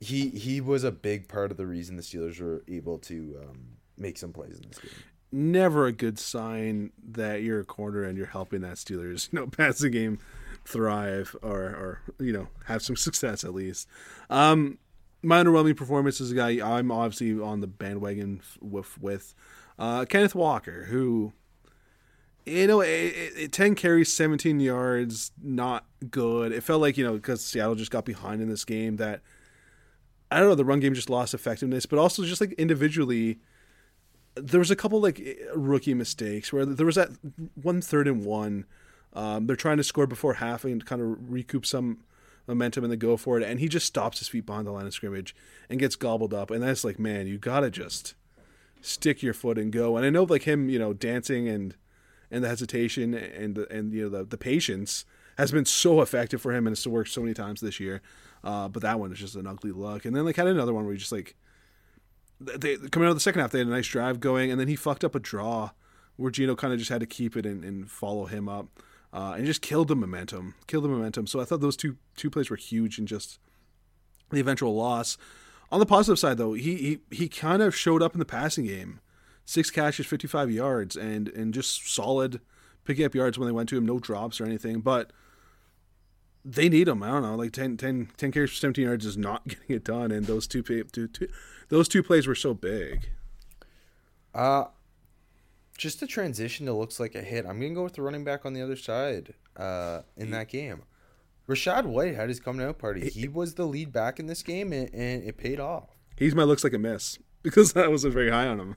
he 0.00 0.28
he 0.30 0.60
was 0.60 0.84
a 0.84 0.92
big 0.92 1.28
part 1.28 1.50
of 1.50 1.56
the 1.56 1.66
reason 1.66 1.96
the 1.96 2.02
Steelers 2.02 2.40
were 2.40 2.62
able 2.68 2.98
to 2.98 3.36
um, 3.42 3.58
make 3.96 4.18
some 4.18 4.32
plays 4.32 4.58
in 4.58 4.68
this 4.68 4.78
game. 4.78 4.90
Never 5.32 5.86
a 5.86 5.92
good 5.92 6.18
sign 6.18 6.92
that 7.08 7.42
you're 7.42 7.60
a 7.60 7.64
corner 7.64 8.04
and 8.04 8.16
you're 8.16 8.26
helping 8.26 8.60
that 8.60 8.74
Steelers, 8.76 9.32
you 9.32 9.40
know, 9.40 9.46
passing 9.50 9.90
game 9.92 10.18
thrive 10.64 11.34
or 11.42 11.60
or 11.60 12.00
you 12.18 12.32
know 12.32 12.48
have 12.66 12.82
some 12.82 12.96
success 13.06 13.44
at 13.44 13.54
least. 13.54 13.88
Um, 14.30 14.78
my 15.22 15.42
underwhelming 15.42 15.76
performance 15.76 16.20
is 16.20 16.30
a 16.30 16.34
guy 16.34 16.50
I'm 16.76 16.90
obviously 16.92 17.40
on 17.40 17.60
the 17.60 17.66
bandwagon 17.66 18.42
with 18.60 19.00
with 19.00 19.34
uh, 19.78 20.04
Kenneth 20.04 20.34
Walker, 20.34 20.84
who 20.84 21.32
you 22.48 22.66
know, 22.68 22.80
it, 22.80 22.86
it- 23.36 23.52
10 23.52 23.74
carries, 23.74 24.12
17 24.12 24.60
yards, 24.60 25.32
not 25.42 25.84
good. 26.10 26.52
It 26.52 26.62
felt 26.62 26.80
like, 26.80 26.96
you 26.96 27.04
know, 27.04 27.14
because 27.14 27.44
Seattle 27.44 27.74
just 27.74 27.90
got 27.90 28.04
behind 28.04 28.40
in 28.40 28.48
this 28.48 28.64
game 28.64 28.96
that, 28.96 29.20
I 30.30 30.38
don't 30.38 30.48
know, 30.48 30.54
the 30.54 30.64
run 30.64 30.80
game 30.80 30.94
just 30.94 31.10
lost 31.10 31.34
effectiveness, 31.34 31.86
but 31.86 31.98
also 31.98 32.24
just 32.24 32.40
like 32.40 32.52
individually, 32.52 33.38
there 34.34 34.58
was 34.58 34.70
a 34.70 34.76
couple 34.76 35.00
like 35.00 35.38
rookie 35.54 35.94
mistakes 35.94 36.52
where 36.52 36.66
there 36.66 36.86
was 36.86 36.96
that 36.96 37.10
one 37.54 37.80
third 37.80 38.08
and 38.08 38.24
one. 38.24 38.66
Um, 39.12 39.46
they're 39.46 39.56
trying 39.56 39.78
to 39.78 39.84
score 39.84 40.06
before 40.06 40.34
half 40.34 40.64
and 40.64 40.84
kind 40.84 41.00
of 41.00 41.32
recoup 41.32 41.64
some 41.64 42.00
momentum 42.46 42.84
and 42.84 42.92
then 42.92 42.98
go 42.98 43.16
for 43.16 43.38
it. 43.38 43.44
And 43.44 43.60
he 43.60 43.68
just 43.68 43.86
stops 43.86 44.18
his 44.18 44.28
feet 44.28 44.46
behind 44.46 44.66
the 44.66 44.72
line 44.72 44.86
of 44.86 44.94
scrimmage 44.94 45.34
and 45.70 45.80
gets 45.80 45.96
gobbled 45.96 46.34
up. 46.34 46.50
And 46.50 46.62
that's 46.62 46.84
like, 46.84 46.98
man, 46.98 47.26
you 47.26 47.38
got 47.38 47.60
to 47.60 47.70
just 47.70 48.14
stick 48.80 49.22
your 49.22 49.34
foot 49.34 49.58
and 49.58 49.72
go. 49.72 49.96
And 49.96 50.04
I 50.04 50.10
know 50.10 50.24
like 50.24 50.42
him, 50.42 50.68
you 50.68 50.78
know, 50.78 50.92
dancing 50.92 51.48
and 51.48 51.74
and 52.30 52.42
the 52.42 52.48
hesitation 52.48 53.14
and 53.14 53.56
and 53.58 53.92
you 53.92 54.02
know 54.02 54.08
the 54.08 54.24
the 54.24 54.38
patience 54.38 55.04
has 55.38 55.52
been 55.52 55.64
so 55.64 56.00
effective 56.00 56.40
for 56.40 56.52
him 56.52 56.66
and 56.66 56.74
it's 56.74 56.86
worked 56.86 57.10
so 57.10 57.20
many 57.20 57.34
times 57.34 57.60
this 57.60 57.78
year. 57.78 58.02
Uh, 58.46 58.68
but 58.68 58.80
that 58.82 59.00
one 59.00 59.10
is 59.10 59.18
just 59.18 59.34
an 59.34 59.44
ugly 59.44 59.72
look. 59.72 60.04
And 60.04 60.14
then 60.14 60.24
like 60.24 60.36
had 60.36 60.46
another 60.46 60.72
one 60.72 60.84
where 60.84 60.94
he 60.94 61.00
just 61.00 61.10
like 61.10 61.34
they 62.38 62.76
coming 62.76 63.08
out 63.08 63.10
of 63.10 63.16
the 63.16 63.20
second 63.20 63.40
half 63.40 63.50
they 63.50 63.58
had 63.58 63.66
a 63.66 63.70
nice 63.70 63.88
drive 63.88 64.20
going 64.20 64.50
and 64.50 64.60
then 64.60 64.68
he 64.68 64.76
fucked 64.76 65.02
up 65.02 65.14
a 65.14 65.18
draw 65.18 65.70
where 66.14 66.30
Gino 66.30 66.54
kind 66.54 66.72
of 66.72 66.78
just 66.78 66.90
had 66.90 67.00
to 67.00 67.06
keep 67.06 67.36
it 67.36 67.44
and, 67.44 67.64
and 67.64 67.90
follow 67.90 68.26
him 68.26 68.48
up. 68.48 68.68
Uh, 69.12 69.34
and 69.36 69.46
just 69.46 69.62
killed 69.62 69.88
the 69.88 69.96
momentum, 69.96 70.54
killed 70.66 70.84
the 70.84 70.88
momentum. 70.88 71.26
So 71.26 71.40
I 71.40 71.44
thought 71.44 71.60
those 71.60 71.76
two 71.76 71.96
two 72.16 72.30
plays 72.30 72.48
were 72.48 72.56
huge 72.56 72.98
and 72.98 73.08
just 73.08 73.40
the 74.30 74.40
eventual 74.40 74.76
loss. 74.76 75.18
On 75.72 75.80
the 75.80 75.86
positive 75.86 76.18
side, 76.18 76.38
though, 76.38 76.52
he 76.52 76.76
he, 76.76 76.98
he 77.10 77.28
kind 77.28 77.62
of 77.62 77.74
showed 77.74 78.02
up 78.02 78.14
in 78.14 78.20
the 78.20 78.24
passing 78.24 78.66
game 78.66 79.00
six 79.44 79.70
catches, 79.70 80.06
55 80.06 80.52
yards, 80.52 80.96
and 80.96 81.28
and 81.30 81.52
just 81.52 81.92
solid 81.92 82.40
picking 82.84 83.04
up 83.04 83.14
yards 83.14 83.38
when 83.38 83.46
they 83.46 83.52
went 83.52 83.68
to 83.70 83.76
him, 83.76 83.86
no 83.86 83.98
drops 83.98 84.40
or 84.40 84.44
anything. 84.44 84.80
But 84.80 85.12
they 86.46 86.68
need 86.68 86.88
him. 86.88 87.02
I 87.02 87.08
don't 87.08 87.22
know, 87.22 87.34
like 87.34 87.52
10, 87.52 87.76
10, 87.76 88.10
10 88.16 88.32
carries 88.32 88.50
for 88.50 88.56
17 88.56 88.84
yards 88.84 89.04
is 89.04 89.16
not 89.16 89.46
getting 89.48 89.76
it 89.76 89.84
done, 89.84 90.10
and 90.10 90.26
those 90.26 90.46
two, 90.46 90.62
two, 90.62 90.84
two 90.84 91.28
those 91.68 91.88
two 91.88 92.02
plays 92.02 92.26
were 92.26 92.34
so 92.34 92.54
big. 92.54 93.10
Uh 94.34 94.66
just 95.76 96.00
the 96.00 96.06
transition 96.06 96.66
that 96.66 96.72
looks 96.72 96.98
like 96.98 97.14
a 97.14 97.22
hit. 97.22 97.46
I'm 97.46 97.60
gonna 97.60 97.74
go 97.74 97.84
with 97.84 97.94
the 97.94 98.02
running 98.02 98.24
back 98.24 98.46
on 98.46 98.54
the 98.54 98.62
other 98.62 98.76
side 98.76 99.34
uh, 99.56 100.02
in 100.16 100.30
that 100.30 100.48
game. 100.48 100.82
Rachaad 101.48 101.84
White 101.84 102.14
had 102.14 102.28
his 102.28 102.40
coming 102.40 102.66
out 102.66 102.78
party. 102.78 103.08
He 103.08 103.28
was 103.28 103.54
the 103.54 103.66
lead 103.66 103.92
back 103.92 104.18
in 104.18 104.26
this 104.26 104.42
game, 104.42 104.72
and, 104.72 104.92
and 104.92 105.22
it 105.22 105.36
paid 105.36 105.60
off. 105.60 105.90
He's 106.16 106.34
my 106.34 106.42
looks 106.42 106.64
like 106.64 106.72
a 106.72 106.78
miss 106.78 107.18
because 107.42 107.76
I 107.76 107.86
wasn't 107.88 108.14
very 108.14 108.30
high 108.30 108.48
on 108.48 108.58
him. 108.58 108.76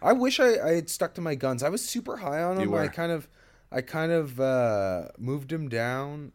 I 0.00 0.12
wish 0.12 0.40
I, 0.40 0.60
I 0.60 0.74
had 0.74 0.90
stuck 0.90 1.14
to 1.14 1.20
my 1.20 1.34
guns. 1.34 1.62
I 1.62 1.68
was 1.68 1.84
super 1.84 2.18
high 2.18 2.42
on 2.42 2.58
him. 2.58 2.74
I 2.74 2.88
kind 2.88 3.12
of, 3.12 3.28
I 3.70 3.82
kind 3.82 4.10
of 4.12 4.40
uh, 4.40 5.08
moved 5.16 5.52
him 5.52 5.68
down. 5.68 6.32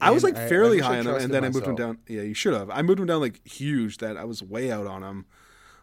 I 0.00 0.10
was 0.10 0.22
like 0.22 0.36
fairly 0.36 0.76
wish 0.76 0.86
high 0.86 0.98
on 1.00 1.06
him, 1.06 1.14
and 1.16 1.32
then 1.34 1.44
I 1.44 1.48
moved 1.50 1.66
him 1.66 1.74
down. 1.74 1.98
Yeah, 2.06 2.22
you 2.22 2.34
should 2.34 2.54
have. 2.54 2.70
I 2.70 2.82
moved 2.82 3.00
him 3.00 3.06
down 3.06 3.20
like 3.20 3.46
huge. 3.46 3.98
That 3.98 4.16
I 4.16 4.24
was 4.24 4.42
way 4.42 4.70
out 4.70 4.86
on 4.86 5.02
him. 5.02 5.26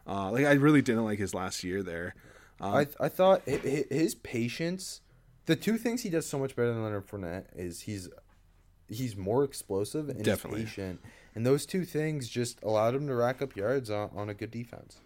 Uh, 0.07 0.31
like 0.31 0.45
I 0.45 0.53
really 0.53 0.81
didn't 0.81 1.03
like 1.03 1.19
his 1.19 1.33
last 1.33 1.63
year 1.63 1.83
there. 1.83 2.15
I 2.61 2.87
I 2.99 3.09
thought 3.09 3.41
hi- 3.47 3.59
hi- 3.61 3.85
his 3.89 4.15
patience. 4.15 5.01
The 5.47 5.55
two 5.55 5.77
things 5.77 6.01
he 6.01 6.09
does 6.09 6.25
so 6.25 6.39
much 6.39 6.55
better 6.55 6.73
than 6.73 6.83
Leonard 6.83 7.07
Fournette 7.07 7.45
is 7.55 7.81
he's 7.81 8.09
he's 8.87 9.15
more 9.17 9.43
explosive 9.43 10.09
and 10.09 10.23
Definitely. 10.23 10.61
he's 10.61 10.69
patient, 10.69 11.01
and 11.33 11.45
those 11.45 11.65
two 11.65 11.83
things 11.85 12.29
just 12.29 12.61
allowed 12.63 12.95
him 12.95 13.07
to 13.07 13.15
rack 13.15 13.41
up 13.41 13.55
yards 13.55 13.89
on, 13.89 14.09
on 14.15 14.29
a 14.29 14.33
good 14.33 14.51
defense. 14.51 14.97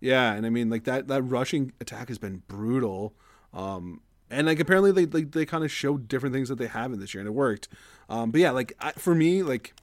Yeah, 0.00 0.32
and 0.34 0.44
I 0.44 0.50
mean 0.50 0.68
like 0.70 0.84
that 0.84 1.08
that 1.08 1.22
rushing 1.22 1.72
attack 1.80 2.08
has 2.08 2.18
been 2.18 2.42
brutal. 2.48 3.14
Um, 3.54 4.02
and 4.30 4.46
like 4.46 4.60
apparently 4.60 4.92
they 4.92 5.04
they, 5.06 5.22
they 5.24 5.46
kind 5.46 5.64
of 5.64 5.70
showed 5.72 6.06
different 6.08 6.34
things 6.34 6.48
that 6.48 6.58
they 6.58 6.66
haven't 6.66 7.00
this 7.00 7.14
year, 7.14 7.20
and 7.20 7.28
it 7.28 7.32
worked. 7.32 7.68
Um, 8.08 8.30
but 8.30 8.40
yeah, 8.40 8.50
like 8.52 8.72
I, 8.80 8.92
for 8.92 9.14
me, 9.14 9.42
like 9.42 9.74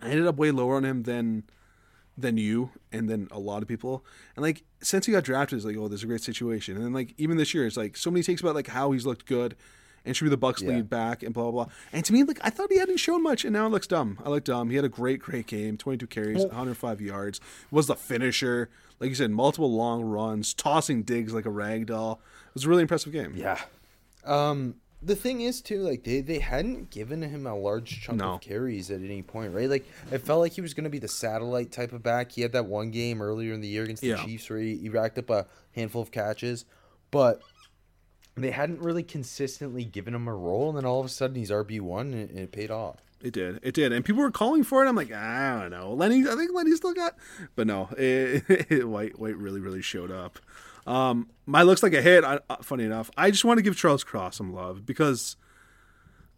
I 0.00 0.10
ended 0.10 0.26
up 0.26 0.36
way 0.36 0.50
lower 0.50 0.76
on 0.76 0.84
him 0.84 1.02
than 1.04 1.44
than 2.16 2.36
you 2.36 2.70
and 2.90 3.08
then 3.08 3.28
a 3.30 3.38
lot 3.38 3.62
of 3.62 3.68
people. 3.68 4.04
And 4.34 4.42
like 4.42 4.64
since 4.80 5.06
he 5.06 5.12
got 5.12 5.22
drafted, 5.24 5.56
it's 5.58 5.64
like, 5.64 5.76
oh, 5.76 5.86
there's 5.86 6.02
a 6.02 6.06
great 6.06 6.20
situation. 6.22 6.74
And 6.76 6.84
then 6.84 6.92
like 6.92 7.14
even 7.16 7.36
this 7.36 7.54
year, 7.54 7.64
it's 7.66 7.76
like 7.76 7.96
so 7.96 8.10
many 8.10 8.22
takes 8.24 8.40
about 8.40 8.54
like 8.56 8.66
how 8.66 8.90
he's 8.92 9.06
looked 9.06 9.26
good 9.26 9.54
and 10.04 10.16
should 10.16 10.24
be 10.24 10.30
the 10.30 10.38
Bucs 10.38 10.60
Yeah. 10.62 10.70
lead 10.70 10.90
back 10.90 11.22
and 11.22 11.32
blah 11.32 11.44
blah 11.50 11.64
blah. 11.66 11.72
And 11.92 12.04
to 12.04 12.12
me, 12.12 12.24
like 12.24 12.40
I 12.42 12.50
thought 12.50 12.72
he 12.72 12.78
hadn't 12.78 12.96
shown 12.96 13.22
much, 13.22 13.44
and 13.44 13.52
now 13.52 13.66
it 13.66 13.70
looks 13.70 13.86
dumb. 13.86 14.18
I 14.24 14.30
look 14.30 14.42
dumb. 14.44 14.70
He 14.70 14.76
had 14.76 14.84
a 14.84 14.88
great, 14.88 15.20
great 15.20 15.46
game, 15.46 15.76
22 15.76 16.06
carries, 16.08 16.44
105 16.44 17.00
yards. 17.00 17.40
Was 17.70 17.86
the 17.86 17.94
finisher, 17.94 18.68
like 18.98 19.10
you 19.10 19.14
said, 19.14 19.30
multiple 19.30 19.72
long 19.72 20.02
runs, 20.02 20.54
tossing 20.54 21.02
Diggs 21.04 21.32
like 21.34 21.46
a 21.46 21.50
rag 21.50 21.86
doll. 21.86 22.20
It 22.48 22.54
was 22.54 22.64
a 22.64 22.68
really 22.68 22.82
impressive 22.82 23.12
game. 23.12 23.34
Yeah. 23.36 23.60
Um, 24.24 24.76
the 25.02 25.14
thing 25.14 25.42
is 25.42 25.60
too, 25.60 25.80
like 25.80 26.02
they, 26.04 26.20
they 26.20 26.38
hadn't 26.40 26.90
given 26.90 27.22
him 27.22 27.46
a 27.46 27.54
large 27.54 28.00
chunk 28.02 28.18
No. 28.18 28.34
of 28.34 28.40
carries 28.40 28.90
at 28.90 29.00
any 29.00 29.22
point, 29.22 29.54
right? 29.54 29.68
Like 29.70 29.86
it 30.10 30.18
felt 30.18 30.40
like 30.40 30.52
he 30.52 30.60
was 30.60 30.74
going 30.74 30.84
to 30.84 30.90
be 30.90 30.98
the 30.98 31.08
satellite 31.08 31.70
type 31.70 31.92
of 31.92 32.02
back. 32.02 32.32
He 32.32 32.42
had 32.42 32.52
that 32.52 32.66
one 32.66 32.90
game 32.90 33.22
earlier 33.22 33.52
in 33.52 33.60
the 33.60 33.68
year 33.68 33.84
against 33.84 34.02
the 34.02 34.08
Yeah. 34.08 34.24
Chiefs 34.24 34.50
where 34.50 34.58
he, 34.58 34.76
he 34.76 34.88
racked 34.88 35.18
up 35.18 35.30
a 35.30 35.46
handful 35.74 36.02
of 36.02 36.10
catches, 36.10 36.64
but 37.10 37.40
they 38.36 38.50
hadn't 38.50 38.80
really 38.80 39.02
consistently 39.02 39.84
given 39.84 40.14
him 40.14 40.26
a 40.28 40.34
role. 40.34 40.68
And 40.68 40.78
then 40.78 40.84
all 40.84 41.00
of 41.00 41.06
a 41.06 41.08
sudden 41.08 41.36
he's 41.36 41.50
RB 41.50 41.80
one, 41.80 42.12
and, 42.12 42.30
it 42.38 42.52
paid 42.52 42.70
off. 42.70 42.96
It 43.20 43.32
did. 43.32 43.58
It 43.64 43.74
did. 43.74 43.92
And 43.92 44.04
people 44.04 44.22
were 44.22 44.30
calling 44.30 44.62
for 44.62 44.84
it. 44.84 44.88
I'm 44.88 44.94
like, 44.94 45.10
I 45.12 45.60
don't 45.60 45.70
know. 45.72 45.92
Lenny, 45.92 46.20
I 46.28 46.36
think 46.36 46.52
Lenny 46.54 46.70
still 46.76 46.94
got, 46.94 47.16
but 47.56 47.66
no, 47.66 47.88
it, 47.98 48.88
White, 48.88 49.18
White 49.18 49.36
really, 49.36 49.60
really 49.60 49.82
showed 49.82 50.10
up. 50.12 50.38
Um, 50.88 51.28
my 51.44 51.62
looks 51.62 51.82
like 51.82 51.92
a 51.92 52.00
hit. 52.00 52.24
I, 52.24 52.40
uh, 52.48 52.56
funny 52.62 52.84
enough, 52.84 53.10
I 53.16 53.30
just 53.30 53.44
want 53.44 53.58
to 53.58 53.62
give 53.62 53.76
Charles 53.76 54.02
Cross 54.02 54.36
some 54.38 54.54
love 54.54 54.86
because 54.86 55.36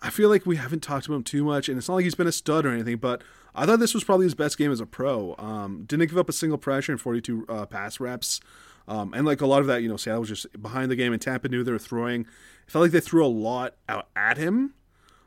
I 0.02 0.10
feel 0.10 0.28
like 0.28 0.44
we 0.44 0.56
haven't 0.56 0.80
talked 0.80 1.06
about 1.06 1.16
him 1.16 1.22
too 1.22 1.44
much, 1.44 1.68
and 1.68 1.78
it's 1.78 1.88
not 1.88 1.94
like 1.94 2.04
he's 2.04 2.16
been 2.16 2.26
a 2.26 2.32
stud 2.32 2.66
or 2.66 2.70
anything. 2.70 2.96
But 2.96 3.22
I 3.54 3.64
thought 3.64 3.78
this 3.78 3.94
was 3.94 4.02
probably 4.02 4.26
his 4.26 4.34
best 4.34 4.58
game 4.58 4.72
as 4.72 4.80
a 4.80 4.86
pro. 4.86 5.36
Um, 5.38 5.84
didn't 5.86 6.08
give 6.08 6.18
up 6.18 6.28
a 6.28 6.32
single 6.32 6.58
pressure 6.58 6.90
in 6.90 6.98
42 6.98 7.46
uh, 7.48 7.66
pass 7.66 8.00
reps. 8.00 8.40
Um, 8.88 9.14
and 9.14 9.24
like 9.24 9.40
a 9.40 9.46
lot 9.46 9.60
of 9.60 9.68
that, 9.68 9.82
you 9.82 9.88
know, 9.88 9.96
Seattle 9.96 10.20
was 10.20 10.28
just 10.28 10.60
behind 10.60 10.90
the 10.90 10.96
game, 10.96 11.12
and 11.12 11.22
Tampa 11.22 11.48
knew 11.48 11.62
they 11.62 11.70
were 11.70 11.78
throwing. 11.78 12.22
It 12.22 12.70
felt 12.72 12.82
like 12.82 12.90
they 12.90 13.00
threw 13.00 13.24
a 13.24 13.28
lot 13.28 13.76
out 13.88 14.08
at 14.16 14.36
him. 14.36 14.74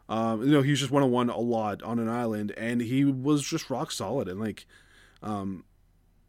Um, 0.10 0.44
you 0.44 0.52
know, 0.52 0.62
he 0.62 0.72
was 0.72 0.82
just 0.82 0.92
one 0.92 1.02
on 1.02 1.12
one 1.12 1.30
a 1.30 1.40
lot 1.40 1.82
on 1.82 1.98
an 1.98 2.10
island, 2.10 2.52
and 2.58 2.82
he 2.82 3.06
was 3.06 3.42
just 3.42 3.70
rock 3.70 3.90
solid. 3.90 4.28
And 4.28 4.38
like, 4.42 4.66
um, 5.22 5.64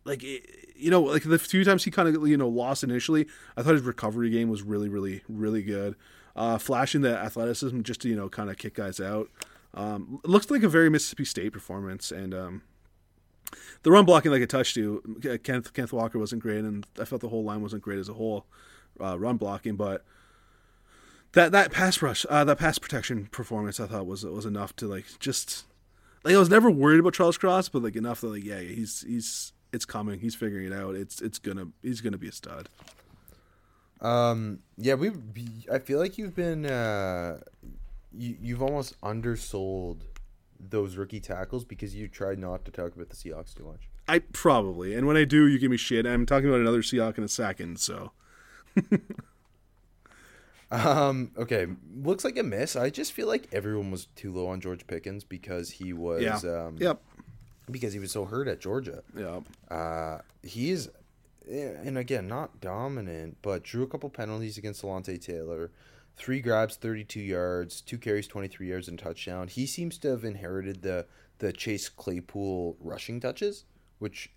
like 0.05 0.23
it- 0.23 0.61
you 0.77 0.91
know, 0.91 1.03
like 1.03 1.23
the 1.23 1.39
few 1.39 1.63
times 1.65 1.85
he 1.85 1.91
kind 1.93 2.09
of 2.15 2.27
you 2.29 2.37
know 2.37 2.49
lost 2.49 2.83
initially, 2.83 3.27
I 3.57 3.63
thought 3.63 3.75
his 3.75 3.83
recovery 3.83 4.29
game 4.31 4.49
was 4.51 4.63
really, 4.63 4.89
really, 4.89 5.23
really 5.29 5.63
good. 5.63 5.95
Uh, 6.35 6.59
flashing 6.59 7.01
the 7.03 7.17
athleticism 7.17 7.83
just 7.83 8.01
to 8.03 8.09
you 8.09 8.17
know 8.17 8.29
kind 8.29 8.51
of 8.51 8.57
kick 8.59 8.75
guys 8.75 8.99
out. 9.01 9.31
Um, 9.73 10.21
looks 10.25 10.51
like 10.51 10.63
a 10.65 10.69
very 10.69 10.91
Mississippi 10.91 11.25
State 11.25 11.53
performance, 11.53 12.11
and 12.11 12.35
um, 12.35 12.63
the 13.85 13.91
run 13.93 14.05
blocking 14.05 14.33
like 14.33 14.43
a 14.43 14.47
touch 14.47 14.75
to 14.75 15.41
Kenneth 15.45 15.73
Kenneth 15.73 15.93
Walker 15.93 16.19
wasn't 16.19 16.43
great, 16.43 16.65
and 16.65 16.85
I 17.01 17.05
felt 17.05 17.21
the 17.21 17.29
whole 17.29 17.45
line 17.45 17.63
wasn't 17.63 17.83
great 17.83 17.99
as 18.01 18.09
a 18.09 18.15
whole 18.15 18.47
uh, 19.01 19.17
run 19.19 19.37
blocking, 19.37 19.77
but 19.77 20.05
that 21.33 21.53
that 21.53 21.71
pass 21.73 22.03
rush, 22.03 22.27
uh, 22.29 22.45
that 22.45 22.59
pass 22.59 22.79
protection 22.79 23.27
performance, 23.27 23.79
I 23.81 23.87
thought 23.87 24.07
was 24.07 24.25
was 24.25 24.47
enough 24.47 24.75
to 24.77 24.87
like 24.87 25.07
just 25.19 25.65
like 26.25 26.35
I 26.35 26.39
was 26.39 26.51
never 26.51 26.71
worried 26.71 27.01
about 27.01 27.15
Charles 27.15 27.39
Cross, 27.39 27.69
but 27.71 27.83
like 27.83 27.97
enough 27.97 28.21
that 28.23 28.29
like 28.29 28.45
yeah, 28.45 28.59
yeah, 28.61 28.75
he's 28.75 29.03
he's 29.07 29.53
it's 29.75 29.85
coming, 29.85 30.21
he's 30.21 30.35
figuring 30.35 30.67
it 30.67 30.73
out. 30.73 30.95
It's 30.95 31.21
it's 31.21 31.39
gonna 31.39 31.69
he's 31.83 32.01
gonna 32.01 32.19
be 32.19 32.29
a 32.29 32.33
stud. 32.33 32.69
Um, 34.01 34.61
yeah, 34.77 34.95
we. 34.95 35.11
I 35.73 35.79
feel 35.79 35.99
like 35.99 36.17
you've 36.19 36.35
been. 36.35 36.67
Uh, 36.67 37.41
you 38.17 38.37
you've 38.41 38.63
almost 38.63 38.95
undersold 39.03 40.05
those 40.61 40.97
rookie 40.97 41.21
tackles 41.21 41.65
because 41.65 41.95
you 41.95 42.09
tried 42.09 42.39
not 42.39 42.65
to 42.65 42.71
talk 42.71 42.95
about 42.95 43.11
the 43.11 43.17
Seahawks 43.17 43.55
too 43.55 43.65
much. 43.65 43.89
I 44.07 44.19
probably, 44.21 44.95
and 44.95 45.07
when 45.07 45.17
I 45.17 45.25
do, 45.25 45.47
you 45.47 45.59
give 45.59 45.71
me 45.71 45.77
shit. 45.77 46.07
I'm 46.07 46.27
talking 46.27 46.49
about 46.49 46.61
another 46.61 46.83
Seahawk 46.83 47.19
in 47.19 47.25
a 47.25 47.29
second, 47.29 47.81
so 47.81 48.13
Um, 50.71 51.31
okay, 51.39 51.67
looks 52.03 52.25
like 52.25 52.37
a 52.37 52.43
miss. 52.43 52.75
I 52.75 52.91
just 52.91 53.13
feel 53.13 53.29
like 53.29 53.49
everyone 53.53 53.91
was 53.93 54.07
too 54.17 54.33
low 54.33 54.49
on 54.49 54.61
George 54.61 54.87
Pickens 54.87 55.23
because 55.23 55.71
he 55.71 55.93
was. 55.93 56.23
yeah, 56.23 56.65
Um, 56.67 56.77
yep, 56.81 57.01
Because 57.71 57.93
he 57.93 57.99
was 57.99 58.13
so 58.13 58.25
hurt 58.25 58.49
at 58.49 58.61
Georgia. 58.61 59.03
yep. 59.17 59.43
Uh, 59.71 60.19
he's, 60.43 60.89
and 61.49 61.97
again, 61.97 62.29
not 62.29 62.61
dominant, 62.61 63.39
but 63.43 63.63
drew 63.63 63.83
a 63.83 63.87
couple 63.87 64.11
penalties 64.11 64.59
against 64.59 64.83
Alontae 64.83 65.21
Taylor. 65.21 65.71
Three 66.17 66.41
grabs, 66.41 66.77
32 66.77 67.21
yards, 67.21 67.81
two 67.81 67.99
carries, 67.99 68.27
23 68.29 68.69
yards, 68.69 68.89
and 68.89 68.99
touchdown. 68.99 69.49
He 69.49 69.67
seems 69.67 69.99
to 69.99 70.09
have 70.11 70.25
inherited 70.25 70.83
the, 70.83 71.07
the 71.39 71.53
Chase 71.53 71.89
Claypool 71.89 72.77
rushing 72.81 73.19
touches, 73.19 73.65
which 73.99 74.31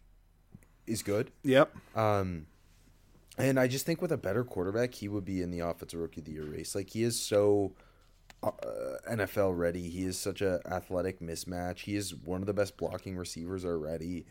is 0.88 1.04
good. 1.04 1.32
Yep. 1.44 1.76
Um, 1.96 2.48
and 3.38 3.60
I 3.60 3.68
just 3.68 3.86
think 3.86 4.02
with 4.02 4.12
a 4.12 4.18
better 4.18 4.44
quarterback, 4.44 4.96
he 4.96 5.08
would 5.08 5.26
be 5.26 5.42
in 5.42 5.52
the 5.52 5.60
offensive 5.60 6.00
rookie 6.00 6.22
of 6.22 6.26
the 6.26 6.32
year 6.32 6.46
race. 6.46 6.74
Like 6.74 6.90
he 6.90 7.04
is 7.04 7.20
so 7.20 7.74
uh, 8.44 8.52
NFL 9.10 9.58
ready. 9.58 9.90
He 9.90 10.04
is 10.04 10.18
such 10.18 10.42
a 10.42 10.60
athletic 10.66 11.20
mismatch. 11.20 11.80
He 11.80 11.96
is 11.96 12.16
one 12.16 12.42
of 12.42 12.48
the 12.48 12.54
best 12.54 12.78
blocking 12.78 13.18
receivers 13.18 13.66
already. 13.66 14.26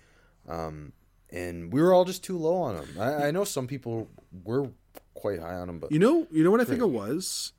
Um, 0.49 0.93
and 1.31 1.73
we 1.73 1.83
were 1.83 1.93
all 1.93 2.05
just 2.05 2.23
too 2.23 2.39
low 2.39 2.57
on 2.57 2.77
him. 2.77 3.01
I, 3.01 3.29
I 3.29 3.31
know 3.31 3.45
some 3.45 3.67
people 3.67 4.09
were 4.45 4.71
quite 5.15 5.41
high 5.41 5.55
on 5.55 5.69
him, 5.69 5.79
but 5.81 5.91
You 5.91 5.99
know, 5.99 6.27
you 6.31 6.45
know 6.45 6.51
what 6.51 6.61
I 6.61 6.65
think 6.65 6.81
it 6.81 6.89
was. 6.89 7.53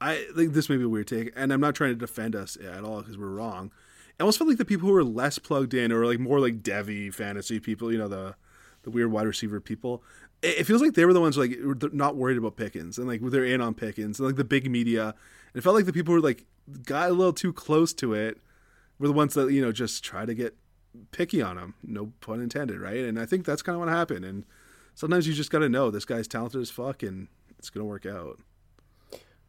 I 0.00 0.26
think 0.36 0.52
this 0.52 0.68
may 0.68 0.76
be 0.76 0.84
a 0.84 0.88
weird 0.88 1.08
take, 1.08 1.32
and 1.34 1.52
I'm 1.52 1.60
not 1.60 1.74
trying 1.74 1.90
to 1.90 1.96
defend 1.96 2.36
us 2.36 2.56
at 2.56 2.84
all 2.84 3.00
because 3.00 3.18
we're 3.18 3.30
wrong. 3.30 3.72
It 4.16 4.22
almost 4.22 4.38
felt 4.38 4.48
like 4.48 4.58
the 4.58 4.64
people 4.64 4.88
who 4.88 4.94
were 4.94 5.04
less 5.04 5.38
plugged 5.38 5.74
in, 5.74 5.90
or 5.90 6.06
like 6.06 6.20
more 6.20 6.38
like 6.38 6.62
Devy 6.62 7.12
fantasy 7.12 7.58
people, 7.58 7.90
you 7.92 7.98
know, 7.98 8.08
the 8.08 8.36
the 8.82 8.90
weird 8.90 9.10
wide 9.10 9.26
receiver 9.26 9.60
people. 9.60 10.04
It, 10.40 10.58
it 10.58 10.64
feels 10.64 10.80
like 10.80 10.94
they 10.94 11.04
were 11.04 11.12
the 11.12 11.20
ones 11.20 11.36
like 11.36 11.58
not 11.92 12.14
worried 12.14 12.38
about 12.38 12.56
Pickens, 12.56 12.98
and 12.98 13.08
like 13.08 13.20
they're 13.22 13.44
in 13.44 13.60
on 13.60 13.74
Pickens, 13.74 14.20
and 14.20 14.26
like 14.26 14.36
the 14.36 14.44
big 14.44 14.70
media. 14.70 15.14
It 15.54 15.62
felt 15.62 15.76
like 15.76 15.86
the 15.86 15.92
people 15.92 16.14
who 16.14 16.20
like 16.20 16.44
got 16.84 17.10
a 17.10 17.12
little 17.12 17.32
too 17.32 17.52
close 17.52 17.92
to 17.94 18.14
it 18.14 18.38
were 18.98 19.08
the 19.08 19.12
ones 19.12 19.34
that 19.34 19.50
you 19.52 19.62
know 19.62 19.72
just 19.72 20.04
try 20.04 20.24
to 20.24 20.34
get 20.34 20.56
picky 21.10 21.42
on 21.42 21.58
him. 21.58 21.74
No 21.82 22.12
pun 22.20 22.40
intended, 22.40 22.80
right? 22.80 23.04
And 23.04 23.18
I 23.18 23.26
think 23.26 23.44
that's 23.44 23.62
kind 23.62 23.74
of 23.74 23.80
what 23.80 23.88
happened. 23.88 24.24
And 24.24 24.44
sometimes 24.94 25.26
you 25.26 25.34
just 25.34 25.50
got 25.50 25.60
to 25.60 25.68
know 25.68 25.90
this 25.90 26.04
guy's 26.04 26.28
talented 26.28 26.60
as 26.60 26.70
fuck, 26.70 27.02
and 27.02 27.28
it's 27.58 27.70
gonna 27.70 27.86
work 27.86 28.06
out. 28.06 28.38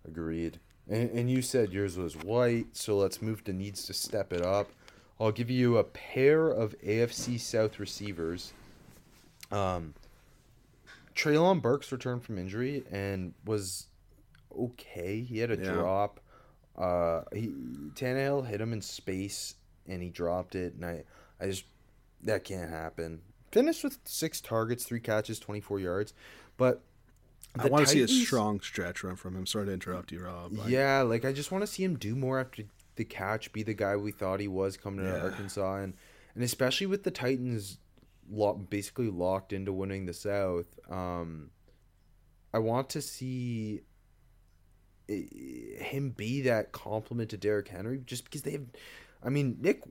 Agreed. 0.07 0.59
And, 0.87 1.09
and 1.11 1.29
you 1.29 1.41
said 1.41 1.71
yours 1.71 1.97
was 1.97 2.15
white, 2.15 2.75
so 2.75 2.97
let's 2.97 3.21
move 3.21 3.43
to 3.43 3.53
needs 3.53 3.85
to 3.85 3.93
step 3.93 4.33
it 4.33 4.41
up. 4.41 4.71
I'll 5.19 5.31
give 5.31 5.49
you 5.49 5.77
a 5.77 5.83
pair 5.83 6.47
of 6.47 6.75
AFC 6.79 7.39
South 7.39 7.77
receivers. 7.77 8.53
Um, 9.51 9.93
Treylon 11.13 11.61
Burks 11.61 11.91
returned 11.91 12.23
from 12.23 12.37
injury 12.37 12.83
and 12.91 13.33
was 13.45 13.87
okay. 14.57 15.21
He 15.21 15.39
had 15.39 15.51
a 15.51 15.57
Yeah. 15.57 15.71
drop. 15.73 16.19
Uh, 16.77 17.23
he 17.33 17.47
Tannehill 17.95 18.47
hit 18.47 18.61
him 18.61 18.71
in 18.73 18.81
space 18.81 19.55
and 19.87 20.01
he 20.01 20.09
dropped 20.09 20.55
it, 20.55 20.75
and 20.75 20.85
I, 20.85 21.03
I 21.39 21.47
just 21.47 21.65
that 22.23 22.43
can't 22.43 22.69
happen. 22.69 23.21
Finished 23.51 23.83
with 23.83 23.97
six 24.05 24.39
targets, 24.39 24.83
three 24.85 24.99
catches, 24.99 25.39
twenty 25.39 25.59
four 25.61 25.79
yards, 25.79 26.13
but 26.57 26.81
I 27.57 27.67
want 27.67 27.85
to 27.87 27.91
see 27.91 28.01
a 28.01 28.07
strong 28.07 28.59
stretch 28.61 29.03
run 29.03 29.15
from 29.15 29.35
him. 29.35 29.45
Sorry 29.45 29.65
to 29.65 29.73
interrupt 29.73 30.11
you, 30.11 30.21
Rob. 30.23 30.53
Yeah, 30.67 31.01
like 31.01 31.25
I 31.25 31.33
just 31.33 31.51
want 31.51 31.63
to 31.63 31.67
see 31.67 31.83
him 31.83 31.97
do 31.97 32.15
more 32.15 32.39
after 32.39 32.63
the 32.95 33.03
catch, 33.05 33.51
be 33.51 33.63
the 33.63 33.73
guy 33.73 33.95
we 33.95 34.11
thought 34.11 34.39
he 34.39 34.47
was 34.47 34.77
coming 34.77 35.03
to 35.05 35.11
Yeah. 35.11 35.21
Arkansas, 35.23 35.77
and 35.77 35.93
and 36.35 36.43
especially 36.43 36.87
with 36.87 37.03
the 37.03 37.11
Titans, 37.11 37.79
lo- 38.29 38.53
basically 38.53 39.09
locked 39.09 39.51
into 39.51 39.73
winning 39.73 40.05
the 40.05 40.13
South. 40.13 40.67
Um, 40.89 41.49
I 42.53 42.59
want 42.59 42.89
to 42.91 43.01
see 43.01 43.81
Eh, 45.09 45.83
him 45.83 46.11
be 46.11 46.41
that 46.41 46.71
compliment 46.71 47.29
to 47.31 47.37
Derrick 47.37 47.67
Henry, 47.67 48.01
just 48.05 48.25
because 48.25 48.43
they 48.43 48.51
have. 48.51 48.65
I 49.23 49.29
mean, 49.29 49.57
Nick 49.59 49.81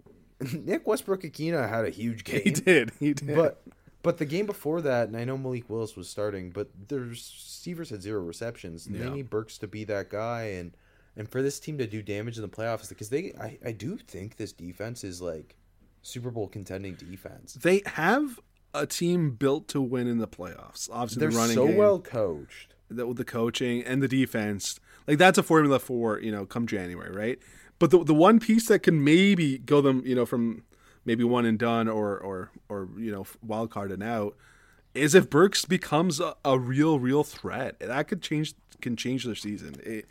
Nick 0.53 0.87
Westbrook-Ikhine 0.87 1.69
had 1.69 1.85
a 1.85 1.91
huge 1.91 2.25
game. 2.25 2.43
he 2.45 2.51
did. 2.51 2.93
He 3.01 3.13
did. 3.15 3.35
But 3.35 3.63
but 4.03 4.19
the 4.19 4.25
game 4.27 4.47
before 4.47 4.81
that, 4.83 5.09
and 5.09 5.17
I 5.17 5.25
know 5.25 5.37
Malik 5.37 5.69
Willis 5.69 5.97
was 5.97 6.09
starting, 6.09 6.51
but 6.51 6.69
the 6.89 7.01
receivers 7.01 7.91
had 7.91 8.01
zero 8.03 8.21
receptions. 8.23 8.87
And 8.87 8.97
Yeah. 8.97 9.05
They 9.05 9.11
need 9.11 9.31
Burks 9.31 9.59
to 9.59 9.67
be 9.67 9.85
that 9.85 10.09
guy, 10.11 10.43
and 10.43 10.77
and 11.17 11.29
for 11.29 11.43
this 11.43 11.59
team 11.59 11.79
to 11.79 11.87
do 11.87 12.01
damage 12.01 12.37
in 12.37 12.43
the 12.43 12.49
playoffs, 12.49 12.89
because 12.89 13.09
they, 13.11 13.33
I, 13.41 13.59
I 13.65 13.73
do 13.73 13.97
think 13.97 14.37
this 14.37 14.53
defense 14.53 15.03
is 15.03 15.21
like 15.21 15.57
Super 16.03 16.31
Bowl 16.31 16.47
contending 16.47 16.95
defense. 16.95 17.55
they 17.55 17.83
have 17.87 18.39
a 18.73 18.87
team 18.87 19.33
built 19.33 19.67
to 19.69 19.81
win 19.81 20.07
in 20.07 20.19
the 20.19 20.29
playoffs. 20.29 20.89
Obviously, 20.93 21.21
They're 21.21 21.31
the 21.31 21.37
running 21.37 21.55
so 21.57 21.67
game, 21.67 21.77
well 21.77 21.99
coached. 21.99 22.75
the, 22.89 23.05
with 23.07 23.17
the 23.17 23.25
coaching 23.25 23.83
and 23.83 24.01
the 24.01 24.07
defense. 24.09 24.79
Like 25.09 25.19
that's 25.19 25.39
a 25.39 25.43
formula 25.43 25.81
for 25.81 26.21
you 26.21 26.31
know 26.31 26.47
come 26.47 26.67
January, 26.67 27.11
right? 27.11 27.39
But 27.81 27.91
the 27.91 28.05
the 28.05 28.15
one 28.15 28.39
piece 28.39 28.69
that 28.69 28.81
can 28.81 29.03
maybe 29.03 29.59
go 29.59 29.81
them, 29.81 30.03
you 30.05 30.15
know, 30.15 30.27
from 30.27 30.63
maybe 31.05 31.25
one 31.25 31.47
and 31.47 31.59
done 31.59 31.89
or 31.89 32.17
or 32.19 32.51
or 32.69 32.89
you 32.99 33.11
know 33.11 33.27
wild 33.43 33.71
card 33.71 33.91
and 33.91 34.03
out 34.03 34.37
is 34.95 35.15
if 35.15 35.31
Burks 35.31 35.65
becomes 35.65 36.21
a, 36.21 36.37
a 36.45 36.59
real, 36.59 36.99
real 36.99 37.25
threat. 37.25 37.79
That 37.81 38.09
could 38.09 38.23
change 38.23 38.55
can 38.81 38.97
change 38.97 39.25
their 39.25 39.35
season. 39.35 39.81
It, 39.83 40.07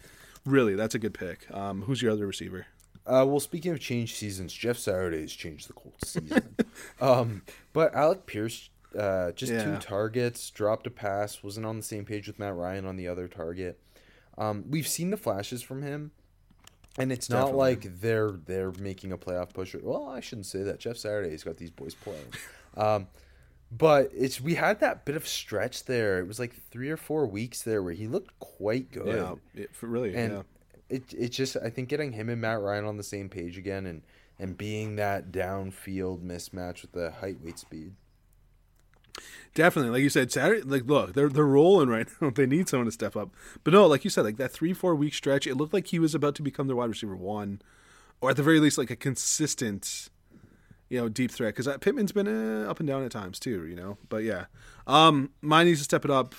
really, 0.46 0.76
that's 0.76 0.96
a 0.96 1.00
good 1.00 1.14
pick. 1.14 1.46
Um, 1.54 1.84
who's 1.84 2.02
your 2.02 2.12
other 2.12 2.28
receiver? 2.28 2.66
Uh, 3.06 3.24
well, 3.26 3.40
speaking 3.40 3.72
of 3.72 3.80
changed 3.80 4.16
seasons, 4.16 4.52
Jeff 4.52 4.78
Saturday 4.78 5.22
has 5.22 5.32
changed 5.32 5.70
the 5.70 5.74
Colts 5.74 6.10
season. 6.10 6.56
um, 7.02 7.44
but 7.72 7.94
Alec 7.96 8.26
Pierce, 8.26 8.70
uh, 8.98 9.32
just 9.32 9.54
two 9.54 9.78
targets, 9.78 10.50
dropped 10.50 10.88
a 10.88 10.90
pass, 10.90 11.42
wasn't 11.42 11.66
on 11.66 11.78
the 11.78 11.84
same 11.84 12.04
page 12.04 12.28
with 12.28 12.38
Matt 12.38 12.56
Ryan 12.56 12.86
on 12.86 12.98
the 12.98 13.08
other 13.08 13.30
target. 13.30 13.80
Um, 14.38 14.66
we've 14.70 14.88
seen 14.88 15.10
the 15.10 15.18
flashes 15.18 15.62
from 15.62 15.82
him, 15.82 16.12
and 16.98 17.12
it's 17.12 17.30
not 17.30 17.48
Definitely. 17.48 17.60
like 17.60 18.02
they're 18.02 18.32
they're 18.32 18.72
making 18.74 19.12
a 19.12 19.18
playoff 19.18 19.54
push. 19.54 19.74
Or, 19.76 19.80
well, 19.82 20.08
I 20.10 20.20
shouldn't 20.20 20.46
say 20.46 20.64
that. 20.64 20.80
Jeff 20.80 20.98
Saturday's 20.98 21.44
got 21.44 21.58
these 21.58 21.72
boys 21.72 21.96
playing. 21.96 22.26
Um, 22.76 23.08
but 23.72 24.12
it's 24.16 24.40
we 24.40 24.54
had 24.54 24.82
that 24.82 25.04
bit 25.04 25.16
of 25.16 25.28
stretch 25.28 25.86
there. 25.86 26.20
It 26.20 26.28
was 26.28 26.38
like 26.40 26.54
three 26.70 26.92
or 26.92 26.98
four 26.98 27.26
weeks 27.26 27.64
there 27.64 27.82
where 27.82 27.94
he 27.94 28.06
looked 28.06 28.38
quite 28.40 28.92
good 28.92 29.08
Yeah, 29.08 29.64
it, 29.64 29.74
for 29.76 29.88
really. 29.88 30.14
and 30.16 30.32
yeah. 30.32 30.42
it 30.88 31.12
it 31.18 31.30
just 31.30 31.58
I 31.58 31.72
think 31.72 31.90
getting 31.90 32.12
him 32.12 32.30
and 32.30 32.40
Matt 32.40 32.62
Ryan 32.62 32.86
on 32.86 32.98
the 32.98 33.04
same 33.04 33.30
page 33.30 33.58
again 33.58 33.88
and 33.88 34.04
and 34.38 34.56
being 34.56 34.98
that 34.98 35.32
downfield 35.32 36.22
mismatch 36.24 36.84
with 36.84 36.92
the 36.92 37.10
height 37.10 37.42
weight 37.44 37.58
speed. 37.58 37.94
Definitely, 39.54 39.92
like 39.92 40.04
you 40.04 40.10
said, 40.10 40.32
Saturday. 40.32 40.62
Like, 40.62 40.86
look, 40.86 41.14
they're 41.14 41.30
they're 41.30 41.46
rolling 41.46 41.90
right 41.90 42.08
now. 42.22 42.30
they 42.30 42.46
need 42.46 42.70
someone 42.70 42.86
to 42.86 42.92
step 42.92 43.16
up. 43.16 43.32
But 43.64 43.74
no, 43.74 43.88
like 43.88 44.04
you 44.04 44.10
said, 44.10 44.24
like 44.24 44.38
that 44.38 44.52
three 44.52 44.74
four 44.74 44.96
week 44.96 45.14
stretch, 45.14 45.48
it 45.48 45.56
looked 45.56 45.74
like 45.74 45.88
he 45.88 46.00
was 46.00 46.14
about 46.14 46.36
to 46.36 46.42
become 46.42 46.68
their 46.68 46.76
wide 46.76 46.90
receiver 46.90 47.16
one, 47.16 47.62
or 48.22 48.30
at 48.30 48.36
the 48.36 48.44
very 48.44 48.60
least, 48.60 48.78
like 48.78 48.92
a 48.92 48.96
consistent, 48.96 50.10
you 50.90 51.00
know, 51.00 51.10
deep 51.10 51.32
threat. 51.32 51.56
Because 51.56 51.76
Pittman's 51.80 52.12
been 52.12 52.28
uh, 52.28 52.70
up 52.70 52.80
and 52.80 52.88
down 52.88 53.04
at 53.04 53.12
times 53.12 53.40
too, 53.40 53.66
you 53.66 53.76
know. 53.76 53.98
But 54.10 54.24
yeah, 54.24 54.46
um, 54.86 55.32
mine 55.42 55.66
needs 55.66 55.80
to 55.80 55.86
step 55.86 56.06
it 56.06 56.12
up. 56.12 56.36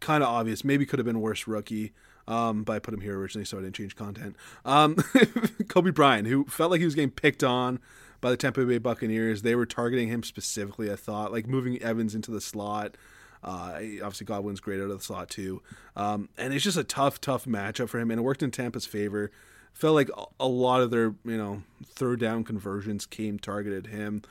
Kind 0.00 0.22
of 0.22 0.28
obvious. 0.28 0.64
Maybe 0.64 0.86
could 0.86 0.98
have 0.98 1.06
been 1.06 1.20
worse 1.20 1.46
rookie. 1.46 1.92
Um, 2.28 2.62
but 2.62 2.74
I 2.74 2.78
put 2.78 2.94
him 2.94 3.00
here 3.00 3.18
originally, 3.18 3.44
so 3.44 3.58
I 3.58 3.62
didn't 3.62 3.74
change 3.74 3.96
content. 3.96 4.36
Um, 4.64 4.94
Coby 5.64 5.92
Bryant, 5.92 6.28
who 6.28 6.44
felt 6.44 6.70
like 6.70 6.78
he 6.78 6.84
was 6.84 6.94
getting 6.94 7.10
picked 7.10 7.42
on 7.42 7.80
by 8.22 8.30
the 8.30 8.38
Tampa 8.38 8.64
Bay 8.64 8.78
Buccaneers. 8.78 9.42
They 9.42 9.54
were 9.54 9.66
targeting 9.66 10.08
him 10.08 10.22
specifically, 10.22 10.90
I 10.90 10.96
thought, 10.96 11.30
like 11.30 11.46
moving 11.46 11.82
Evans 11.82 12.14
into 12.14 12.30
the 12.30 12.40
slot. 12.40 12.96
Uh, 13.44 13.72
obviously, 14.02 14.24
Godwin's 14.24 14.60
great 14.60 14.80
out 14.80 14.90
of 14.90 14.98
the 14.98 15.04
slot 15.04 15.28
too. 15.28 15.60
Um, 15.96 16.30
and 16.38 16.54
it's 16.54 16.64
just 16.64 16.78
a 16.78 16.84
tough, 16.84 17.20
tough 17.20 17.44
matchup 17.44 17.90
for 17.90 17.98
him, 17.98 18.10
and 18.10 18.20
it 18.20 18.22
worked 18.22 18.42
in 18.42 18.50
Tampa's 18.50 18.86
favor. 18.86 19.30
Felt 19.74 19.94
like 19.94 20.10
a- 20.40 20.46
lot 20.46 20.80
of 20.80 20.90
their, 20.90 21.14
you 21.24 21.36
know, 21.36 21.62
third 21.84 22.20
down 22.20 22.44
conversions 22.44 23.04
came 23.04 23.38
targeted 23.38 23.88
him. 23.88 24.22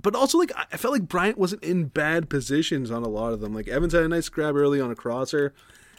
But 0.00 0.14
also, 0.14 0.38
like, 0.38 0.52
I 0.72 0.76
felt 0.76 0.92
like 0.92 1.08
Bryant 1.08 1.38
wasn't 1.38 1.62
in 1.62 1.84
bad 1.86 2.28
positions 2.30 2.90
on 2.90 3.02
a 3.02 3.08
lot 3.08 3.32
of 3.32 3.40
them. 3.40 3.54
Like, 3.54 3.68
Evans 3.68 3.92
had 3.92 4.02
a 4.02 4.08
nice 4.08 4.28
grab 4.28 4.56
early 4.56 4.80
on 4.80 4.90
a 4.90 4.94
crosser. 4.94 5.52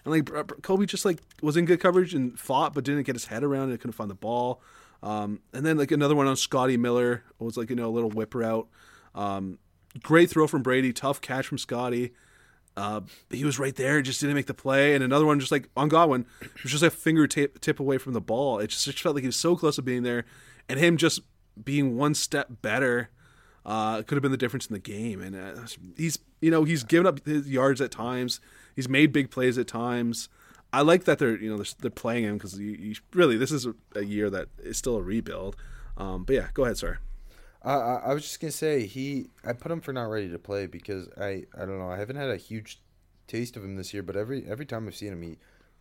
And, 0.04 0.12
like, 0.14 0.26
Coby 0.26 0.86
just, 0.88 1.06
like, 1.06 1.20
was 1.42 1.56
in 1.56 1.66
good 1.66 1.80
coverage 1.80 2.14
and 2.14 2.38
fought, 2.40 2.74
but 2.74 2.84
didn't 2.84 3.04
get 3.04 3.16
his 3.16 3.26
head 3.26 3.44
around 3.44 3.72
it, 3.72 3.80
couldn't 3.80 3.94
find 3.94 4.10
the 4.10 4.16
ball. 4.16 4.62
Um, 5.02 5.40
and 5.54 5.66
then, 5.66 5.78
like, 5.78 5.92
another 5.92 6.16
one 6.16 6.28
on 6.28 6.36
Scotty 6.36 6.78
Miller 6.78 7.24
was, 7.40 7.58
like, 7.58 7.70
you 7.70 7.76
know, 7.76 7.88
a 7.88 7.92
little 7.92 8.10
whip 8.10 8.36
route. 8.36 8.68
Um, 9.16 9.60
great 10.04 10.30
throw 10.30 10.48
from 10.48 10.62
Brady, 10.62 10.94
tough 10.94 11.22
catch 11.22 11.48
from 11.48 11.58
Scotty. 11.58 12.12
Uh, 12.78 13.02
he 13.30 13.44
was 13.44 13.60
right 13.60 13.76
there, 13.76 14.02
just 14.02 14.22
didn't 14.22 14.36
make 14.36 14.46
the 14.46 14.54
play. 14.54 14.96
And 14.96 15.04
another 15.04 15.26
one, 15.26 15.40
just 15.40 15.52
like 15.52 15.70
on 15.76 15.90
Godwin, 15.90 16.26
was 16.64 16.72
just 16.72 16.84
a 16.84 16.90
finger 16.90 17.28
tip, 17.28 17.60
tip 17.60 17.80
away 17.80 17.98
from 17.98 18.14
the 18.14 18.22
ball. 18.22 18.60
It 18.60 18.68
just, 18.68 18.88
it 18.88 18.92
just 18.92 19.04
felt 19.04 19.16
like 19.16 19.24
he 19.24 19.28
was 19.28 19.36
so 19.36 19.56
close 19.56 19.76
to 19.76 19.82
being 19.82 20.04
there, 20.04 20.26
and 20.70 20.80
him 20.80 20.96
just 20.96 21.22
being 21.62 21.98
one 21.98 22.14
step 22.14 22.48
better 22.62 23.10
uh, 23.66 24.02
could 24.04 24.16
have 24.16 24.22
been 24.22 24.32
the 24.32 24.38
difference 24.38 24.68
in 24.68 24.74
the 24.74 24.80
game. 24.80 25.22
And 25.22 25.36
uh, 25.36 25.66
he's, 25.98 26.20
you 26.42 26.52
know, 26.52 26.64
he's 26.64 26.84
given 26.84 27.06
up 27.06 27.26
his 27.26 27.50
yards 27.50 27.82
at 27.82 27.92
times. 27.92 28.40
He's 28.76 28.88
made 28.88 29.12
big 29.12 29.30
plays 29.30 29.58
at 29.58 29.68
times. 29.68 30.30
I 30.72 30.82
like 30.82 31.06
that 31.06 31.20
they're, 31.20 31.38
you 31.38 31.50
know, 31.50 31.58
they're, 31.58 31.74
they're 31.80 31.92
playing 31.92 32.26
him 32.26 32.38
because 32.38 32.60
really 33.14 33.38
this 33.38 33.52
is 33.52 33.66
a, 33.66 33.74
a 33.96 34.04
year 34.04 34.30
that 34.30 34.50
is 34.60 34.78
still 34.78 34.98
a 34.98 35.02
rebuild. 35.02 35.56
Um, 35.98 36.24
but 36.24 36.36
yeah, 36.36 36.48
go 36.54 36.64
ahead, 36.64 36.78
sir. 36.78 37.00
I, 37.62 37.74
I 37.74 37.96
I 37.96 38.14
was 38.14 38.24
just 38.24 38.40
gonna 38.40 38.52
say 38.52 38.86
he 38.86 39.28
I 39.46 39.54
put 39.54 39.72
him 39.72 39.82
for 39.82 39.92
not 39.92 40.04
ready 40.04 40.30
to 40.30 40.40
play 40.40 40.66
because 40.66 41.10
I 41.20 41.46
I 41.54 41.66
don't 41.66 41.80
know 41.80 41.90
I 41.90 41.98
haven't 41.98 42.16
had 42.16 42.30
a 42.30 42.38
huge 42.38 42.82
taste 43.28 43.58
of 43.58 43.64
him 43.64 43.76
this 43.76 43.94
year, 43.94 44.04
but 44.04 44.16
every 44.16 44.46
every 44.48 44.66
time 44.66 44.88
I've 44.88 44.96
seen 44.96 45.14
him 45.14 45.22
he 45.22 45.38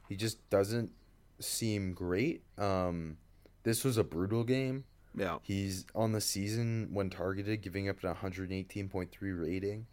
he 0.08 0.16
just 0.16 0.48
doesn't 0.50 0.90
seem 1.38 1.92
great. 1.92 2.42
Um, 2.56 3.18
this 3.62 3.84
was 3.84 3.98
a 3.98 4.04
brutal 4.04 4.44
game. 4.44 4.84
Yeah. 5.14 5.38
He's 5.42 5.84
on 5.94 6.12
the 6.12 6.20
season 6.20 6.88
when 6.92 7.10
targeted, 7.10 7.60
giving 7.62 7.88
up 7.88 8.02
an 8.02 8.14
118.3 8.14 9.08
rating. 9.20 9.86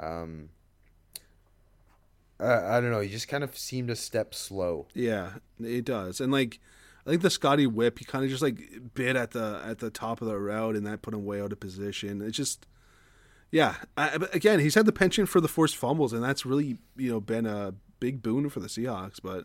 Um, 0.00 0.48
I, 2.40 2.76
I 2.76 2.80
don't 2.80 2.90
know. 2.90 3.00
He 3.00 3.08
just 3.08 3.28
kind 3.28 3.44
of 3.44 3.56
seemed 3.56 3.90
a 3.90 3.96
step 3.96 4.34
slow. 4.34 4.86
Yeah, 4.94 5.34
it 5.60 5.84
does. 5.84 6.20
And 6.20 6.32
like 6.32 6.60
I 7.06 7.10
think 7.10 7.22
the 7.22 7.30
Scotty 7.30 7.66
whip, 7.66 7.98
he 7.98 8.04
kind 8.04 8.24
of 8.24 8.30
just 8.30 8.42
like 8.42 8.58
bit 8.94 9.16
at 9.16 9.32
the 9.32 9.60
at 9.64 9.78
the 9.78 9.90
top 9.90 10.22
of 10.22 10.28
the 10.28 10.38
route, 10.38 10.76
and 10.76 10.86
that 10.86 11.02
put 11.02 11.14
him 11.14 11.24
way 11.24 11.40
out 11.40 11.52
of 11.52 11.60
position. 11.60 12.22
It's 12.22 12.36
just, 12.36 12.66
yeah. 13.50 13.76
I, 13.96 14.16
but 14.16 14.34
again, 14.34 14.60
he's 14.60 14.74
had 14.74 14.86
the 14.86 14.92
penchant 14.92 15.28
for 15.28 15.40
the 15.40 15.48
forced 15.48 15.76
fumbles, 15.76 16.12
and 16.12 16.22
that's 16.22 16.46
really 16.46 16.78
you 16.96 17.10
know 17.10 17.20
been 17.20 17.46
a 17.46 17.74
big 18.00 18.22
boon 18.22 18.48
for 18.48 18.60
the 18.60 18.68
Seahawks. 18.68 19.20
But 19.22 19.44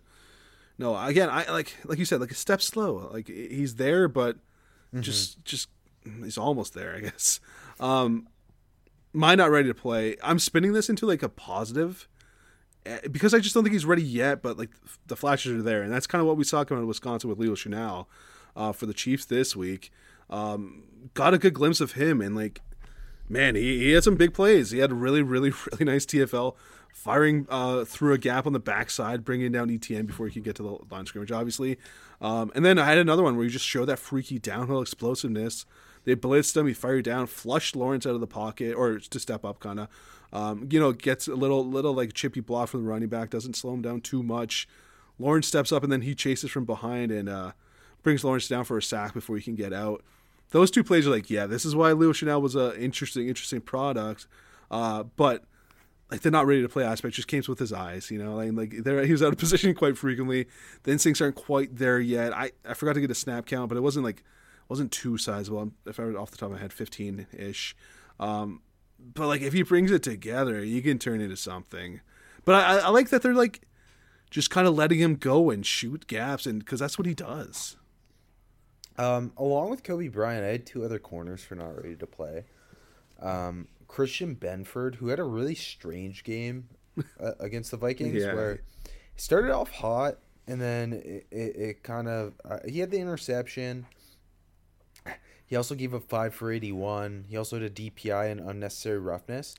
no, 0.77 0.97
again, 0.97 1.29
I 1.29 1.49
like 1.51 1.75
like 1.83 1.99
you 1.99 2.05
said, 2.05 2.21
like 2.21 2.31
a 2.31 2.35
step 2.35 2.61
slow. 2.61 3.09
Like 3.11 3.27
he's 3.27 3.75
there, 3.75 4.07
but 4.07 4.37
just 5.01 5.43
just 5.43 5.69
he's 6.23 6.37
almost 6.37 6.73
there, 6.73 6.95
I 6.95 7.01
guess. 7.01 7.41
Um, 7.79 8.27
mine 9.11 9.37
not 9.37 9.51
ready 9.51 9.67
to 9.67 9.73
play. 9.73 10.15
I'm 10.23 10.39
spinning 10.39 10.73
this 10.73 10.89
into 10.89 11.05
like 11.05 11.23
a 11.23 11.29
positive 11.29 12.07
because 13.11 13.33
I 13.33 13.39
just 13.39 13.53
don't 13.53 13.63
think 13.63 13.73
he's 13.73 13.85
ready 13.85 14.03
yet. 14.03 14.41
But 14.41 14.57
like 14.57 14.69
the 15.07 15.15
flashes 15.15 15.51
are 15.53 15.61
there, 15.61 15.81
and 15.81 15.91
that's 15.91 16.07
kind 16.07 16.21
of 16.21 16.27
what 16.27 16.37
we 16.37 16.43
saw 16.43 16.63
coming 16.63 16.81
out 16.81 16.83
of 16.83 16.87
Wisconsin 16.87 17.29
with 17.29 17.39
Leo 17.39 17.53
Chenal 17.53 18.05
uh, 18.55 18.71
for 18.71 18.85
the 18.85 18.93
Chiefs 18.93 19.25
this 19.25 19.55
week. 19.55 19.91
Um, 20.29 20.83
got 21.13 21.33
a 21.33 21.37
good 21.37 21.53
glimpse 21.53 21.81
of 21.81 21.93
him, 21.93 22.21
and 22.21 22.35
like, 22.35 22.61
man, 23.27 23.55
he, 23.55 23.79
he 23.79 23.91
had 23.91 24.03
some 24.03 24.15
big 24.15 24.33
plays. 24.33 24.71
He 24.71 24.79
had 24.79 24.91
really, 24.91 25.21
really, 25.21 25.51
really 25.71 25.85
nice 25.85 26.05
TFL 26.05 26.55
firing 26.93 27.47
uh, 27.49 27.85
through 27.85 28.13
a 28.13 28.17
gap 28.17 28.45
on 28.45 28.53
the 28.53 28.59
backside, 28.59 29.23
bringing 29.23 29.51
down 29.51 29.69
ETN 29.69 30.05
before 30.05 30.27
he 30.27 30.33
could 30.33 30.43
get 30.43 30.55
to 30.55 30.63
the 30.63 30.77
line 30.91 31.05
scrimmage, 31.05 31.31
obviously. 31.31 31.77
Um, 32.21 32.51
and 32.55 32.65
then 32.65 32.77
I 32.77 32.85
had 32.85 32.97
another 32.97 33.23
one 33.23 33.35
where 33.35 33.45
he 33.45 33.51
just 33.51 33.65
showed 33.65 33.85
that 33.85 33.99
freaky 33.99 34.39
downhill 34.39 34.81
explosiveness. 34.81 35.65
They 36.03 36.15
blitzed 36.15 36.57
him. 36.57 36.67
He 36.67 36.73
fired 36.73 37.05
down, 37.05 37.27
flushed 37.27 37.75
Lawrence 37.75 38.05
out 38.05 38.15
of 38.15 38.21
the 38.21 38.27
pocket, 38.27 38.73
or 38.75 38.99
to 38.99 39.19
step 39.19 39.45
up, 39.45 39.59
kind 39.59 39.79
of. 39.79 39.87
Um, 40.31 40.67
you 40.71 40.79
know, 40.79 40.91
gets 40.91 41.27
a 41.27 41.35
little, 41.35 41.65
little 41.65 41.93
like 41.93 42.13
chippy 42.13 42.39
block 42.39 42.69
from 42.69 42.83
the 42.83 42.89
running 42.89 43.09
back. 43.09 43.29
Doesn't 43.29 43.55
slow 43.55 43.73
him 43.73 43.81
down 43.81 44.01
too 44.01 44.23
much. 44.23 44.67
Lawrence 45.17 45.47
steps 45.47 45.71
up, 45.71 45.83
and 45.83 45.91
then 45.91 46.01
he 46.01 46.15
chases 46.15 46.49
from 46.51 46.65
behind 46.65 47.11
and 47.11 47.27
uh, 47.27 47.51
brings 48.03 48.23
Lawrence 48.23 48.47
down 48.47 48.63
for 48.63 48.77
a 48.77 48.81
sack 48.81 49.13
before 49.13 49.35
he 49.35 49.41
can 49.41 49.55
get 49.55 49.73
out. 49.73 50.03
Those 50.51 50.71
two 50.71 50.83
plays 50.83 51.05
are 51.05 51.11
like, 51.11 51.29
yeah, 51.29 51.45
this 51.45 51.65
is 51.65 51.75
why 51.75 51.91
Leo 51.91 52.11
Chenal 52.11 52.41
was 52.41 52.55
a 52.55 52.79
interesting, 52.79 53.27
interesting 53.27 53.61
product. 53.61 54.27
Uh, 54.71 55.03
but 55.03 55.43
like 56.09 56.21
the 56.21 56.31
not 56.31 56.47
ready 56.47 56.61
to 56.61 56.69
play 56.69 56.83
aspect 56.83 57.15
just 57.15 57.27
came 57.27 57.43
with 57.47 57.59
his 57.59 57.71
eyes, 57.71 58.09
you 58.09 58.17
know, 58.17 58.35
like, 58.35 58.53
like 58.53 58.83
there 58.83 59.05
he 59.05 59.11
was 59.11 59.21
out 59.21 59.31
of 59.31 59.37
position 59.37 59.73
quite 59.75 59.97
frequently. 59.97 60.47
The 60.83 60.91
instincts 60.91 61.21
aren't 61.21 61.35
quite 61.35 61.77
there 61.77 61.99
yet. 61.99 62.33
I, 62.33 62.51
I 62.65 62.73
forgot 62.73 62.93
to 62.93 63.01
get 63.01 63.11
a 63.11 63.15
snap 63.15 63.45
count, 63.45 63.69
but 63.69 63.77
it 63.77 63.81
wasn't 63.81 64.05
like 64.05 64.23
wasn't 64.69 64.91
too 64.91 65.17
sizable. 65.17 65.71
If 65.85 65.99
I 65.99 66.03
were 66.03 66.17
off 66.17 66.31
the 66.31 66.37
top 66.37 66.47
of 66.47 66.53
my 66.53 66.59
head, 66.59 66.73
fifteen 66.73 67.27
ish. 67.31 67.75
Um, 68.19 68.61
but 69.13 69.27
like 69.27 69.41
if 69.41 69.53
he 69.53 69.63
brings 69.63 69.91
it 69.91 70.03
together, 70.03 70.63
you 70.63 70.81
can 70.81 70.99
turn 70.99 71.21
into 71.21 71.37
something. 71.37 72.01
But 72.45 72.55
I, 72.55 72.77
I 72.79 72.89
like 72.89 73.09
that 73.09 73.21
they're 73.21 73.33
like 73.33 73.61
just 74.29 74.49
kind 74.49 74.67
of 74.67 74.75
letting 74.75 74.99
him 74.99 75.15
go 75.15 75.49
and 75.49 75.65
shoot 75.65 76.07
gaps, 76.07 76.45
and 76.45 76.59
because 76.59 76.79
that's 76.79 76.97
what 76.97 77.05
he 77.07 77.13
does. 77.13 77.75
Um, 78.97 79.31
along 79.37 79.69
with 79.69 79.83
Coby 79.83 80.11
Bryant, 80.11 80.43
I 80.45 80.49
had 80.49 80.65
two 80.65 80.83
other 80.83 80.99
corners 80.99 81.41
for 81.43 81.55
not 81.55 81.75
ready 81.75 81.95
to 81.95 82.05
play. 82.05 82.43
Um, 83.21 83.67
Christian 83.87 84.35
Benford, 84.35 84.95
who 84.95 85.07
had 85.07 85.19
a 85.19 85.23
really 85.23 85.55
strange 85.55 86.23
game 86.23 86.67
uh, 87.19 87.31
against 87.39 87.71
the 87.71 87.77
Vikings, 87.77 88.13
Yeah. 88.21 88.33
where 88.33 88.55
he 88.85 88.91
started 89.21 89.51
off 89.51 89.71
hot 89.71 90.17
and 90.47 90.59
then 90.59 90.93
it, 90.93 91.27
it, 91.31 91.55
it 91.55 91.83
kind 91.83 92.07
of 92.07 92.33
uh, 92.43 92.57
he 92.67 92.79
had 92.79 92.91
the 92.91 92.99
interception. 92.99 93.85
He 95.49 95.55
also 95.55 95.73
gave 95.73 95.95
up 95.95 96.03
five 96.03 96.33
for 96.35 96.51
eighty-one. 96.51 97.25
He 97.27 97.35
also 97.35 97.59
had 97.59 97.63
a 97.63 97.69
DPI 97.73 98.31
and 98.31 98.39
unnecessary 98.39 98.99
roughness. 98.99 99.55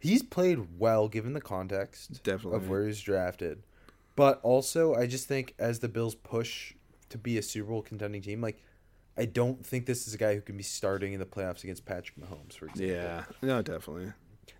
He's 0.00 0.22
played 0.22 0.78
well 0.78 1.08
given 1.08 1.32
the 1.32 1.40
context 1.40 2.22
Definitely. 2.24 2.56
of 2.58 2.68
where 2.68 2.86
he's 2.86 3.00
drafted, 3.00 3.62
but 4.16 4.40
also 4.42 4.94
I 4.94 5.06
just 5.06 5.28
think 5.28 5.54
as 5.58 5.78
the 5.78 5.88
Bills 5.88 6.16
push 6.16 6.74
to 7.08 7.18
be 7.18 7.38
a 7.38 7.42
Super 7.42 7.70
Bowl 7.70 7.82
contending 7.82 8.20
team, 8.20 8.40
like 8.40 8.60
I 9.16 9.26
don't 9.26 9.64
think 9.64 9.86
this 9.86 10.08
is 10.08 10.14
a 10.14 10.18
guy 10.18 10.34
who 10.34 10.40
can 10.40 10.56
be 10.56 10.64
starting 10.64 11.12
in 11.12 11.20
the 11.20 11.24
playoffs 11.24 11.62
against 11.62 11.86
Patrick 11.86 12.18
Mahomes, 12.18 12.54
for 12.54 12.66
example. 12.66 12.94
Yeah, 12.94 13.24
no, 13.42 13.62
definitely. 13.62 14.12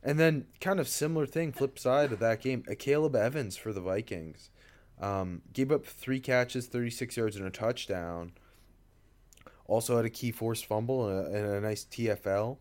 And 0.03 0.19
then 0.19 0.47
kind 0.61 0.79
of 0.79 0.87
similar 0.89 1.27
thing, 1.27 1.53
flip 1.53 1.79
side 1.79 2.13
of 2.13 2.21
that 2.21 2.41
game, 2.41 2.63
Akayleb 2.69 3.17
Evans 3.17 3.57
for 3.57 3.73
the 3.73 3.81
Vikings. 3.81 4.51
Um, 5.01 5.43
gave 5.53 5.71
up 5.71 5.85
three 5.85 6.21
catches, 6.21 6.69
36 6.69 7.17
yards, 7.17 7.37
and 7.37 7.47
a 7.47 7.51
touchdown. 7.51 8.33
Also 9.69 9.97
had 9.97 10.05
a 10.05 10.11
key 10.11 10.31
force 10.33 10.63
fumble 10.63 11.09
and 11.09 11.27
a, 11.27 11.39
and 11.39 11.47
a 11.57 11.61
nice 11.61 11.85
TFL. 11.85 12.59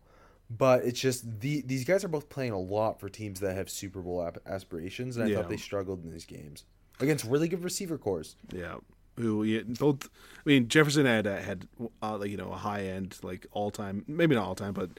But 0.48 0.84
it's 0.84 1.00
just 1.00 1.40
the 1.40 1.62
these 1.62 1.84
guys 1.84 2.04
are 2.04 2.08
both 2.08 2.28
playing 2.28 2.52
a 2.52 2.58
lot 2.60 3.00
for 3.00 3.08
teams 3.08 3.40
that 3.40 3.56
have 3.56 3.68
Super 3.68 4.00
Bowl 4.00 4.28
aspirations, 4.46 5.16
and 5.16 5.24
I 5.26 5.28
Yeah. 5.28 5.36
thought 5.36 5.48
they 5.48 5.56
struggled 5.56 6.04
in 6.04 6.12
these 6.12 6.24
games 6.24 6.64
against 7.00 7.24
really 7.24 7.48
good 7.48 7.64
receiver 7.64 7.98
corps. 7.98 8.36
Yeah. 8.52 8.76
Who 9.16 9.42
yeah, 9.44 9.62
both? 9.66 10.08
I 10.08 10.42
mean, 10.48 10.68
Jefferson 10.68 11.06
had 11.06 11.26
uh, 11.26 11.38
had 11.38 11.66
uh, 12.02 12.18
like 12.18 12.30
you 12.30 12.36
know 12.36 12.52
a 12.52 12.56
high 12.56 12.82
end 12.82 13.16
like 13.22 13.46
all 13.50 13.70
time, 13.70 14.04
maybe 14.06 14.34
not 14.36 14.44
all 14.46 14.54
time, 14.54 14.72
but 14.74 14.90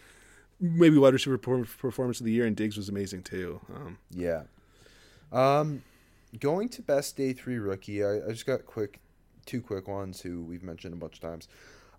maybe 0.60 0.97
wide 0.97 1.14
receiver 1.14 1.38
per- 1.38 1.64
performance 1.66 2.20
of 2.20 2.26
the 2.26 2.32
year, 2.32 2.45
and 2.45 2.55
Diggs 2.55 2.76
was 2.78 2.89
amazing 2.89 3.22
too. 3.24 3.62
Um, 3.74 3.97
Yeah. 4.12 4.43
Um, 5.32 5.84
going 6.39 6.70
to 6.70 6.82
best 6.82 7.16
day 7.16 7.34
three 7.34 7.58
rookie, 7.60 8.03
I, 8.03 8.26
I 8.26 8.30
just 8.30 8.45
got 8.45 8.66
quick, 8.66 8.99
two 9.45 9.62
quick 9.62 9.88
ones 9.88 10.22
who 10.22 10.41
we've 10.43 10.64
mentioned 10.64 10.93
a 10.93 10.97
bunch 10.97 11.16
of 11.16 11.22
times. 11.22 11.47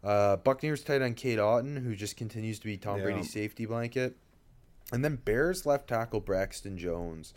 Uh, 0.03 0.36
Buccaneers 0.36 0.82
tight 0.84 1.03
end 1.03 1.16
Cade 1.16 1.38
Otton, 1.38 1.82
who 1.82 1.94
just 1.96 2.16
continues 2.16 2.59
to 2.61 2.66
be 2.66 2.76
Tom 2.76 2.99
Yeah. 2.99 3.05
Brady's 3.05 3.32
safety 3.32 3.66
blanket, 3.66 4.16
and 4.92 5.05
then 5.05 5.16
Bears 5.16 5.66
left 5.66 5.88
tackle 5.88 6.20
Braxton 6.20 6.78
Jones, 6.78 7.34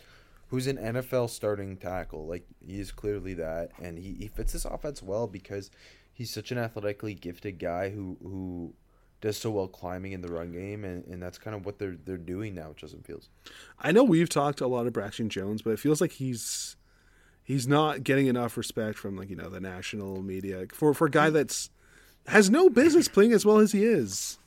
who's 0.49 0.67
an 0.67 0.77
NFL 0.77 1.29
starting 1.29 1.75
tackle. 1.77 2.27
Like 2.27 2.45
he 2.65 2.79
is 2.79 2.91
clearly 2.91 3.33
that, 3.35 3.71
and 3.81 3.97
he, 3.97 4.13
he 4.13 4.27
fits 4.27 4.53
this 4.53 4.65
offense 4.65 5.01
well 5.01 5.27
because 5.27 5.71
he's 6.13 6.31
such 6.31 6.51
an 6.51 6.57
athletically 6.59 7.13
gifted 7.15 7.57
guy 7.59 7.89
who 7.89 8.17
who 8.21 8.73
does 9.21 9.37
so 9.37 9.51
well 9.51 9.67
climbing 9.67 10.11
in 10.13 10.21
the 10.21 10.31
run 10.31 10.51
game, 10.51 10.83
and, 10.83 11.05
and 11.05 11.21
that's 11.21 11.37
kind 11.37 11.55
of 11.55 11.65
what 11.65 11.79
they're 11.79 11.97
they're 12.05 12.17
doing 12.17 12.53
now, 12.53 12.73
Justin 12.75 13.01
Fields. 13.01 13.29
I 13.79 13.91
know 13.91 14.03
we've 14.03 14.29
talked 14.29 14.61
a 14.61 14.67
lot 14.67 14.85
of 14.87 14.93
Braxton 14.93 15.29
Jones, 15.29 15.61
but 15.63 15.71
it 15.71 15.79
feels 15.79 15.99
like 15.99 16.11
he's 16.13 16.75
he's 17.43 17.67
not 17.67 18.03
getting 18.03 18.27
enough 18.27 18.55
respect 18.55 18.99
from 18.99 19.17
like 19.17 19.29
you 19.31 19.35
know 19.35 19.49
the 19.49 19.59
national 19.59 20.21
media 20.21 20.67
for 20.73 20.93
for 20.93 21.07
a 21.07 21.11
guy 21.11 21.31
that's 21.31 21.71
has 22.27 22.49
no 22.49 22.69
business 22.69 23.07
playing 23.07 23.33
as 23.33 23.45
well 23.45 23.57
as 23.57 23.71
he 23.71 23.83
is. 23.85 24.37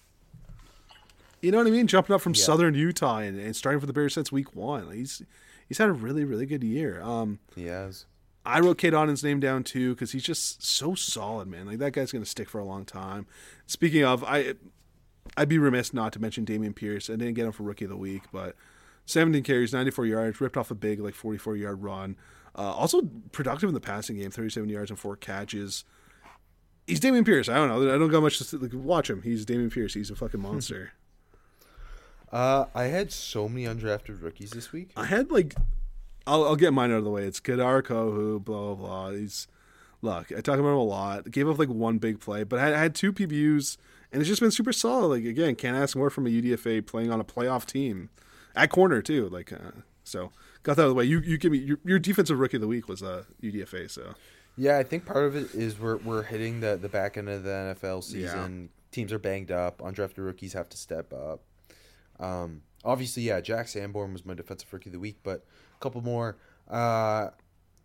You 1.43 1.51
know 1.51 1.59
what 1.59 1.67
I 1.67 1.71
mean? 1.71 1.87
Jumping 1.87 2.15
up 2.15 2.23
from 2.23 2.35
Yeah. 2.35 2.43
Southern 2.43 2.75
Utah 2.75 3.19
and, 3.19 3.39
and 3.39 3.55
starting 3.55 3.81
for 3.81 3.87
the 3.87 3.93
Bears 3.93 4.15
since 4.15 4.33
week 4.33 4.55
one. 4.57 4.91
He's 4.91 5.23
he's 5.69 5.79
had 5.79 5.89
a 5.89 5.93
really 5.93 6.25
really 6.25 6.47
good 6.47 6.65
year. 6.65 7.03
Um, 7.03 7.39
He 7.55 7.67
has. 7.67 8.07
I 8.47 8.61
wrote 8.61 8.77
Cade 8.79 8.93
Otton's 8.95 9.25
name 9.25 9.41
down 9.41 9.65
too 9.65 9.95
because 9.95 10.13
he's 10.13 10.23
just 10.23 10.63
so 10.65 10.95
solid, 10.95 11.49
man. 11.49 11.67
Like 11.67 11.79
that 11.79 11.93
guy's 11.93 12.13
gonna 12.13 12.25
stick 12.27 12.49
for 12.49 12.59
a 12.59 12.65
long 12.65 12.85
time. 12.85 13.27
Speaking 13.67 14.05
of, 14.05 14.25
I 14.25 14.55
I'd 15.37 15.49
be 15.49 15.59
remiss 15.59 15.93
not 15.93 16.13
to 16.15 16.21
mention 16.21 16.45
Dameon 16.47 16.75
Pierce. 16.75 17.09
I 17.11 17.17
didn't 17.17 17.35
get 17.35 17.47
him 17.47 17.53
for 17.53 17.63
rookie 17.63 17.85
of 17.87 17.91
the 17.91 17.97
week, 17.97 18.23
but 18.33 18.57
17 19.07 19.43
carries, 19.43 19.73
94 19.73 20.07
yards, 20.07 20.41
ripped 20.41 20.57
off 20.57 20.71
a 20.71 20.75
big 20.75 21.01
like 21.01 21.15
44 21.15 21.57
yard 21.57 21.83
run. 21.83 22.17
Uh, 22.57 22.73
also 22.73 23.03
productive 23.33 23.69
in 23.69 23.75
the 23.75 23.81
passing 23.81 24.17
game, 24.17 24.31
37 24.31 24.69
yards 24.71 24.91
and 24.91 24.99
four 24.99 25.17
catches. 25.17 25.85
He's 26.87 27.01
Dameon 27.01 27.25
Pierce. 27.25 27.49
I 27.49 27.55
don't 27.55 27.69
know. 27.69 27.95
I 27.95 27.99
don't 27.99 28.11
got 28.11 28.23
much 28.23 28.39
to 28.39 28.45
say. 28.45 28.59
like, 28.59 28.73
watch 28.75 29.09
him. 29.09 29.23
He's 29.23 29.47
Dameon 29.47 29.73
Pierce. 29.73 29.95
He's 29.95 30.11
a 30.11 30.17
fucking 30.17 30.41
monster. 30.41 30.93
Uh, 32.31 32.67
I 32.75 32.85
had 32.85 33.13
so 33.13 33.49
many 33.49 33.65
undrafted 33.65 34.21
rookies 34.23 34.51
this 34.51 34.73
week. 34.73 34.91
I 34.97 35.07
had 35.07 35.31
like, 35.31 35.55
I'll, 36.27 36.45
I'll 36.45 36.57
get 36.57 36.73
mine 36.73 36.91
out 36.91 36.99
of 36.99 37.05
the 37.05 37.11
way. 37.11 37.25
It's 37.25 37.41
Kader 37.41 37.83
Kohou, 37.83 38.45
blah 38.45 38.75
blah 38.75 38.75
blah. 38.75 39.11
He's 39.11 39.47
look, 40.03 40.33
I 40.33 40.41
talk 40.41 40.59
about 40.59 40.71
him 40.71 40.79
a 40.79 40.83
lot. 40.83 41.31
Gave 41.31 41.49
up 41.49 41.59
like 41.59 41.69
one 41.69 41.99
big 41.99 42.21
play, 42.21 42.43
but 42.43 42.59
I 42.59 42.65
had, 42.65 42.75
I 42.75 42.79
had 42.81 42.95
two 42.95 43.13
PBUs, 43.13 43.77
and 44.13 44.21
it's 44.21 44.29
just 44.29 44.41
been 44.41 44.51
super 44.51 44.73
solid. 44.73 45.09
Like 45.09 45.25
again, 45.25 45.55
can't 45.55 45.77
ask 45.77 45.97
more 45.97 46.11
from 46.11 46.27
a 46.27 46.31
UDFA 46.31 46.85
playing 46.85 47.13
on 47.13 47.21
a 47.21 47.25
playoff 47.25 47.67
team 47.67 48.11
at 48.57 48.71
corner 48.71 49.01
too. 49.01 49.29
Like 49.29 49.53
uh, 49.53 49.83
so, 50.03 50.33
got 50.65 50.77
that 50.77 50.83
out 50.83 50.87
of 50.87 50.91
the 50.91 50.95
way. 50.95 51.05
You 51.05 51.21
you 51.21 51.39
give 51.39 51.53
me 51.53 51.59
your, 51.59 51.79
your 51.85 51.99
defensive 52.01 52.39
rookie 52.39 52.57
of 52.57 52.63
the 52.63 52.69
week 52.69 52.89
was 52.89 53.03
uh, 53.03 53.25
UDFA. 53.43 53.89
So 53.91 54.15
Yeah, 54.57 54.79
I 54.79 54.83
think 54.85 55.05
part 55.05 55.25
of 55.25 55.35
it 55.37 55.55
is 55.55 55.79
we're 55.79 55.97
we're 55.99 56.23
hitting 56.23 56.61
the 56.61 56.77
the 56.77 56.89
back 56.89 57.17
end 57.17 57.29
of 57.29 57.43
the 57.43 57.51
NFL 57.51 58.05
season. 58.05 58.71
Teams 58.93 59.13
are 59.13 59.19
banged 59.19 59.51
up. 59.51 59.79
Undrafted 59.79 60.19
rookies 60.19 60.53
have 60.53 60.69
to 60.69 60.77
step 60.77 61.13
up. 61.13 61.41
Um, 62.21 62.63
obviously, 62.85 63.25
yeah, 63.25 63.41
Jack 63.41 63.67
Sanborn 63.69 64.13
was 64.13 64.25
my 64.25 64.35
defensive 64.35 64.73
rookie 64.73 64.89
of 64.91 64.93
the 64.93 65.01
week, 65.01 65.17
but 65.25 65.45
a 65.75 65.79
couple 65.81 66.01
more. 66.01 66.37
Uh, 66.71 67.31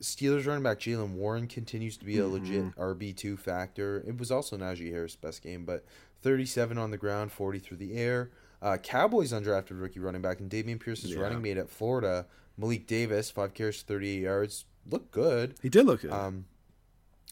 Steelers 0.02 0.46
running 0.46 0.64
back 0.64 0.80
Jaylen 0.80 1.14
Warren 1.14 1.48
continues 1.48 1.98
to 1.98 2.06
be 2.06 2.20
a 2.20 2.28
legit 2.28 2.76
RB 2.76 3.16
two 3.16 3.36
factor. 3.36 4.04
It 4.08 4.18
was 4.18 4.32
also 4.32 4.56
Najee 4.56 4.92
Harris' 4.92 5.16
best 5.16 5.42
game, 5.42 5.66
but 5.66 5.84
thirty 6.22 6.46
seven 6.46 6.78
on 6.78 6.92
the 6.92 6.98
ground, 6.98 7.32
forty 7.32 7.60
through 7.60 7.78
the 7.78 7.96
air. 7.98 8.30
Uh, 8.62 8.78
Cowboys 8.78 9.32
undrafted 9.34 9.82
rookie 9.82 10.00
running 10.00 10.22
back 10.22 10.40
and 10.40 10.50
Dameon 10.52 10.80
Pierce's 10.80 11.14
Yeah. 11.16 11.22
running 11.22 11.42
mate 11.42 11.58
at 11.58 11.70
Florida, 11.70 12.28
Malik 12.58 12.86
Davis, 12.88 13.30
five 13.32 13.54
carries, 13.54 13.82
thirty 13.82 14.10
eight 14.18 14.22
yards, 14.22 14.66
looked 14.90 15.12
good. 15.12 15.56
he 15.62 15.70
did 15.70 15.86
look 15.86 16.02
good. 16.02 16.12
Um, 16.12 16.46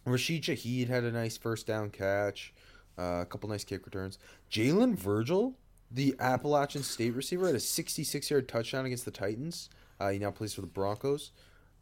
Rashid 0.08 0.44
Shaheed 0.44 0.88
had 0.88 1.04
a 1.04 1.12
nice 1.12 1.38
first 1.38 1.68
down 1.68 1.90
catch, 1.90 2.54
uh, 2.98 3.20
a 3.22 3.26
couple 3.26 3.50
nice 3.50 3.64
kick 3.64 3.86
returns. 3.86 4.18
Jalen 4.50 4.96
Virgil, 4.96 5.56
the 5.92 6.16
Appalachian 6.20 6.84
State 6.84 7.14
receiver, 7.14 7.48
had 7.48 7.56
a 7.56 7.60
66 7.60 8.32
yard 8.32 8.48
touchdown 8.48 8.86
against 8.86 9.06
the 9.06 9.12
Titans. 9.12 9.70
Uh, 10.00 10.10
he 10.10 10.20
now 10.20 10.32
plays 10.32 10.54
for 10.54 10.62
the 10.62 10.68
Broncos. 10.68 11.32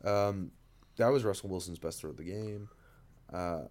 Um, 0.03 0.51
that 0.97 1.07
was 1.07 1.23
Russell 1.23 1.49
Wilson's 1.49 1.79
best 1.79 2.01
throw 2.01 2.11
of 2.11 2.17
the 2.17 2.23
game. 2.23 2.69
Uh, 3.31 3.63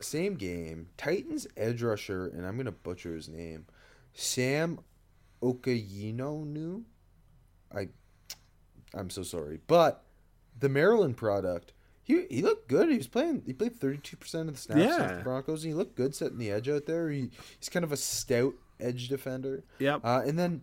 same 0.00 0.34
game, 0.34 0.88
Titans 0.96 1.46
edge 1.56 1.82
rusher, 1.82 2.26
and 2.26 2.44
I'm 2.44 2.56
gonna 2.56 2.72
butcher 2.72 3.14
his 3.14 3.28
name, 3.28 3.66
Sam 4.12 4.80
Okuayinonu. 5.42 6.82
I, 7.74 7.88
I'm 8.94 9.10
so 9.10 9.22
sorry, 9.22 9.60
but 9.66 10.04
the 10.58 10.68
Maryland 10.68 11.16
product. 11.16 11.72
He, 12.04 12.26
he 12.30 12.42
looked 12.42 12.68
good. 12.68 12.88
He 12.90 12.96
was 12.96 13.06
playing. 13.06 13.42
He 13.46 13.52
played 13.52 13.76
thirty 13.76 13.98
two 13.98 14.16
percent 14.16 14.48
of 14.48 14.54
the 14.56 14.60
snaps 14.60 14.80
against 14.80 14.98
Yeah. 14.98 15.14
the 15.18 15.22
Broncos. 15.22 15.62
And 15.64 15.72
he 15.72 15.74
looked 15.76 15.94
good 15.96 16.14
setting 16.14 16.38
the 16.38 16.50
edge 16.50 16.68
out 16.68 16.86
there. 16.86 17.08
He, 17.10 17.30
he's 17.58 17.68
kind 17.68 17.84
of 17.84 17.92
a 17.92 17.96
stout 17.96 18.54
edge 18.80 19.08
defender. 19.08 19.62
yep. 19.78 20.00
Uh, 20.04 20.22
and 20.26 20.36
then 20.38 20.62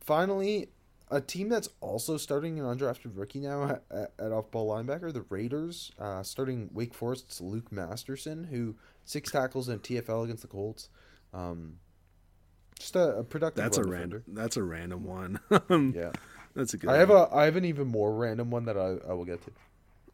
finally, 0.00 0.68
a 1.10 1.20
team 1.20 1.48
that's 1.48 1.68
also 1.80 2.16
starting 2.16 2.58
an 2.58 2.64
undrafted 2.64 3.12
rookie 3.14 3.40
now 3.40 3.78
at, 3.90 4.12
at, 4.18 4.32
off 4.32 4.50
ball 4.50 4.68
linebacker, 4.74 5.12
the 5.12 5.24
Raiders, 5.28 5.92
uh, 5.98 6.22
starting 6.22 6.70
Wake 6.72 6.94
Forest's 6.94 7.40
Luke 7.40 7.70
Masterson, 7.70 8.44
who 8.44 8.74
six 9.04 9.30
tackles 9.30 9.68
in 9.68 9.78
TFL 9.80 10.24
against 10.24 10.42
the 10.42 10.48
Colts. 10.48 10.88
Um, 11.34 11.74
just 12.78 12.96
a, 12.96 13.18
a 13.18 13.24
productive. 13.24 13.62
that's 13.62 13.78
a 13.78 13.84
random. 13.84 14.22
That's 14.28 14.56
a 14.56 14.62
random 14.62 15.04
one. 15.04 15.40
Yeah, 15.94 16.12
that's 16.54 16.74
a 16.74 16.78
good. 16.78 16.90
I 16.90 16.96
have 16.96 17.10
one. 17.10 17.18
a 17.30 17.34
I 17.34 17.44
have 17.44 17.56
an 17.56 17.64
even 17.66 17.86
more 17.88 18.14
random 18.14 18.50
one 18.50 18.64
that 18.64 18.76
I, 18.76 18.96
I 19.08 19.12
will 19.12 19.24
get 19.26 19.42
to. 19.44 19.50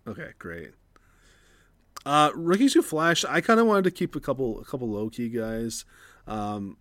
Okay, 0.07 0.31
great. 0.39 0.73
Uh, 2.05 2.31
rookies 2.35 2.75
who 2.75 2.83
flash. 2.83 3.25
I 3.25 3.41
kind 3.41 3.61
of 3.61 3.67
wanted 3.67 3.85
to 3.85 3.91
keep 3.91 4.17
a 4.17 4.21
couple, 4.21 4.61
a 4.61 4.65
couple 4.65 4.89
low 4.89 5.09
key 5.09 5.29
guys, 5.29 5.85
um, 6.27 6.77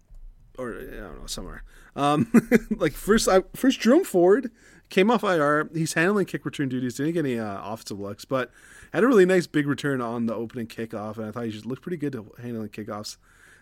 or 0.58 0.76
I 0.76 0.96
don't 0.96 1.20
know 1.20 1.28
somewhere. 1.28 1.64
Um, 1.96 2.32
like 2.72 2.94
first, 2.94 3.28
I, 3.28 3.44
first 3.54 3.80
Jerome 3.80 4.04
Ford 4.04 4.50
came 4.90 5.12
off 5.12 5.24
IR. 5.24 5.70
He's 5.74 5.94
handling 5.94 6.26
kick 6.26 6.46
return 6.46 6.70
duties. 6.70 6.96
Didn't 6.96 7.14
get 7.14 7.26
any 7.26 7.40
uh, 7.40 7.60
offensive 7.64 8.00
looks, 8.00 8.26
but 8.26 8.52
had 8.94 9.04
a 9.04 9.08
really 9.08 9.26
nice 9.26 9.46
big 9.46 9.68
return 9.68 10.02
on 10.02 10.26
the 10.26 10.34
opening 10.34 10.68
kickoff, 10.68 11.18
and 11.18 11.28
I 11.28 11.32
thought 11.32 11.46
he 11.46 11.52
just 11.52 11.66
looked 11.66 11.84
pretty 11.84 11.98
good 11.98 12.14
to 12.14 12.32
handling 12.42 12.70
kickoffs. 12.70 13.18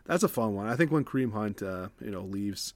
That's 0.06 0.24
a 0.24 0.30
fun 0.30 0.56
one. 0.56 0.68
I 0.68 0.76
think 0.76 0.92
when 0.92 1.04
Kareem 1.04 1.34
Hunt, 1.34 1.62
uh, 1.62 1.90
you 2.04 2.10
know, 2.10 2.22
leaves, 2.22 2.74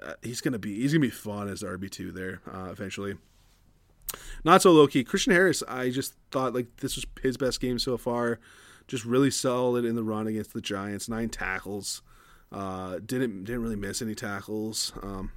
uh, 0.00 0.14
he's 0.22 0.40
gonna 0.40 0.58
be 0.58 0.80
he's 0.80 0.92
gonna 0.92 1.00
be 1.00 1.10
fun 1.10 1.48
as 1.48 1.62
RB 1.62 1.90
two 1.90 2.12
there 2.12 2.40
uh, 2.52 2.68
eventually. 2.70 3.16
Not 4.44 4.62
so 4.62 4.72
low 4.72 4.86
key. 4.86 5.04
Christian 5.04 5.32
Harris, 5.32 5.62
I 5.68 5.90
just 5.90 6.14
thought 6.30 6.54
like 6.54 6.76
this 6.78 6.96
was 6.96 7.06
his 7.22 7.36
best 7.36 7.60
game 7.60 7.78
so 7.78 7.96
far. 7.96 8.40
Just 8.88 9.04
really 9.04 9.30
solid 9.30 9.84
in 9.84 9.94
the 9.94 10.02
run 10.02 10.26
against 10.26 10.52
the 10.52 10.60
Giants. 10.60 11.08
Nine 11.08 11.28
tackles. 11.28 12.02
Uh, 12.50 12.98
didn't 13.04 13.44
didn't 13.44 13.62
really 13.62 13.76
miss 13.76 14.02
any 14.02 14.14
tackles. 14.14 14.92
Um, 15.02 15.32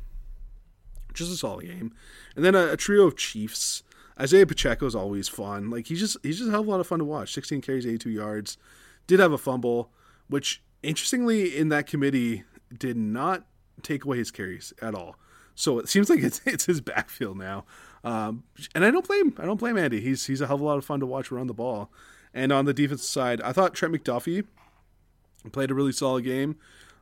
just 1.13 1.31
a 1.31 1.37
solid 1.37 1.65
game. 1.65 1.93
And 2.35 2.43
then 2.43 2.55
a, 2.55 2.73
a 2.73 2.77
trio 2.77 3.07
of 3.07 3.15
Chiefs. 3.15 3.83
Isaiah 4.19 4.45
Pacheco 4.45 4.85
is 4.85 4.95
always 4.95 5.27
fun. 5.27 5.69
Like 5.69 5.87
he's 5.87 5.99
just 5.99 6.17
he's 6.23 6.39
just 6.39 6.49
of 6.49 6.67
a 6.67 6.69
lot 6.69 6.79
of 6.79 6.87
fun 6.87 6.99
to 6.99 7.05
watch. 7.05 7.33
16 7.33 7.61
carries, 7.61 7.85
82 7.85 8.09
yards. 8.09 8.57
Did 9.07 9.19
have 9.19 9.31
a 9.31 9.37
fumble, 9.37 9.91
which 10.27 10.61
interestingly 10.83 11.55
in 11.55 11.69
that 11.69 11.87
committee 11.87 12.43
did 12.77 12.97
not 12.97 13.45
take 13.81 14.05
away 14.05 14.17
his 14.17 14.31
carries 14.31 14.73
at 14.81 14.95
all. 14.95 15.15
So 15.53 15.79
it 15.79 15.89
seems 15.89 16.09
like 16.09 16.19
it's 16.19 16.41
it's 16.45 16.65
his 16.65 16.81
backfield 16.81 17.37
now. 17.37 17.65
Um, 18.05 18.43
and 18.75 18.85
I 18.85 18.91
don't 18.91 19.05
blame 19.05 19.33
I 19.39 19.45
don't 19.45 19.59
blame 19.59 19.77
Andy. 19.77 19.99
He's 19.99 20.27
he's 20.27 20.39
a 20.39 20.47
hell 20.47 20.57
of 20.57 20.61
a 20.61 20.63
lot 20.63 20.77
of 20.77 20.85
fun 20.85 20.99
to 20.99 21.05
watch 21.05 21.31
run 21.31 21.47
the 21.47 21.53
ball. 21.53 21.91
And 22.33 22.51
on 22.51 22.65
the 22.65 22.73
defensive 22.73 23.05
side, 23.05 23.41
I 23.41 23.51
thought 23.51 23.73
Trent 23.73 23.93
McDuffie 23.93 24.45
played 25.51 25.71
a 25.71 25.73
really 25.73 25.91
solid 25.91 26.23
game. 26.23 26.57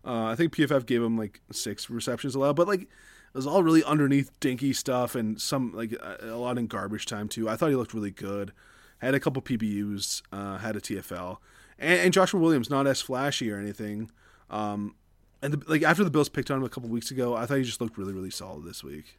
Uh, 0.05 0.25
I 0.25 0.35
think 0.35 0.55
PFF 0.55 0.85
gave 0.85 1.01
him 1.01 1.17
like 1.17 1.41
six 1.51 1.89
receptions 1.89 2.35
allowed, 2.35 2.55
but 2.55 2.67
like 2.67 2.83
it 2.83 2.87
was 3.33 3.45
all 3.45 3.63
really 3.63 3.83
underneath 3.83 4.31
dinky 4.39 4.71
stuff 4.71 5.15
and 5.15 5.41
some 5.41 5.73
like 5.73 5.93
a, 6.21 6.37
lot 6.37 6.57
in 6.57 6.67
garbage 6.67 7.05
time 7.05 7.27
too. 7.27 7.49
I 7.49 7.57
thought 7.57 7.69
he 7.69 7.75
looked 7.75 7.93
really 7.93 8.11
good. 8.11 8.53
Had 8.99 9.13
a 9.13 9.19
couple 9.19 9.41
PBUs, 9.41 10.21
uh, 10.31 10.59
had 10.59 10.77
a 10.77 10.81
TFL, 10.81 11.37
and, 11.77 11.99
and 11.99 12.13
Joshua 12.13 12.39
Williams 12.39 12.69
not 12.69 12.87
as 12.87 13.01
flashy 13.01 13.51
or 13.51 13.57
anything. 13.57 14.09
Um, 14.49 14.95
and 15.41 15.53
the, 15.53 15.69
like 15.69 15.83
after 15.83 16.05
the 16.05 16.09
Bills 16.09 16.29
picked 16.29 16.49
on 16.49 16.59
him 16.59 16.63
a 16.63 16.69
couple 16.69 16.89
weeks 16.89 17.11
ago, 17.11 17.35
I 17.35 17.45
thought 17.45 17.57
he 17.57 17.63
just 17.63 17.81
looked 17.81 17.97
really 17.97 18.13
really 18.13 18.29
solid 18.29 18.63
this 18.63 18.83
week. 18.83 19.17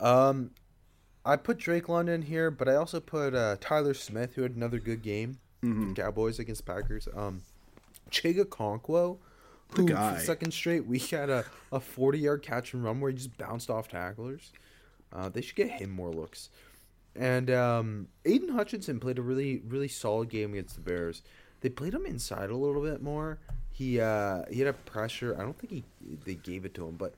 Um, 0.00 0.50
I 1.24 1.36
put 1.36 1.58
Drake 1.58 1.88
London 1.88 2.22
here, 2.22 2.50
but 2.50 2.68
I 2.68 2.76
also 2.76 3.00
put 3.00 3.34
uh, 3.34 3.56
Tyler 3.60 3.94
Smith, 3.94 4.34
who 4.34 4.42
had 4.42 4.54
another 4.54 4.78
good 4.78 5.02
game. 5.02 5.38
the 5.94 6.00
Cowboys 6.00 6.38
against 6.38 6.64
Packers. 6.64 7.08
Um, 7.14 7.42
Chig 8.10 8.38
Okonkwo, 8.38 9.18
The 9.74 9.82
who, 9.82 9.88
guy. 9.88 10.14
For 10.14 10.20
second 10.24 10.52
straight 10.52 10.86
week 10.86 11.10
had 11.10 11.28
a, 11.30 11.44
a 11.72 11.80
40 11.80 12.18
yard 12.20 12.42
catch 12.42 12.72
and 12.72 12.84
run 12.84 13.00
where 13.00 13.10
he 13.10 13.16
just 13.16 13.36
bounced 13.36 13.68
off 13.70 13.88
tacklers. 13.88 14.52
Uh, 15.12 15.28
they 15.28 15.40
should 15.40 15.56
get 15.56 15.70
him 15.70 15.90
more 15.90 16.10
looks. 16.12 16.50
And 17.16 17.50
um, 17.50 18.08
Aidan 18.24 18.50
Hutchinson 18.50 19.00
played 19.00 19.18
a 19.18 19.22
really 19.22 19.62
really 19.66 19.88
solid 19.88 20.28
game 20.28 20.52
against 20.52 20.74
the 20.74 20.82
Bears. 20.82 21.22
They 21.62 21.70
played 21.70 21.94
him 21.94 22.04
inside 22.06 22.50
a 22.50 22.56
little 22.56 22.82
bit 22.82 23.02
more. 23.02 23.38
He 23.72 23.98
uh, 24.00 24.42
he 24.50 24.60
had 24.60 24.68
a 24.68 24.72
pressure. 24.74 25.34
I 25.38 25.42
don't 25.42 25.58
think 25.58 25.72
he 25.72 25.84
they 26.24 26.34
gave 26.34 26.64
it 26.64 26.74
to 26.74 26.86
him, 26.86 26.96
but 26.96 27.14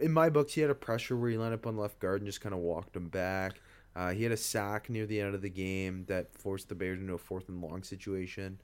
in 0.00 0.12
my 0.12 0.30
books, 0.30 0.54
he 0.54 0.60
had 0.60 0.70
a 0.70 0.74
pressure 0.74 1.16
where 1.16 1.30
he 1.30 1.36
lined 1.36 1.54
up 1.54 1.66
on 1.66 1.76
left 1.76 1.98
guard 1.98 2.20
and 2.20 2.26
just 2.26 2.40
kind 2.40 2.54
of 2.54 2.60
walked 2.60 2.96
him 2.96 3.08
back. 3.08 3.60
Uh, 3.94 4.10
he 4.10 4.22
had 4.22 4.32
a 4.32 4.36
sack 4.36 4.88
near 4.88 5.06
the 5.06 5.20
end 5.20 5.34
of 5.34 5.42
the 5.42 5.50
game 5.50 6.04
that 6.08 6.34
forced 6.38 6.68
the 6.68 6.74
Bears 6.74 6.98
into 6.98 7.12
a 7.12 7.18
fourth 7.18 7.48
and 7.48 7.60
long 7.60 7.82
situation, 7.82 8.58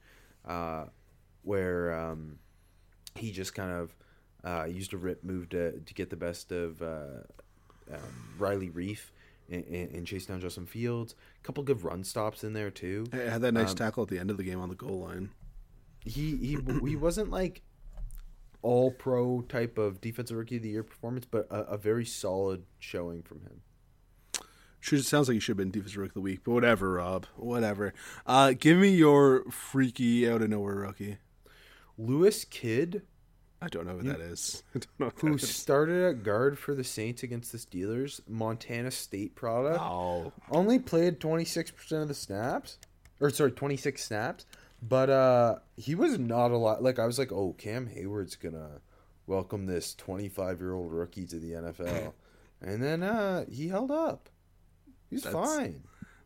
uh, 0.47 0.85
where 1.43 1.93
um, 1.93 2.39
he 3.15 3.31
just 3.31 3.53
kind 3.53 3.71
of 3.71 3.95
uh, 4.43 4.65
used 4.65 4.93
a 4.93 4.97
rip 4.97 5.23
move 5.23 5.49
to, 5.49 5.79
to 5.79 5.93
get 5.93 6.09
the 6.09 6.15
best 6.15 6.51
of 6.51 6.81
uh, 6.81 7.21
um, 7.93 8.35
Riley 8.39 8.69
Reiff 8.69 9.11
and, 9.51 9.65
and, 9.65 10.07
chase 10.07 10.25
down 10.25 10.39
Justin 10.41 10.65
Fields. 10.65 11.15
A 11.39 11.45
couple 11.45 11.63
good 11.63 11.83
run 11.83 12.03
stops 12.03 12.43
in 12.43 12.53
there 12.53 12.71
too. 12.71 13.05
He 13.11 13.17
had 13.17 13.41
that 13.41 13.53
nice 13.53 13.71
Um, 13.71 13.75
tackle 13.75 14.03
at 14.03 14.09
the 14.09 14.19
end 14.19 14.31
of 14.31 14.37
the 14.37 14.43
game 14.43 14.59
on 14.59 14.69
the 14.69 14.75
goal 14.75 14.99
line. 14.99 15.29
he 16.05 16.37
he 16.37 16.57
he 16.87 16.95
wasn't 16.95 17.29
like 17.29 17.61
all 18.61 18.91
pro 18.91 19.41
type 19.41 19.77
of 19.77 20.01
defensive 20.01 20.37
rookie 20.37 20.57
of 20.57 20.63
the 20.63 20.69
year 20.69 20.83
performance, 20.83 21.25
but 21.29 21.47
a, 21.49 21.61
a 21.71 21.77
very 21.77 22.05
solid 22.05 22.63
showing 22.79 23.21
from 23.21 23.41
him. 23.41 23.61
Should 24.81 25.03
sounds 25.05 25.27
like 25.27 25.35
you 25.35 25.41
should 25.41 25.51
have 25.51 25.57
been 25.57 25.71
defensive 25.71 25.97
rookie 25.97 26.11
of 26.11 26.13
the 26.15 26.21
week, 26.21 26.41
but 26.43 26.51
whatever, 26.51 26.93
Rob. 26.93 27.25
Whatever. 27.35 27.93
Uh, 28.25 28.53
give 28.57 28.77
me 28.77 28.89
your 28.89 29.43
freaky 29.51 30.29
out 30.29 30.41
of 30.41 30.49
nowhere 30.49 30.75
rookie. 30.75 31.17
Lewis 31.97 32.45
Kidd, 32.45 33.01
I 33.61 33.67
don't 33.67 33.85
know 33.85 33.95
what 33.95 34.05
that 34.05 34.21
is. 34.21 34.63
I 34.75 34.79
don't 34.79 35.23
know 35.23 35.29
who 35.31 35.37
started 35.37 36.01
at 36.05 36.23
guard 36.23 36.57
for 36.57 36.73
the 36.73 36.83
Saints 36.85 37.23
against 37.23 37.51
the 37.51 37.57
Steelers, 37.57 38.21
Montana 38.25 38.89
State 38.89 39.35
product, 39.35 39.81
Oh, 39.81 40.31
only 40.49 40.79
played 40.79 41.19
twenty 41.19 41.43
six 41.45 41.71
percent 41.71 42.01
of 42.01 42.07
the 42.07 42.13
snaps, 42.13 42.77
or 43.19 43.29
sorry, 43.29 43.51
twenty 43.51 43.75
six 43.75 44.05
snaps. 44.05 44.45
But 44.81 45.09
uh, 45.09 45.55
he 45.75 45.93
was 45.95 46.17
not 46.17 46.51
a 46.51 46.57
lot. 46.57 46.81
Like 46.81 46.99
I 46.99 47.05
was 47.05 47.19
like, 47.19 47.31
oh, 47.31 47.53
Cam 47.57 47.87
Heyward's 47.89 48.35
gonna 48.35 48.81
welcome 49.27 49.65
this 49.65 49.93
twenty 49.93 50.29
five 50.29 50.59
year 50.59 50.73
old 50.73 50.91
rookie 50.93 51.25
to 51.27 51.35
the 51.37 51.51
NFL, 51.51 52.13
and 52.61 52.81
then 52.81 53.03
uh, 53.03 53.45
he 53.49 53.67
held 53.67 53.91
up. 53.91 54.29
He's 55.09 55.23
That's- 55.23 55.55
fine. 55.55 55.83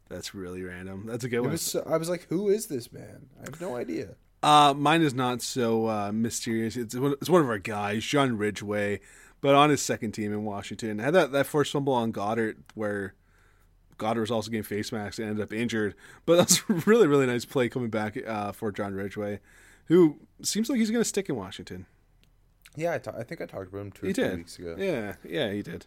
that's 0.09 0.35
really 0.35 0.61
random. 0.61 1.05
That's 1.07 1.23
a 1.23 1.29
good 1.29 1.37
It 1.37 1.41
one. 1.41 1.51
was 1.51 1.61
so, 1.61 1.83
I 1.89 1.97
was 1.97 2.09
like, 2.09 2.27
who 2.29 2.49
is 2.49 2.67
this 2.67 2.91
man? 2.91 3.27
I 3.41 3.45
have 3.45 3.59
no 3.61 3.75
idea. 3.75 4.15
Uh, 4.43 4.73
mine 4.75 5.01
is 5.01 5.13
not 5.13 5.41
so 5.41 5.87
uh, 5.87 6.11
mysterious. 6.11 6.75
It's 6.75 6.93
one, 6.95 7.13
it's 7.13 7.29
one 7.29 7.41
of 7.41 7.49
our 7.49 7.57
guys, 7.59 8.03
John 8.03 8.37
Ridgeway, 8.37 8.99
but 9.39 9.55
on 9.55 9.69
his 9.69 9.81
second 9.81 10.11
team 10.11 10.33
in 10.33 10.43
Washington. 10.43 10.99
Had 10.99 11.13
that, 11.13 11.31
that 11.31 11.47
first 11.47 11.71
fumble 11.71 11.93
on 11.93 12.11
Goedert 12.11 12.57
where 12.75 13.13
Goedert 14.03 14.21
was 14.21 14.31
also 14.31 14.51
getting 14.51 14.63
face 14.63 14.91
masks 14.91 15.19
and 15.19 15.29
ended 15.29 15.43
up 15.43 15.53
injured. 15.53 15.95
But 16.25 16.35
that's 16.37 16.61
a 16.69 16.73
really, 16.85 17.07
really 17.07 17.25
nice 17.25 17.45
play 17.45 17.69
coming 17.69 17.89
back 17.89 18.17
uh, 18.25 18.51
for 18.51 18.71
John 18.71 18.93
Ridgeway, 18.93 19.39
who 19.85 20.19
seems 20.41 20.69
like 20.69 20.79
he's 20.79 20.91
going 20.91 21.01
to 21.01 21.09
stick 21.09 21.29
in 21.29 21.35
Washington. 21.35 21.85
Yeah, 22.75 22.93
I 22.93 23.23
think 23.23 23.39
I 23.41 23.45
talked 23.45 23.67
about 23.67 23.81
him 23.81 23.91
two 23.91 24.07
weeks 24.07 24.57
ago. 24.57 24.75
Yeah, 24.77 25.15
yeah, 25.23 25.51
he 25.51 25.61
did. 25.61 25.85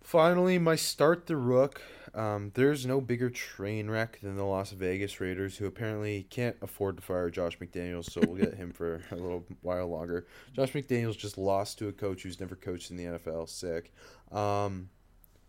Finally, 0.00 0.58
my 0.58 0.76
start 0.76 1.26
the 1.26 1.36
rook. 1.36 1.82
Um, 2.14 2.52
there's 2.54 2.86
no 2.86 3.00
bigger 3.00 3.28
train 3.28 3.90
wreck 3.90 4.20
than 4.22 4.36
the 4.36 4.44
Las 4.44 4.70
Vegas 4.70 5.20
Raiders, 5.20 5.58
who 5.58 5.66
apparently 5.66 6.22
can't 6.30 6.56
afford 6.62 6.96
to 6.96 7.02
fire 7.02 7.28
Josh 7.30 7.58
McDaniels, 7.58 8.10
so 8.10 8.20
we'll 8.26 8.36
get 8.36 8.54
him 8.54 8.72
for 8.72 9.02
a 9.10 9.16
little 9.16 9.44
while 9.60 9.88
longer. 9.88 10.26
Josh 10.54 10.72
McDaniels 10.72 11.18
just 11.18 11.36
lost 11.36 11.78
to 11.78 11.88
a 11.88 11.92
coach 11.92 12.22
who's 12.22 12.40
never 12.40 12.54
coached 12.54 12.90
in 12.90 12.96
the 12.96 13.04
NFL. 13.04 13.48
Sick. 13.48 13.92
Um, 14.32 14.88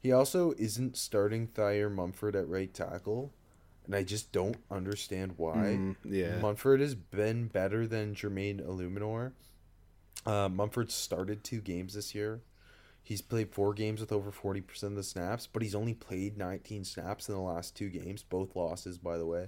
he 0.02 0.12
also 0.12 0.54
isn't 0.58 0.98
starting 0.98 1.48
Thayer 1.48 1.90
Munford 1.90 2.36
at 2.36 2.48
right 2.48 2.74
tackle, 2.74 3.32
and 3.86 3.96
I 3.96 4.04
just 4.04 4.32
don't 4.32 4.58
understand 4.72 5.34
why. 5.38 5.56
Mm, 5.56 5.96
yeah. 6.06 6.40
Munford 6.40 6.80
has 6.80 6.96
been 6.96 7.48
better 7.48 7.86
than 7.88 8.16
Jermaine 8.16 8.66
Eluemunor. 8.66 9.34
Uh, 10.26 10.50
Munford 10.50 10.92
started 10.92 11.44
two 11.44 11.62
games 11.62 11.94
this 11.94 12.14
year. 12.14 12.42
He's 13.02 13.22
played 13.22 13.52
four 13.52 13.74
games 13.74 14.02
with 14.02 14.12
over 14.12 14.32
40% 14.32 14.84
of 14.84 14.96
the 14.96 15.04
snaps, 15.04 15.48
but 15.48 15.64
he's 15.64 15.74
only 15.74 15.96
played 15.96 16.38
19 16.38 16.84
snaps 16.84 17.28
in 17.28 17.34
the 17.34 17.42
last 17.42 17.76
two 17.76 17.90
games, 17.90 18.22
both 18.22 18.56
losses, 18.56 18.98
by 18.98 19.18
the 19.18 19.26
way. 19.26 19.48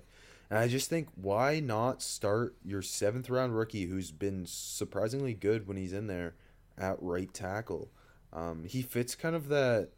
And 0.49 0.57
I 0.57 0.67
just 0.67 0.89
think, 0.89 1.09
why 1.15 1.59
not 1.59 2.01
start 2.01 2.55
your 2.65 2.81
seventh 2.81 3.29
round 3.29 3.55
rookie 3.55 3.85
who's 3.85 4.11
been 4.11 4.45
surprisingly 4.45 5.33
good 5.33 5.67
when 5.67 5.77
he's 5.77 5.93
in 5.93 6.07
there 6.07 6.33
at 6.77 6.97
right 7.01 7.31
tackle? 7.33 7.89
Um, 8.33 8.63
he 8.65 8.81
fits 8.81 9.13
kind 9.13 9.35
of 9.35 9.49
that, 9.49 9.89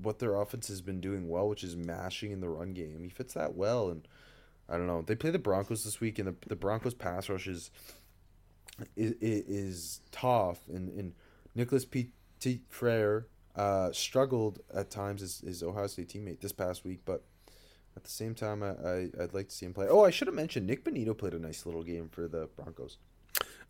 what 0.00 0.18
their 0.18 0.40
offense 0.40 0.68
has 0.68 0.80
been 0.80 1.00
doing 1.00 1.28
well, 1.28 1.48
which 1.48 1.64
is 1.64 1.76
mashing 1.76 2.32
in 2.32 2.40
the 2.40 2.48
run 2.48 2.72
game. 2.72 3.02
He 3.02 3.08
fits 3.08 3.34
that 3.34 3.54
well. 3.54 3.90
And 3.90 4.06
I 4.68 4.76
don't 4.76 4.86
know. 4.86 5.02
They 5.02 5.14
play 5.14 5.30
the 5.30 5.38
Broncos 5.38 5.84
this 5.84 6.00
week, 6.00 6.18
and 6.18 6.28
the, 6.28 6.34
the 6.46 6.56
Broncos 6.56 6.94
pass 6.94 7.28
rush 7.28 7.46
is, 7.46 7.70
is, 8.96 9.14
is 9.20 10.00
tough. 10.12 10.60
And, 10.68 10.88
and 10.90 11.14
Nicholas 11.54 11.84
P. 11.84 12.10
T. 12.40 12.60
Frere 12.68 13.26
uh, 13.56 13.90
struggled 13.92 14.60
at 14.72 14.90
times 14.90 15.22
as 15.22 15.40
his 15.40 15.62
Ohio 15.62 15.88
State 15.88 16.08
teammate 16.08 16.40
this 16.40 16.52
past 16.52 16.84
week, 16.84 17.00
but 17.04 17.24
at 17.96 18.04
the 18.04 18.10
same 18.10 18.34
time, 18.34 18.62
I, 18.62 18.68
I, 18.68 19.24
I'd 19.24 19.34
like 19.34 19.48
to 19.48 19.54
see 19.54 19.66
him 19.66 19.74
play. 19.74 19.88
Oh, 19.88 20.04
I 20.04 20.10
should 20.10 20.28
have 20.28 20.34
mentioned 20.36 20.68
Nik 20.68 20.84
Bonitto 20.84 21.18
played 21.18 21.34
a 21.34 21.38
nice 21.38 21.66
little 21.66 21.82
game 21.82 22.08
for 22.08 22.28
the 22.28 22.48
Broncos. 22.54 22.98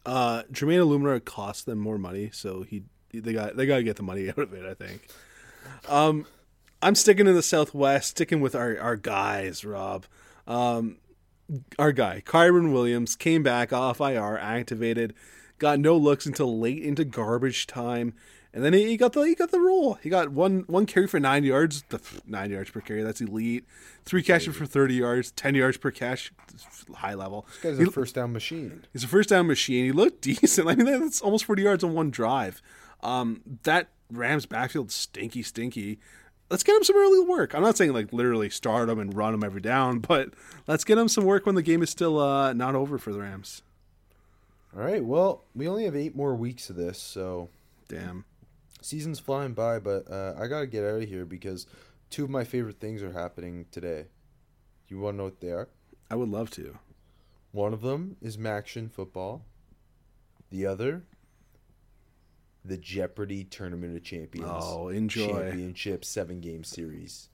Uh, 0.05 0.43
Jermaine 0.53 0.87
Eluemunor 0.87 1.25
cost 1.25 1.65
them 1.65 1.79
more 1.79 1.97
money, 1.97 2.31
so 2.33 2.63
he 2.63 2.85
they 3.13 3.33
got 3.33 3.57
they 3.57 3.65
got 3.65 3.77
to 3.77 3.83
get 3.83 3.97
the 3.97 4.03
money 4.03 4.29
out 4.29 4.39
of 4.39 4.53
it. 4.53 4.67
I 4.67 4.75
think. 4.75 5.09
Um, 5.89 6.27
I'm 6.83 6.95
sticking 6.95 7.27
in 7.27 7.35
the 7.35 7.43
Southwest, 7.43 8.11
sticking 8.11 8.41
with 8.41 8.55
our 8.55 8.79
our 8.79 8.97
guys, 8.97 9.65
Rob. 9.65 10.07
Um, 10.47 10.97
our 11.79 11.93
guy 11.93 12.23
Kyren 12.25 12.73
Williams 12.73 13.17
came 13.17 13.43
back 13.43 13.73
off 13.73 14.01
IR, 14.01 14.39
activated, 14.39 15.15
got 15.59 15.79
no 15.81 15.97
looks 15.97 16.27
until 16.27 16.59
late 16.59 16.83
into 16.83 17.05
garbage 17.05 17.67
time, 17.67 18.15
and 18.53 18.63
then 18.65 18.73
he, 18.75 18.85
he 18.87 18.97
got 18.97 19.13
the 19.15 19.23
he 19.23 19.35
got 19.35 19.51
the 19.51 19.61
roll. 19.61 19.95
He 19.95 20.09
got 20.11 20.31
one 20.31 20.65
one 20.67 20.87
carry 20.87 21.07
for 21.07 21.19
nine 21.19 21.45
yards, 21.45 21.85
the 21.89 22.01
nine 22.27 22.51
yards 22.51 22.71
per 22.71 22.81
carry. 22.81 23.03
That's 23.03 23.21
elite. 23.21 23.65
Three 24.05 24.23
catches 24.23 24.57
for 24.57 24.67
thirty 24.67 24.95
yards, 24.95 25.31
ten 25.33 25.55
yards 25.55 25.79
per 25.79 25.91
catch, 25.91 26.33
high 26.95 27.15
level. 27.15 27.47
This 27.63 27.73
guy's 27.73 27.79
He- 27.79 27.85
a 27.85 27.91
first 27.91 28.15
down 28.15 28.33
machine. 28.33 28.85
He's 28.93 29.05
a 29.05 29.09
first 29.09 29.31
down 29.31 29.47
machine. 29.47 29.85
He 29.85 29.93
looked 29.93 30.21
decent. 30.23 30.69
I 30.69 30.75
mean, 30.75 31.01
that's 31.01 31.21
almost 31.21 31.45
40 31.47 31.63
yards 31.63 31.83
on 31.85 31.93
one 31.95 32.11
drive. 32.11 32.63
Um, 33.03 33.43
that 33.65 33.89
Rams 34.11 34.47
backfield 34.47 34.91
stinky, 34.91 35.43
stinky. 35.43 35.99
Let's 36.51 36.63
get 36.63 36.77
him 36.77 36.85
some 36.85 36.97
early 36.97 37.21
work. 37.21 37.55
I'm 37.55 37.63
not 37.63 37.77
saying 37.77 37.93
like 37.93 38.13
literally 38.13 38.49
start 38.49 38.89
him 38.89 38.99
and 38.99 39.15
run 39.15 39.35
him 39.35 39.45
every 39.45 39.61
down, 39.61 39.99
but 40.09 40.31
let's 40.67 40.85
get 40.85 40.99
him 40.99 41.09
some 41.09 41.25
work 41.25 41.47
when 41.47 41.55
the 41.55 41.63
game 41.63 41.83
is 41.83 41.91
still 41.91 42.19
uh, 42.19 42.53
not 42.53 42.75
over 42.75 42.99
for 42.99 43.13
the 43.13 43.21
Rams. 43.21 43.63
All 44.77 44.83
right. 44.83 45.05
Well, 45.05 45.45
we 45.55 45.67
only 45.69 45.85
have 45.85 45.97
eight 45.97 46.15
more 46.15 46.35
weeks 46.35 46.71
of 46.71 46.77
this, 46.77 46.99
so 46.99 47.49
Damn. 47.89 48.25
season's 48.83 49.19
flying 49.19 49.55
by. 49.55 49.79
But 49.79 50.11
uh, 50.11 50.35
I 50.39 50.47
gotta 50.47 50.67
get 50.67 50.85
out 50.85 51.03
of 51.03 51.09
here 51.09 51.25
because 51.25 51.67
two 52.11 52.25
of 52.25 52.31
my 52.31 52.45
favorite 52.45 52.81
things 52.81 53.03
are 53.03 53.13
happening 53.13 53.67
today. 53.71 54.07
You 54.89 55.01
want 55.01 55.15
to 55.15 55.19
know 55.19 55.25
what 55.25 55.41
they 55.41 55.51
are? 55.51 55.69
I 56.11 56.15
would 56.17 56.31
love 56.31 56.51
to. 56.53 56.79
One 57.53 57.73
of 57.73 57.83
them 57.83 58.17
is 58.23 58.37
MACtion 58.37 58.91
football. 58.91 59.43
The 60.51 60.65
other, 60.67 61.05
the 62.69 62.77
Jeopardy 62.77 63.45
Tournament 63.45 63.97
of 63.97 64.05
Champions. 64.05 64.49
Oh, 64.51 64.89
enjoy. 64.89 65.27
Championship 65.29 66.05
seven 66.05 66.41
game 66.41 66.65
series. 66.65 67.29